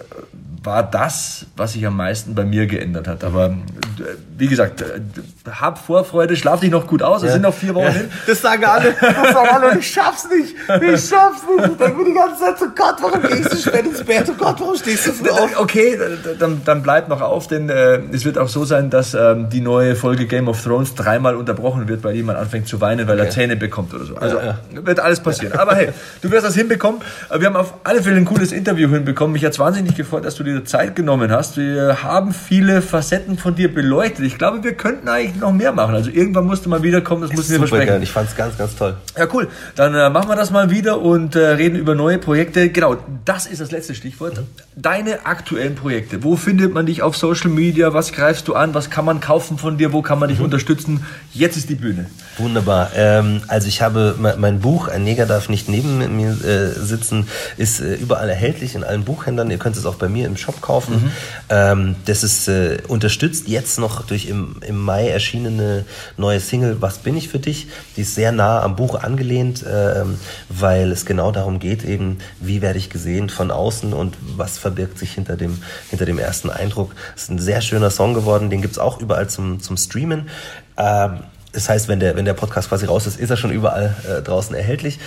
[0.66, 3.24] war das, was sich am meisten bei mir geändert hat.
[3.24, 3.54] Aber äh,
[4.38, 5.00] wie gesagt, äh,
[5.50, 7.22] hab Vorfreude, schlaf dich noch gut aus.
[7.22, 7.34] Es ja.
[7.34, 7.92] sind noch vier Wochen ja.
[7.92, 8.12] hin.
[8.28, 8.96] Das sagen alle.
[9.06, 9.80] Das sagen alle.
[9.80, 10.56] Ich schaff's nicht.
[10.56, 11.72] Ich schaff's nicht.
[11.72, 14.26] Ich denke mir die ganze Zeit so, Gott, warum gehst du spät ins Bett?
[14.30, 15.60] Oh Gott, warum stehst du so auf?
[15.60, 15.98] Okay,
[16.40, 19.62] dann, dann bleib noch auf, denn äh, es wird auch so sein, dass ähm, die
[19.62, 23.28] neue Folge Game of Thrones dreimal unterbrochen wird, weil jemand anfängt zu weinen, weil okay.
[23.28, 24.16] er Zähne bekommt oder so.
[24.16, 25.58] Also ja, wird alles passieren.
[25.58, 25.90] Aber hey,
[26.22, 27.02] du wirst das hinbekommen.
[27.38, 29.34] Wir haben auf alle Fälle ein cooles Interview hinbekommen.
[29.34, 31.58] Mich hat's wahnsinnig gefreut, dass du dir Zeit genommen hast.
[31.58, 34.26] Wir haben viele Facetten von dir beleuchtet.
[34.26, 35.96] Ich glaube, wir könnten eigentlich noch mehr machen.
[35.96, 37.88] Also irgendwann musst du mal wiederkommen, das müssen wir versprechen.
[37.88, 38.04] Geil.
[38.04, 38.96] Ich fand es ganz, ganz toll.
[39.18, 39.48] Ja, cool.
[39.76, 42.70] Dann äh, machen wir das mal wieder und äh, reden über neue Projekte.
[42.70, 44.38] Genau, das ist das letzte Stichwort.
[44.38, 44.48] Mhm.
[44.76, 46.24] Deine aktuellen Projekte.
[46.24, 47.94] Wo findet man dich auf Social Media?
[47.94, 48.74] Was greifst du an?
[48.74, 49.94] Was kann man kaufen von dir?
[49.94, 50.46] Wo kann man dich mhm.
[50.46, 51.06] unterstützen?
[51.34, 52.06] Jetzt ist die Bühne.
[52.38, 52.92] Wunderbar.
[52.96, 57.28] Ähm, also ich habe mein Buch, Ein Neger darf nicht neben mir äh, sitzen,
[57.58, 59.50] ist äh, überall erhältlich in allen Buchhändlern.
[59.50, 60.96] Ihr könnt es auch bei mir im Shop kaufen.
[60.96, 61.12] Mhm.
[61.50, 65.86] Ähm, das ist äh, unterstützt jetzt noch durch im, im Mai erschienene
[66.18, 67.68] neue Single Was bin ich für dich?
[67.96, 70.18] Die ist sehr nah am Buch angelehnt, ähm,
[70.50, 74.98] weil es genau darum geht, eben, wie werde ich gesehen von außen und was verbirgt
[75.00, 76.96] sich hinter dem, hinter dem ersten Eindruck.
[77.16, 80.30] Es ist ein sehr schöner Song geworden, den gibt es auch überall zum, zum Streamen.
[80.78, 81.20] Ähm,
[81.56, 84.22] das heißt, wenn der, wenn der Podcast quasi raus ist, ist er schon überall äh,
[84.22, 85.00] draußen erhältlich.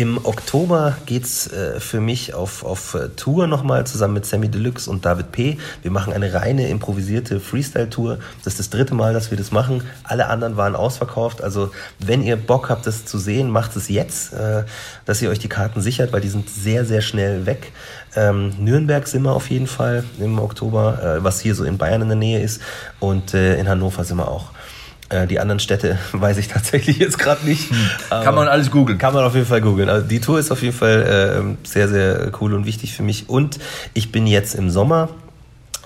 [0.00, 5.04] Im Oktober geht's äh, für mich auf, auf Tour nochmal zusammen mit Sammy Deluxe und
[5.04, 5.58] David P.
[5.82, 8.18] Wir machen eine reine improvisierte Freestyle-Tour.
[8.38, 9.82] Das ist das dritte Mal, dass wir das machen.
[10.02, 11.42] Alle anderen waren ausverkauft.
[11.42, 14.64] Also wenn ihr Bock habt, das zu sehen, macht es jetzt, äh,
[15.04, 17.70] dass ihr euch die Karten sichert, weil die sind sehr, sehr schnell weg.
[18.16, 22.00] Ähm, Nürnberg sind wir auf jeden Fall im Oktober, äh, was hier so in Bayern
[22.00, 22.62] in der Nähe ist.
[23.00, 24.50] Und äh, in Hannover sind wir auch.
[25.10, 27.70] Äh, die anderen Städte weiß ich tatsächlich jetzt gerade nicht.
[27.70, 27.76] Hm.
[28.08, 28.98] Kann man alles googeln.
[28.98, 29.88] Kann man auf jeden Fall googeln.
[29.88, 33.28] Also die Tour ist auf jeden Fall äh, sehr, sehr cool und wichtig für mich.
[33.28, 33.58] Und
[33.92, 35.10] ich bin jetzt im Sommer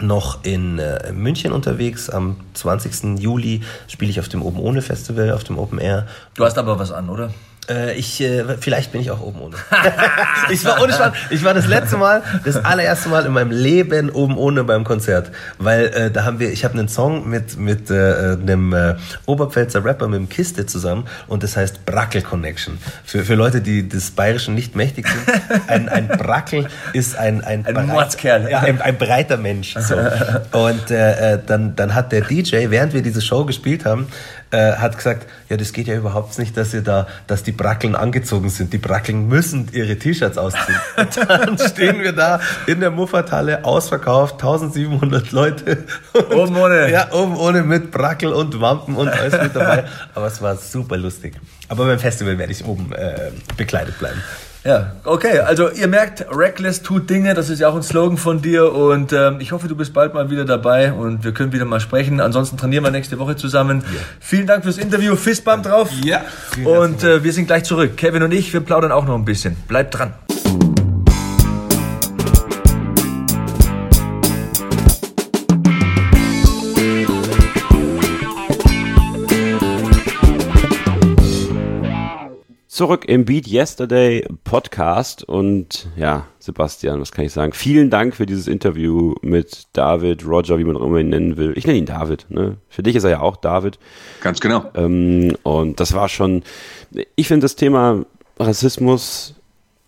[0.00, 2.10] noch in äh, München unterwegs.
[2.10, 3.18] Am 20.
[3.20, 6.06] Juli spiele ich auf dem Oben Ohne Festival, auf dem Open Air.
[6.34, 7.30] Du hast aber was an, oder?
[7.68, 9.56] Äh, ich, äh, vielleicht bin ich auch oben ohne.
[10.50, 11.12] ich war ohne Spaß.
[11.30, 15.30] Ich war das letzte Mal, das allererste Mal in meinem Leben oben ohne beim Konzert,
[15.58, 18.96] weil äh, da haben wir, ich habe einen Song mit mit äh, einem äh,
[19.26, 22.78] Oberpfälzer Rapper mit dem Kiste zusammen und das heißt Brackel Connection.
[23.04, 27.66] Für, für Leute, die des Bayerischen nicht mächtig sind, ein, ein Brackel ist ein ein,
[27.66, 29.74] ein Mordskerl, ja, ein, ein breiter Mensch.
[29.78, 29.94] So.
[30.52, 34.08] Und äh, äh, dann dann hat der DJ, während wir diese Show gespielt haben,
[34.54, 37.96] äh, hat gesagt, ja, das geht ja überhaupt nicht, dass ihr da, dass die Brackeln
[37.96, 38.72] angezogen sind.
[38.72, 40.78] Die Brackeln müssen ihre T-Shirts ausziehen.
[40.96, 45.84] Und dann stehen wir da in der Muffertalle, ausverkauft, 1700 Leute.
[46.30, 46.90] oben ohne.
[46.90, 49.84] Ja, oben ohne mit Brackel und Wampen und alles mit dabei.
[50.14, 51.34] Aber es war super lustig.
[51.68, 54.22] Aber beim Festival werde ich oben äh, bekleidet bleiben.
[54.64, 55.40] Ja, okay.
[55.40, 57.34] Also ihr merkt, Reckless tut Dinge.
[57.34, 58.72] Das ist ja auch ein Slogan von dir.
[58.72, 61.80] Und ähm, ich hoffe, du bist bald mal wieder dabei und wir können wieder mal
[61.80, 62.18] sprechen.
[62.18, 63.82] Ansonsten trainieren wir nächste Woche zusammen.
[63.82, 64.02] Yeah.
[64.20, 65.16] Vielen Dank fürs Interview.
[65.16, 65.90] Fistbump drauf.
[66.02, 66.22] Ja.
[66.64, 67.98] Und äh, wir sind gleich zurück.
[67.98, 69.54] Kevin und ich, wir plaudern auch noch ein bisschen.
[69.68, 70.14] Bleibt dran.
[82.74, 87.52] Zurück im Beat Yesterday Podcast und ja, Sebastian, was kann ich sagen?
[87.52, 91.52] Vielen Dank für dieses Interview mit David, Roger, wie man auch immer ihn nennen will.
[91.56, 92.56] Ich nenne ihn David, ne?
[92.68, 93.78] Für dich ist er ja auch David.
[94.22, 94.64] Ganz genau.
[94.74, 96.42] Ähm, und das war schon,
[97.14, 98.06] ich finde das Thema
[98.40, 99.36] Rassismus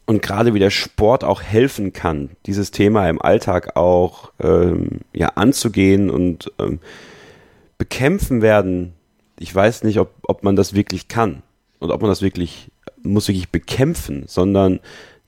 [0.05, 5.31] und gerade wie der Sport auch helfen kann, dieses Thema im Alltag auch ähm, ja,
[5.31, 6.79] anzugehen und ähm,
[7.79, 8.93] bekämpfen werden.
[9.41, 11.43] Ich weiß nicht, ob, ob man das wirklich kann
[11.81, 12.71] und ob man das wirklich
[13.07, 14.81] muss wirklich bekämpfen, sondern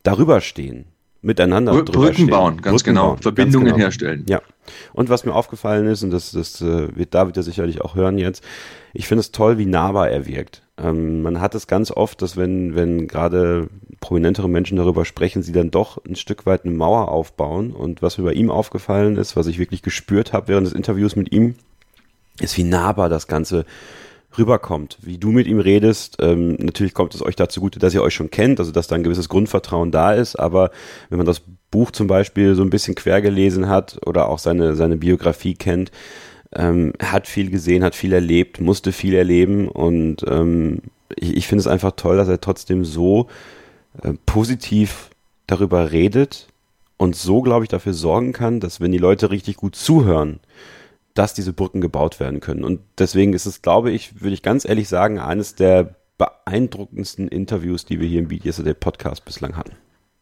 [0.03, 0.87] darüber stehen.
[1.21, 3.09] miteinander Br drüber Brücken bauen, ganz Brücken genau.
[3.09, 3.85] Bauen, Verbindungen ganz genau.
[3.85, 4.27] herstellen.
[4.29, 4.41] Ja.
[4.93, 8.19] Und was mir aufgefallen ist, und das, das äh, wird David ja sicherlich auch hören
[8.19, 8.45] jetzt,
[8.93, 10.63] ich finde es toll, wie nahbar er wirkt.
[10.79, 13.69] Ähm, man hat es ganz oft, dass wenn, wenn gerade
[14.01, 17.73] prominentere Menschen darüber sprechen, sie dann doch ein Stück weit eine Mauer aufbauen.
[17.73, 21.17] Und was mir bei ihm aufgefallen ist, was ich wirklich gespürt habe während des Interviews
[21.17, 21.57] mit ihm,
[22.41, 23.65] ist, wie nahbar das Ganze
[24.37, 26.17] rüberkommt, wie du mit ihm redest.
[26.21, 28.97] Ähm, natürlich kommt es euch dazu gut, dass ihr euch schon kennt, also dass da
[28.97, 30.37] ein gewisses Grundvertrauen da ist.
[30.37, 30.71] Aber
[31.09, 34.75] wenn man das Buch zum Beispiel so ein bisschen quer gelesen hat oder auch seine,
[34.75, 35.91] seine Biografie kennt,
[36.55, 40.81] ähm, hat viel gesehen, hat viel erlebt, musste viel erleben und ähm,
[41.15, 43.29] ich, ich finde es einfach toll, dass er trotzdem so
[44.03, 45.11] äh, positiv
[45.47, 46.49] darüber redet
[46.97, 50.41] und so, glaube ich, dafür sorgen kann, dass wenn die Leute richtig gut zuhören,
[51.19, 52.63] dass diese Brücken gebaut werden können.
[52.63, 57.85] Und deswegen ist es, glaube ich, würde ich ganz ehrlich sagen, eines der beeindruckendsten Interviews,
[57.85, 59.73] die wir hier im Yesterday Podcast bislang hatten.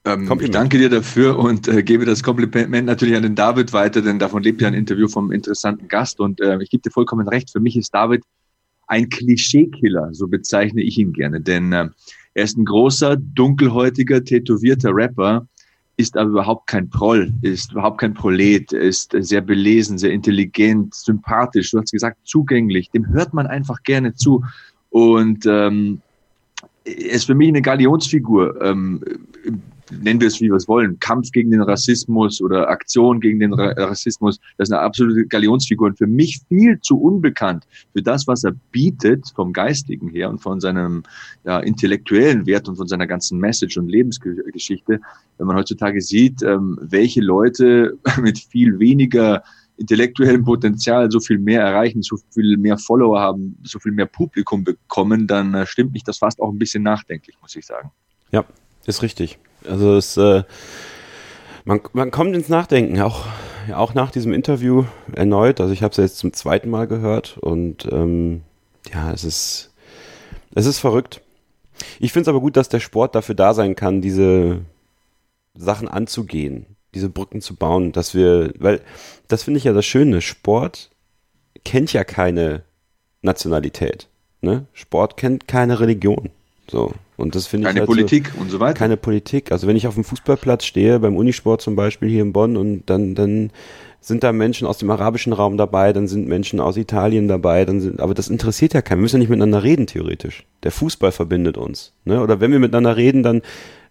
[0.07, 4.01] Ähm, ich danke dir dafür und äh, gebe das Kompliment natürlich an den David weiter,
[4.01, 6.19] denn davon lebt ja ein Interview vom interessanten Gast.
[6.19, 8.23] Und äh, ich gebe dir vollkommen recht, für mich ist David
[8.87, 11.43] ein Klischeekiller, so bezeichne ich ihn gerne.
[11.43, 11.89] Denn äh,
[12.33, 15.47] er ist ein großer, dunkelhäutiger, tätowierter Rapper,
[15.97, 21.71] ist aber überhaupt kein Proll, ist überhaupt kein Prolet, ist sehr belesen, sehr intelligent, sympathisch,
[21.71, 24.45] du hast gesagt, zugänglich, dem hört man einfach gerne zu.
[24.91, 26.01] Und ähm,
[26.85, 28.61] ist für mich eine Galionsfigur.
[28.63, 29.03] Ähm,
[29.91, 33.55] nennen wir es, wie wir es wollen, Kampf gegen den Rassismus oder Aktion gegen den
[33.55, 38.45] Rassismus, das ist eine absolute Galionsfigur und für mich viel zu unbekannt für das, was
[38.45, 41.03] er bietet vom Geistigen her und von seinem
[41.45, 45.01] ja, intellektuellen Wert und von seiner ganzen Message und Lebensgeschichte.
[45.39, 49.43] Wenn man heutzutage sieht, ähm, welche Leute mit viel weniger
[49.79, 54.65] intellektuellem Potenzial so viel mehr erreichen, so viel mehr Follower haben, so viel mehr Publikum
[54.65, 57.91] bekommen, dann äh, stimmt mich das fast auch ein bisschen nachdenklich, muss ich sagen.
[58.31, 58.45] Ja,
[58.87, 59.39] ist richtig.
[59.67, 60.43] Also es, äh,
[61.65, 63.27] man, man kommt ins Nachdenken, auch,
[63.75, 65.61] auch nach diesem Interview erneut.
[65.61, 68.43] Also ich habe es jetzt zum zweiten Mal gehört und ähm,
[68.93, 69.73] ja, es ist,
[70.55, 71.21] es ist verrückt.
[71.99, 74.61] Ich finde es aber gut, dass der Sport dafür da sein kann, diese
[75.55, 78.81] Sachen anzugehen, diese Brücken zu bauen, dass wir, weil
[79.29, 80.91] das finde ich ja das Schöne, Sport
[81.65, 82.63] kennt ja keine
[83.23, 84.09] Nationalität.
[84.41, 84.67] Ne?
[84.73, 86.31] Sport kennt keine Religion.
[86.71, 86.93] So.
[87.17, 87.69] Und das finde ich.
[87.69, 88.75] Keine halt Politik so, und so weiter.
[88.75, 89.53] Keine Politik.
[89.53, 92.85] Also wenn ich auf dem Fußballplatz stehe, beim Unisport zum Beispiel hier in Bonn, und
[92.87, 93.51] dann, dann
[94.01, 97.81] sind da Menschen aus dem arabischen Raum dabei, dann sind Menschen aus Italien dabei, dann
[97.81, 98.99] sind, aber das interessiert ja keinen.
[98.99, 100.45] Wir müssen ja nicht miteinander reden, theoretisch.
[100.63, 101.93] Der Fußball verbindet uns.
[102.05, 102.23] Ne?
[102.23, 103.43] Oder wenn wir miteinander reden, dann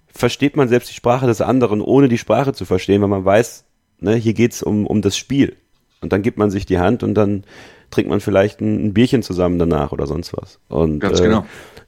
[0.08, 3.66] versteht man selbst die Sprache des anderen, ohne die Sprache zu verstehen, weil man weiß,
[4.00, 5.58] ne, hier geht's um, um das Spiel.
[6.02, 7.44] Und dann gibt man sich die Hand und dann
[7.92, 10.60] trinkt man vielleicht ein, ein Bierchen zusammen danach oder sonst was.
[10.70, 11.46] Und, Ganz genau.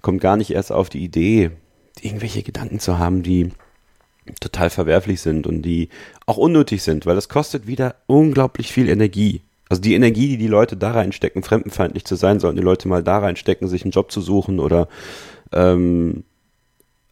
[0.07, 1.51] Kommt gar nicht erst auf die Idee,
[1.99, 3.51] irgendwelche Gedanken zu haben, die
[4.39, 5.89] total verwerflich sind und die
[6.25, 9.41] auch unnötig sind, weil das kostet wieder unglaublich viel Energie.
[9.67, 13.03] Also die Energie, die die Leute da reinstecken, fremdenfeindlich zu sein, sollten die Leute mal
[13.03, 14.87] da reinstecken, sich einen Job zu suchen oder
[15.51, 16.23] ähm,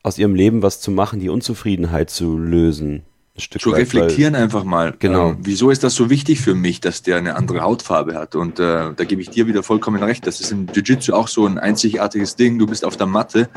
[0.01, 3.03] aus ihrem Leben was zu machen, die Unzufriedenheit zu lösen.
[3.35, 4.93] Ein Stück zu weit, reflektieren weil, einfach mal.
[4.97, 5.31] Genau.
[5.31, 8.35] Ähm, wieso ist das so wichtig für mich, dass der eine andere Hautfarbe hat?
[8.35, 10.25] Und äh, da gebe ich dir wieder vollkommen recht.
[10.25, 12.57] Das ist im Jiu-Jitsu auch so ein einzigartiges Ding.
[12.57, 13.49] Du bist auf der Matte.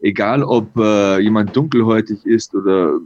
[0.00, 2.98] Egal, ob äh, jemand dunkelhäutig ist oder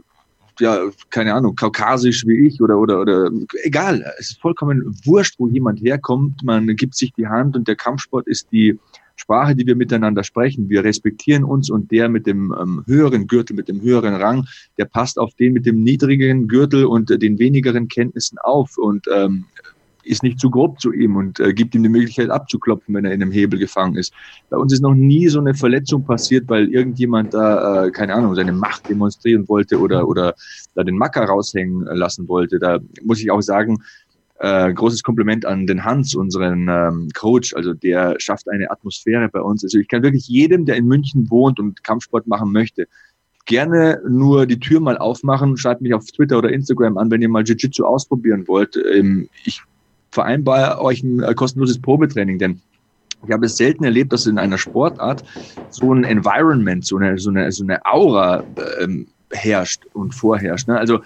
[0.59, 0.79] ja,
[1.09, 3.31] keine Ahnung, kaukasisch wie ich oder, oder, oder,
[3.63, 4.03] egal.
[4.17, 6.43] Es ist vollkommen wurscht, wo jemand herkommt.
[6.43, 8.77] Man gibt sich die Hand und der Kampfsport ist die,
[9.19, 10.69] Sprache, die wir miteinander sprechen.
[10.69, 14.47] Wir respektieren uns und der mit dem ähm, höheren Gürtel, mit dem höheren Rang,
[14.77, 19.07] der passt auf den mit dem niedrigen Gürtel und äh, den wenigeren Kenntnissen auf und
[19.13, 19.45] ähm,
[20.03, 23.13] ist nicht zu grob zu ihm und äh, gibt ihm die Möglichkeit abzuklopfen, wenn er
[23.13, 24.13] in einem Hebel gefangen ist.
[24.49, 28.33] Bei uns ist noch nie so eine Verletzung passiert, weil irgendjemand da, äh, keine Ahnung,
[28.35, 30.33] seine Macht demonstrieren wollte oder, oder
[30.73, 32.59] da den Macker raushängen lassen wollte.
[32.59, 33.83] Da muss ich auch sagen,
[34.39, 37.53] äh, großes Kompliment an den Hans, unseren ähm, Coach.
[37.53, 39.63] Also der schafft eine Atmosphäre bei uns.
[39.63, 42.87] Also ich kann wirklich jedem, der in München wohnt und Kampfsport machen möchte,
[43.45, 45.57] gerne nur die Tür mal aufmachen.
[45.57, 48.77] Schreibt mich auf Twitter oder Instagram an, wenn ihr mal Jiu-Jitsu ausprobieren wollt.
[48.77, 49.61] Ähm, ich
[50.11, 52.61] vereinbare euch ein äh, kostenloses Probetraining, denn
[53.27, 55.23] ich habe es selten erlebt, dass in einer Sportart
[55.69, 58.43] so ein Environment, so eine, so eine, so eine Aura
[58.79, 60.67] ähm, herrscht und vorherrscht.
[60.67, 60.77] Ne?
[60.77, 61.01] Also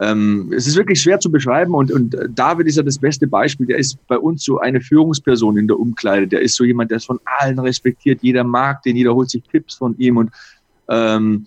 [0.00, 3.66] ähm, es ist wirklich schwer zu beschreiben und, und David ist ja das beste Beispiel.
[3.66, 6.26] Der ist bei uns so eine Führungsperson in der Umkleide.
[6.26, 8.20] Der ist so jemand, der ist von allen respektiert.
[8.22, 10.30] Jeder mag den, jeder holt sich Tipps von ihm und
[10.88, 11.46] ähm,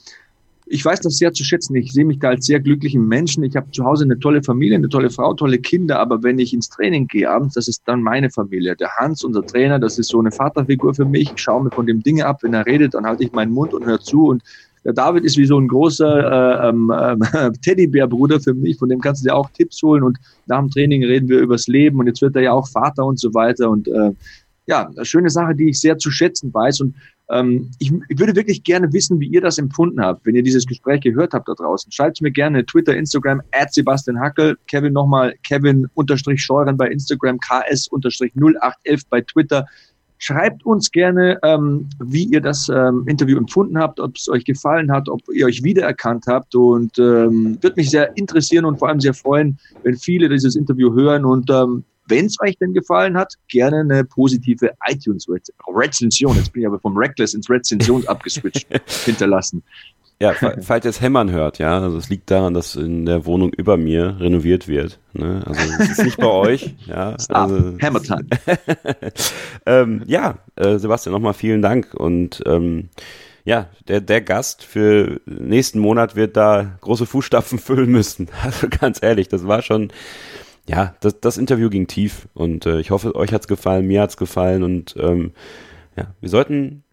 [0.69, 1.75] ich weiß das sehr zu schätzen.
[1.75, 3.43] Ich sehe mich da als sehr glücklichen Menschen.
[3.43, 5.99] Ich habe zu Hause eine tolle Familie, eine tolle Frau, tolle Kinder.
[5.99, 8.75] Aber wenn ich ins Training gehe abends, das ist dann meine Familie.
[8.75, 11.31] Der Hans, unser Trainer, das ist so eine Vaterfigur für mich.
[11.33, 12.43] Ich schaue mir von dem Dinge ab.
[12.43, 14.27] Wenn er redet, dann halte ich meinen Mund und höre zu.
[14.27, 14.43] Und
[14.87, 19.21] Der David ist wie so ein großer äh, äh, Teddybärbruder für mich, von dem kannst
[19.21, 20.01] du dir auch Tipps holen.
[20.01, 23.05] Und nach dem Training reden wir übers Leben und jetzt wird er ja auch Vater
[23.05, 23.69] und so weiter.
[23.69, 24.13] Und äh,
[24.65, 26.79] ja, eine schöne Sache, die ich sehr zu schätzen weiß.
[26.79, 26.95] Und
[27.29, 30.65] ähm, ich, ich, würde wirklich gerne wissen, wie ihr das empfunden habt, wenn ihr dieses
[30.65, 31.91] Gespräch gehört habt da draußen.
[31.91, 37.39] Schreibt mir gerne Twitter, Instagram, at Sebastian Hackel, Kevin nochmal, Kevin unterstrich Scheuren bei Instagram,
[37.39, 39.65] KS unterstrich 0811 bei Twitter.
[40.19, 44.91] Schreibt uns gerne, ähm, wie ihr das ähm, Interview empfunden habt, ob es euch gefallen
[44.91, 48.99] hat, ob ihr euch wiedererkannt habt und ähm, würde mich sehr interessieren und vor allem
[48.99, 53.33] sehr freuen, wenn viele dieses Interview hören und ähm, wenn es euch denn gefallen hat,
[53.49, 56.37] gerne eine positive iTunes-Rezension.
[56.37, 58.67] Jetzt bin ich aber vom Reckless ins Rezension abgeswitcht
[59.05, 59.61] hinterlassen.
[60.19, 63.53] Ja, falls ihr es hämmern hört, ja, also es liegt daran, dass in der Wohnung
[63.53, 64.99] über mir renoviert wird.
[65.13, 65.43] Ne?
[65.45, 66.75] Also es ist nicht bei euch.
[66.87, 68.25] Ja, also, Hammer Time.
[69.65, 72.89] ähm, ja, äh, Sebastian, nochmal vielen Dank und ähm,
[73.45, 78.29] ja, der, der Gast für nächsten Monat wird da große Fußstapfen füllen müssen.
[78.43, 79.91] Also ganz ehrlich, das war schon
[80.67, 84.17] ja, das, das Interview ging tief und äh, ich hoffe, euch hat's gefallen, mir hat's
[84.17, 85.31] gefallen und ähm,
[85.95, 86.83] ja, wir sollten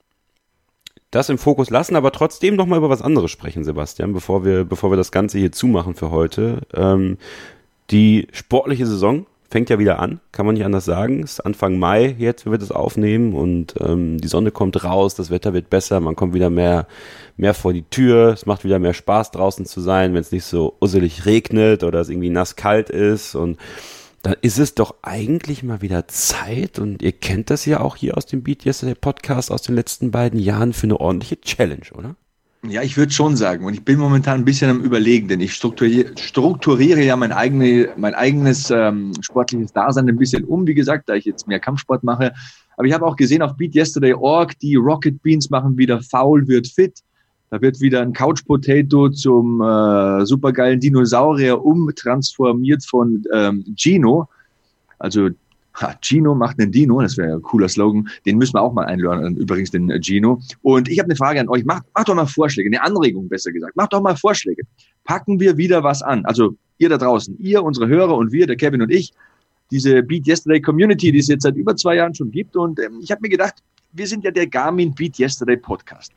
[1.14, 4.64] das im Fokus lassen, aber trotzdem noch mal über was anderes sprechen, Sebastian, bevor wir,
[4.64, 6.62] bevor wir das Ganze hier zumachen für heute.
[6.74, 7.18] Ähm,
[7.90, 11.22] die sportliche Saison fängt ja wieder an, kann man nicht anders sagen.
[11.22, 15.14] Es ist Anfang Mai jetzt, wenn wir das aufnehmen und ähm, die Sonne kommt raus,
[15.14, 16.88] das Wetter wird besser, man kommt wieder mehr,
[17.36, 20.44] mehr vor die Tür, es macht wieder mehr Spaß draußen zu sein, wenn es nicht
[20.44, 23.58] so usselig regnet oder es irgendwie nass kalt ist und
[24.24, 28.16] dann ist es doch eigentlich mal wieder Zeit und ihr kennt das ja auch hier
[28.16, 32.16] aus dem Beat Yesterday Podcast aus den letzten beiden Jahren für eine ordentliche Challenge, oder?
[32.66, 33.66] Ja, ich würde schon sagen.
[33.66, 37.90] Und ich bin momentan ein bisschen am Überlegen, denn ich strukturiere, strukturiere ja mein, eigene,
[37.98, 42.02] mein eigenes ähm, sportliches Dasein ein bisschen um, wie gesagt, da ich jetzt mehr Kampfsport
[42.02, 42.32] mache.
[42.78, 47.00] Aber ich habe auch gesehen auf BeatYesterday.org, die Rocket Beans machen wieder faul, wird fit.
[47.54, 54.28] Da wird wieder ein Couch Potato zum äh, supergeilen Dinosaurier umtransformiert von ähm, Gino.
[54.98, 55.28] Also
[55.74, 58.86] ha, Gino macht einen Dino, das wäre ein cooler Slogan, den müssen wir auch mal
[58.86, 60.40] einladen, übrigens den äh, Gino.
[60.62, 63.52] Und ich habe eine Frage an euch, macht, macht doch mal Vorschläge, eine Anregung besser
[63.52, 64.64] gesagt, macht doch mal Vorschläge.
[65.04, 68.56] Packen wir wieder was an, also ihr da draußen, ihr, unsere Hörer und wir, der
[68.56, 69.12] Kevin und ich,
[69.70, 72.56] diese Beat Yesterday Community, die es jetzt seit über zwei Jahren schon gibt.
[72.56, 73.54] Und ähm, ich habe mir gedacht,
[73.92, 76.10] wir sind ja der Garmin Beat Yesterday Podcast.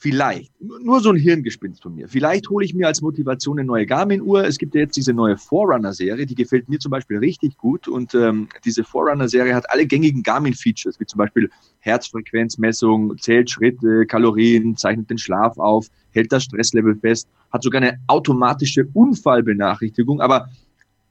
[0.00, 2.06] Vielleicht, nur so ein Hirngespinst von mir.
[2.08, 4.44] Vielleicht hole ich mir als Motivation eine neue Garmin-Uhr.
[4.44, 7.88] Es gibt ja jetzt diese neue Forerunner-Serie, die gefällt mir zum Beispiel richtig gut.
[7.88, 11.50] Und ähm, diese Forerunner-Serie hat alle gängigen Garmin-Features, wie zum Beispiel
[11.80, 17.98] Herzfrequenzmessung, zählt Schritte, Kalorien, zeichnet den Schlaf auf, hält das Stresslevel fest, hat sogar eine
[18.06, 20.20] automatische Unfallbenachrichtigung.
[20.20, 20.48] Aber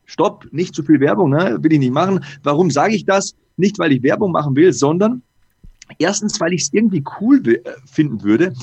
[0.05, 1.57] stopp, nicht zu viel Werbung, ne?
[1.59, 2.23] will ich nicht machen.
[2.41, 3.35] Warum sage ich das?
[3.57, 5.23] Nicht, weil ich Werbung machen will, sondern
[5.99, 8.53] Erstens, weil ich es irgendwie cool äh, finden würde,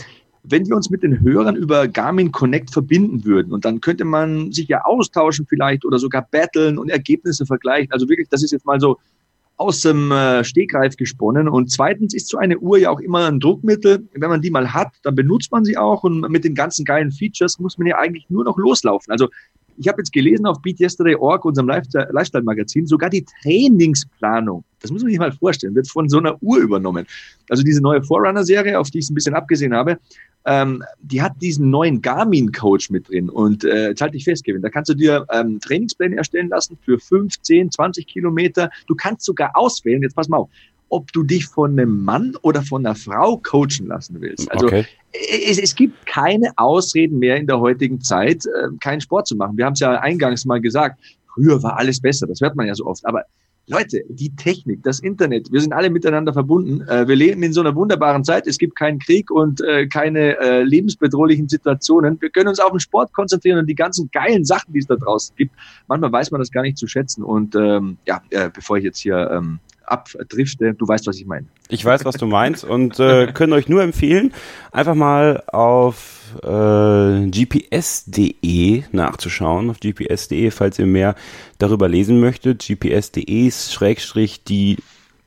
[0.44, 3.52] wenn wir uns mit den Hörern über Garmin Connect verbinden würden.
[3.52, 7.92] Und dann könnte man sich ja austauschen vielleicht oder sogar battlen und Ergebnisse vergleichen.
[7.92, 8.98] Also wirklich, das ist jetzt mal so
[9.56, 11.48] aus dem äh, Stegreif gesponnen.
[11.48, 14.06] Und zweitens ist so eine Uhr ja auch immer ein Druckmittel.
[14.12, 16.04] Wenn man die mal hat, dann benutzt man sie auch.
[16.04, 19.12] Und mit den ganzen geilen Features muss man ja eigentlich nur noch loslaufen.
[19.12, 19.28] Also
[19.76, 25.18] ich habe jetzt gelesen auf BeatYesterday.org, unserem Lifestyle-Magazin, sogar die Trainingsplanung, das muss man sich
[25.18, 27.06] mal vorstellen, wird von so einer Uhr übernommen.
[27.48, 29.98] Also diese neue Forerunner-Serie, auf die ich es ein bisschen abgesehen habe,
[30.46, 33.30] ähm, die hat diesen neuen Garmin-Coach mit drin.
[33.30, 36.76] Und äh, jetzt halt dich fest, Kevin, da kannst du dir ähm, Trainingspläne erstellen lassen
[36.82, 38.70] für 15, 20 Kilometer.
[38.86, 40.50] Du kannst sogar auswählen, jetzt pass mal auf,
[40.94, 44.50] ob du dich von einem Mann oder von einer Frau coachen lassen willst.
[44.52, 44.86] Also okay.
[45.12, 49.56] es, es, gibt keine Ausreden mehr in der heutigen Zeit, äh, keinen Sport zu machen.
[49.56, 51.00] Wir haben es ja eingangs mal gesagt,
[51.34, 53.04] früher war alles besser, das hört man ja so oft.
[53.06, 53.24] Aber
[53.66, 56.82] Leute, die Technik, das Internet, wir sind alle miteinander verbunden.
[56.82, 58.46] Äh, wir leben in so einer wunderbaren Zeit.
[58.46, 62.20] Es gibt keinen Krieg und äh, keine lebensbedrohlichen Situationen.
[62.20, 64.94] Wir können uns auf den Sport konzentrieren und die ganzen geilen Sachen, die es da
[64.94, 65.56] draußen gibt.
[65.88, 67.24] Manchmal weiß man das gar nicht zu schätzen.
[67.24, 68.22] Und ähm, ja,
[68.54, 70.74] bevor ich jetzt hier ähm, abdrifte.
[70.74, 71.46] Du weißt, was ich meine.
[71.68, 74.32] Ich weiß, was du meinst und äh, können euch nur empfehlen,
[74.72, 81.14] einfach mal auf äh, gps.de nachzuschauen, auf gps.de, falls ihr mehr
[81.58, 82.60] darüber lesen möchtet.
[82.60, 84.78] gps.de schrägstrich die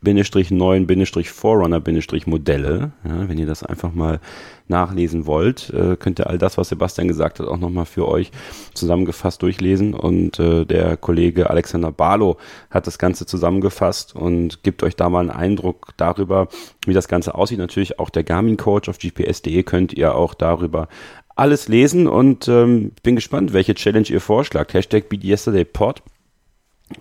[0.02, 1.82] Bindestrich 9 Bindestrich Forerunner
[2.26, 2.92] Modelle.
[3.04, 4.20] Ja, wenn ihr das einfach mal
[4.68, 8.32] nachlesen wollt, äh, könnt ihr all das, was Sebastian gesagt hat, auch nochmal für euch
[8.74, 9.94] zusammengefasst durchlesen.
[9.94, 12.38] Und äh, der Kollege Alexander Barlow
[12.70, 16.48] hat das Ganze zusammengefasst und gibt euch da mal einen Eindruck darüber,
[16.86, 17.60] wie das Ganze aussieht.
[17.60, 20.90] Natürlich auch der Garmin Coach auf gps.de könnt ihr auch darüber
[21.36, 24.74] alles lesen und ähm, bin gespannt, welche Challenge ihr vorschlagt.
[24.74, 26.02] Hashtag BeatYesterdayPod.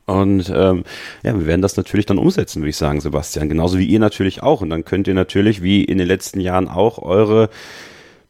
[0.04, 0.84] Und ähm,
[1.22, 3.48] ja, wir werden das natürlich dann umsetzen, würde ich sagen, Sebastian.
[3.48, 4.60] Genauso wie ihr natürlich auch.
[4.60, 7.50] Und dann könnt ihr natürlich, wie in den letzten Jahren auch, eure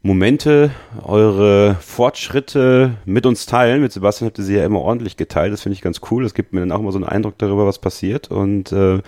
[0.03, 0.71] Momente,
[1.03, 3.81] eure Fortschritte mit uns teilen.
[3.81, 5.53] Mit Sebastian habt ihr sie ja immer ordentlich geteilt.
[5.53, 6.23] Das finde ich ganz cool.
[6.23, 8.31] Das gibt mir dann auch immer so einen Eindruck darüber, was passiert.
[8.31, 9.01] Und äh,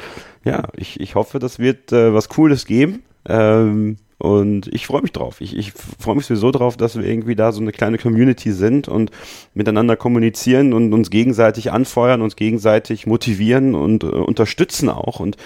[0.45, 3.03] ja, ich, ich hoffe, das wird äh, was Cooles geben.
[3.27, 5.41] Ähm, und ich freue mich drauf.
[5.41, 8.89] Ich, ich freue mich sowieso drauf, dass wir irgendwie da so eine kleine Community sind
[8.89, 9.13] und
[9.55, 15.21] miteinander kommunizieren und uns gegenseitig anfeuern, uns gegenseitig motivieren und äh, unterstützen auch.
[15.21, 15.37] Und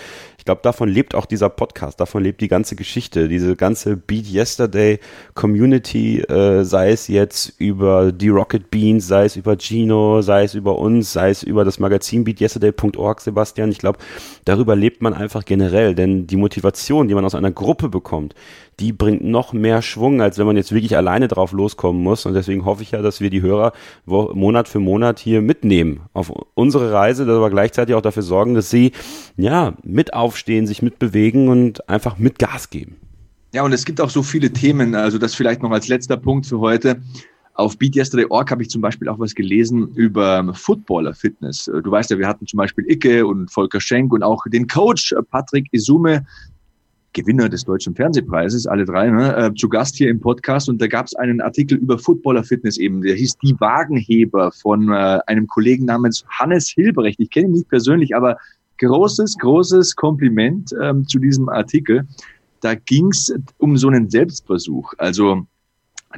[0.42, 4.26] ich glaube, davon lebt auch dieser Podcast, davon lebt die ganze Geschichte, diese ganze Beat
[4.26, 4.98] Yesterday
[5.34, 10.54] Community, äh, sei es jetzt über die Rocket Beans, sei es über Gino, sei es
[10.54, 13.70] über uns, sei es über das Magazin beatyesterday.org, Sebastian.
[13.70, 14.00] Ich glaube,
[14.44, 18.34] darüber lebt man einfach generell, denn die Motivation, die man aus einer Gruppe bekommt,
[18.82, 22.26] die bringt noch mehr Schwung, als wenn man jetzt wirklich alleine drauf loskommen muss.
[22.26, 23.72] Und deswegen hoffe ich ja, dass wir die Hörer
[24.06, 28.90] Monat für Monat hier mitnehmen auf unsere Reise, aber gleichzeitig auch dafür sorgen, dass sie
[29.36, 32.96] ja mit aufstehen, sich mitbewegen und einfach mit Gas geben.
[33.54, 36.46] Ja, und es gibt auch so viele Themen, also das vielleicht noch als letzter Punkt
[36.46, 37.00] für heute.
[37.54, 41.70] Auf BeatYesterday.org habe ich zum Beispiel auch was gelesen über Footballer-Fitness.
[41.84, 45.14] Du weißt ja, wir hatten zum Beispiel Icke und Volker Schenk und auch den Coach
[45.30, 46.26] Patrick Isume
[47.12, 50.68] Gewinner des Deutschen Fernsehpreises, alle drei, ne, äh, zu Gast hier im Podcast.
[50.68, 53.02] Und da gab es einen Artikel über Footballer-Fitness eben.
[53.02, 57.20] Der hieß Die Wagenheber von äh, einem Kollegen namens Hannes Hilbrecht.
[57.20, 58.38] Ich kenne ihn nicht persönlich, aber
[58.78, 62.06] großes, großes Kompliment ähm, zu diesem Artikel.
[62.60, 64.94] Da ging es um so einen Selbstversuch.
[64.98, 65.46] Also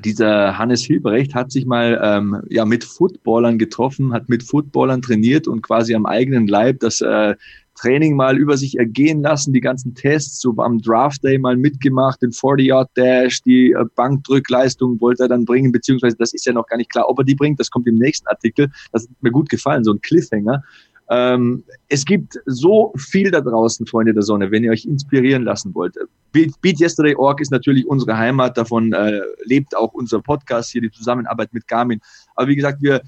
[0.00, 5.46] dieser Hannes Hilbrecht hat sich mal ähm, ja mit Footballern getroffen, hat mit Footballern trainiert
[5.46, 7.34] und quasi am eigenen Leib das äh,
[7.74, 12.22] Training mal über sich ergehen lassen, die ganzen Tests, so am Draft Day mal mitgemacht,
[12.22, 16.76] den 40-Yard-Dash, die äh, Bankdrückleistung wollte er dann bringen, beziehungsweise das ist ja noch gar
[16.76, 19.48] nicht klar, ob er die bringt, das kommt im nächsten Artikel, das hat mir gut
[19.48, 20.62] gefallen, so ein Cliffhanger.
[21.10, 25.74] Ähm, es gibt so viel da draußen, Freunde der Sonne, wenn ihr euch inspirieren lassen
[25.74, 25.96] wollt.
[26.32, 30.80] Beat, Beat Yesterday Org ist natürlich unsere Heimat, davon äh, lebt auch unser Podcast hier,
[30.80, 32.00] die Zusammenarbeit mit Garmin.
[32.34, 33.02] Aber wie gesagt, wir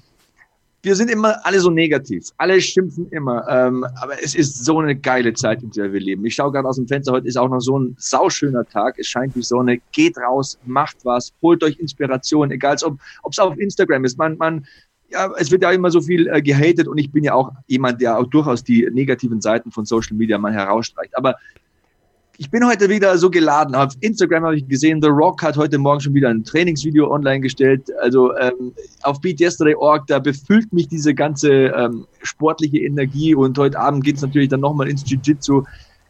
[0.83, 2.29] wir sind immer alle so negativ.
[2.37, 3.47] Alle schimpfen immer.
[3.49, 6.25] Ähm, aber es ist so eine geile Zeit, in der wir leben.
[6.25, 7.11] Ich schaue gerade aus dem Fenster.
[7.11, 8.97] Heute ist auch noch so ein sauschöner Tag.
[8.99, 9.79] Es scheint wie Sonne.
[9.91, 12.51] Geht raus, macht was, holt euch Inspiration.
[12.51, 14.17] Egal, ob es auf Instagram ist.
[14.17, 14.65] Man, man,
[15.09, 18.01] ja, es wird ja immer so viel äh, gehatet und ich bin ja auch jemand,
[18.01, 21.17] der auch durchaus die negativen Seiten von Social Media mal herausstreicht.
[21.17, 21.35] Aber
[22.39, 23.73] ich bin heute wieder so geladen.
[23.73, 27.39] Auf Instagram habe ich gesehen, The Rock hat heute Morgen schon wieder ein Trainingsvideo online
[27.39, 27.89] gestellt.
[27.99, 34.03] Also ähm, auf BeatYesterday.org, da befüllt mich diese ganze ähm, sportliche Energie und heute Abend
[34.03, 35.63] geht es natürlich dann nochmal ins Jiu-Jitsu.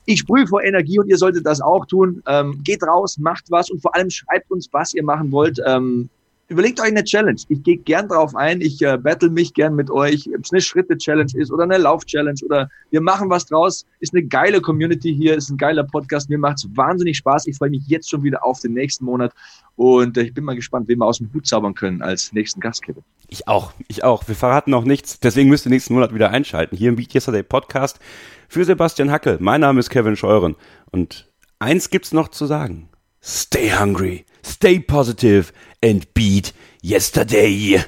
[0.05, 2.21] Ich sprühe vor Energie und ihr solltet das auch tun.
[2.27, 5.61] Ähm, geht raus, macht was und vor allem schreibt uns, was ihr machen wollt.
[5.65, 6.09] Ähm,
[6.49, 7.39] überlegt euch eine Challenge.
[7.49, 8.61] Ich gehe gern drauf ein.
[8.61, 12.39] Ich äh, battle mich gern mit euch, ob es eine Schritte-Challenge ist oder eine Lauf-Challenge
[12.43, 13.85] oder wir machen was draus.
[13.99, 16.29] Ist eine geile Community hier, ist ein geiler Podcast.
[16.29, 17.47] Mir macht's wahnsinnig Spaß.
[17.47, 19.33] Ich freue mich jetzt schon wieder auf den nächsten Monat
[19.75, 22.59] und äh, ich bin mal gespannt, wen wir aus dem Hut zaubern können als nächsten
[22.59, 22.83] Gast.
[23.27, 24.27] Ich auch, ich auch.
[24.27, 26.77] Wir verraten noch nichts, deswegen müsst ihr nächsten Monat wieder einschalten.
[26.77, 27.99] Hier im Beat Yesterday Podcast
[28.47, 29.37] für Sebastian Hackel.
[29.41, 30.55] Mein Name ist Kevin Scheuren
[30.91, 31.29] und
[31.59, 32.89] eins gibt's noch zu sagen.
[33.22, 37.84] Stay hungry, stay positive and beat yesterday.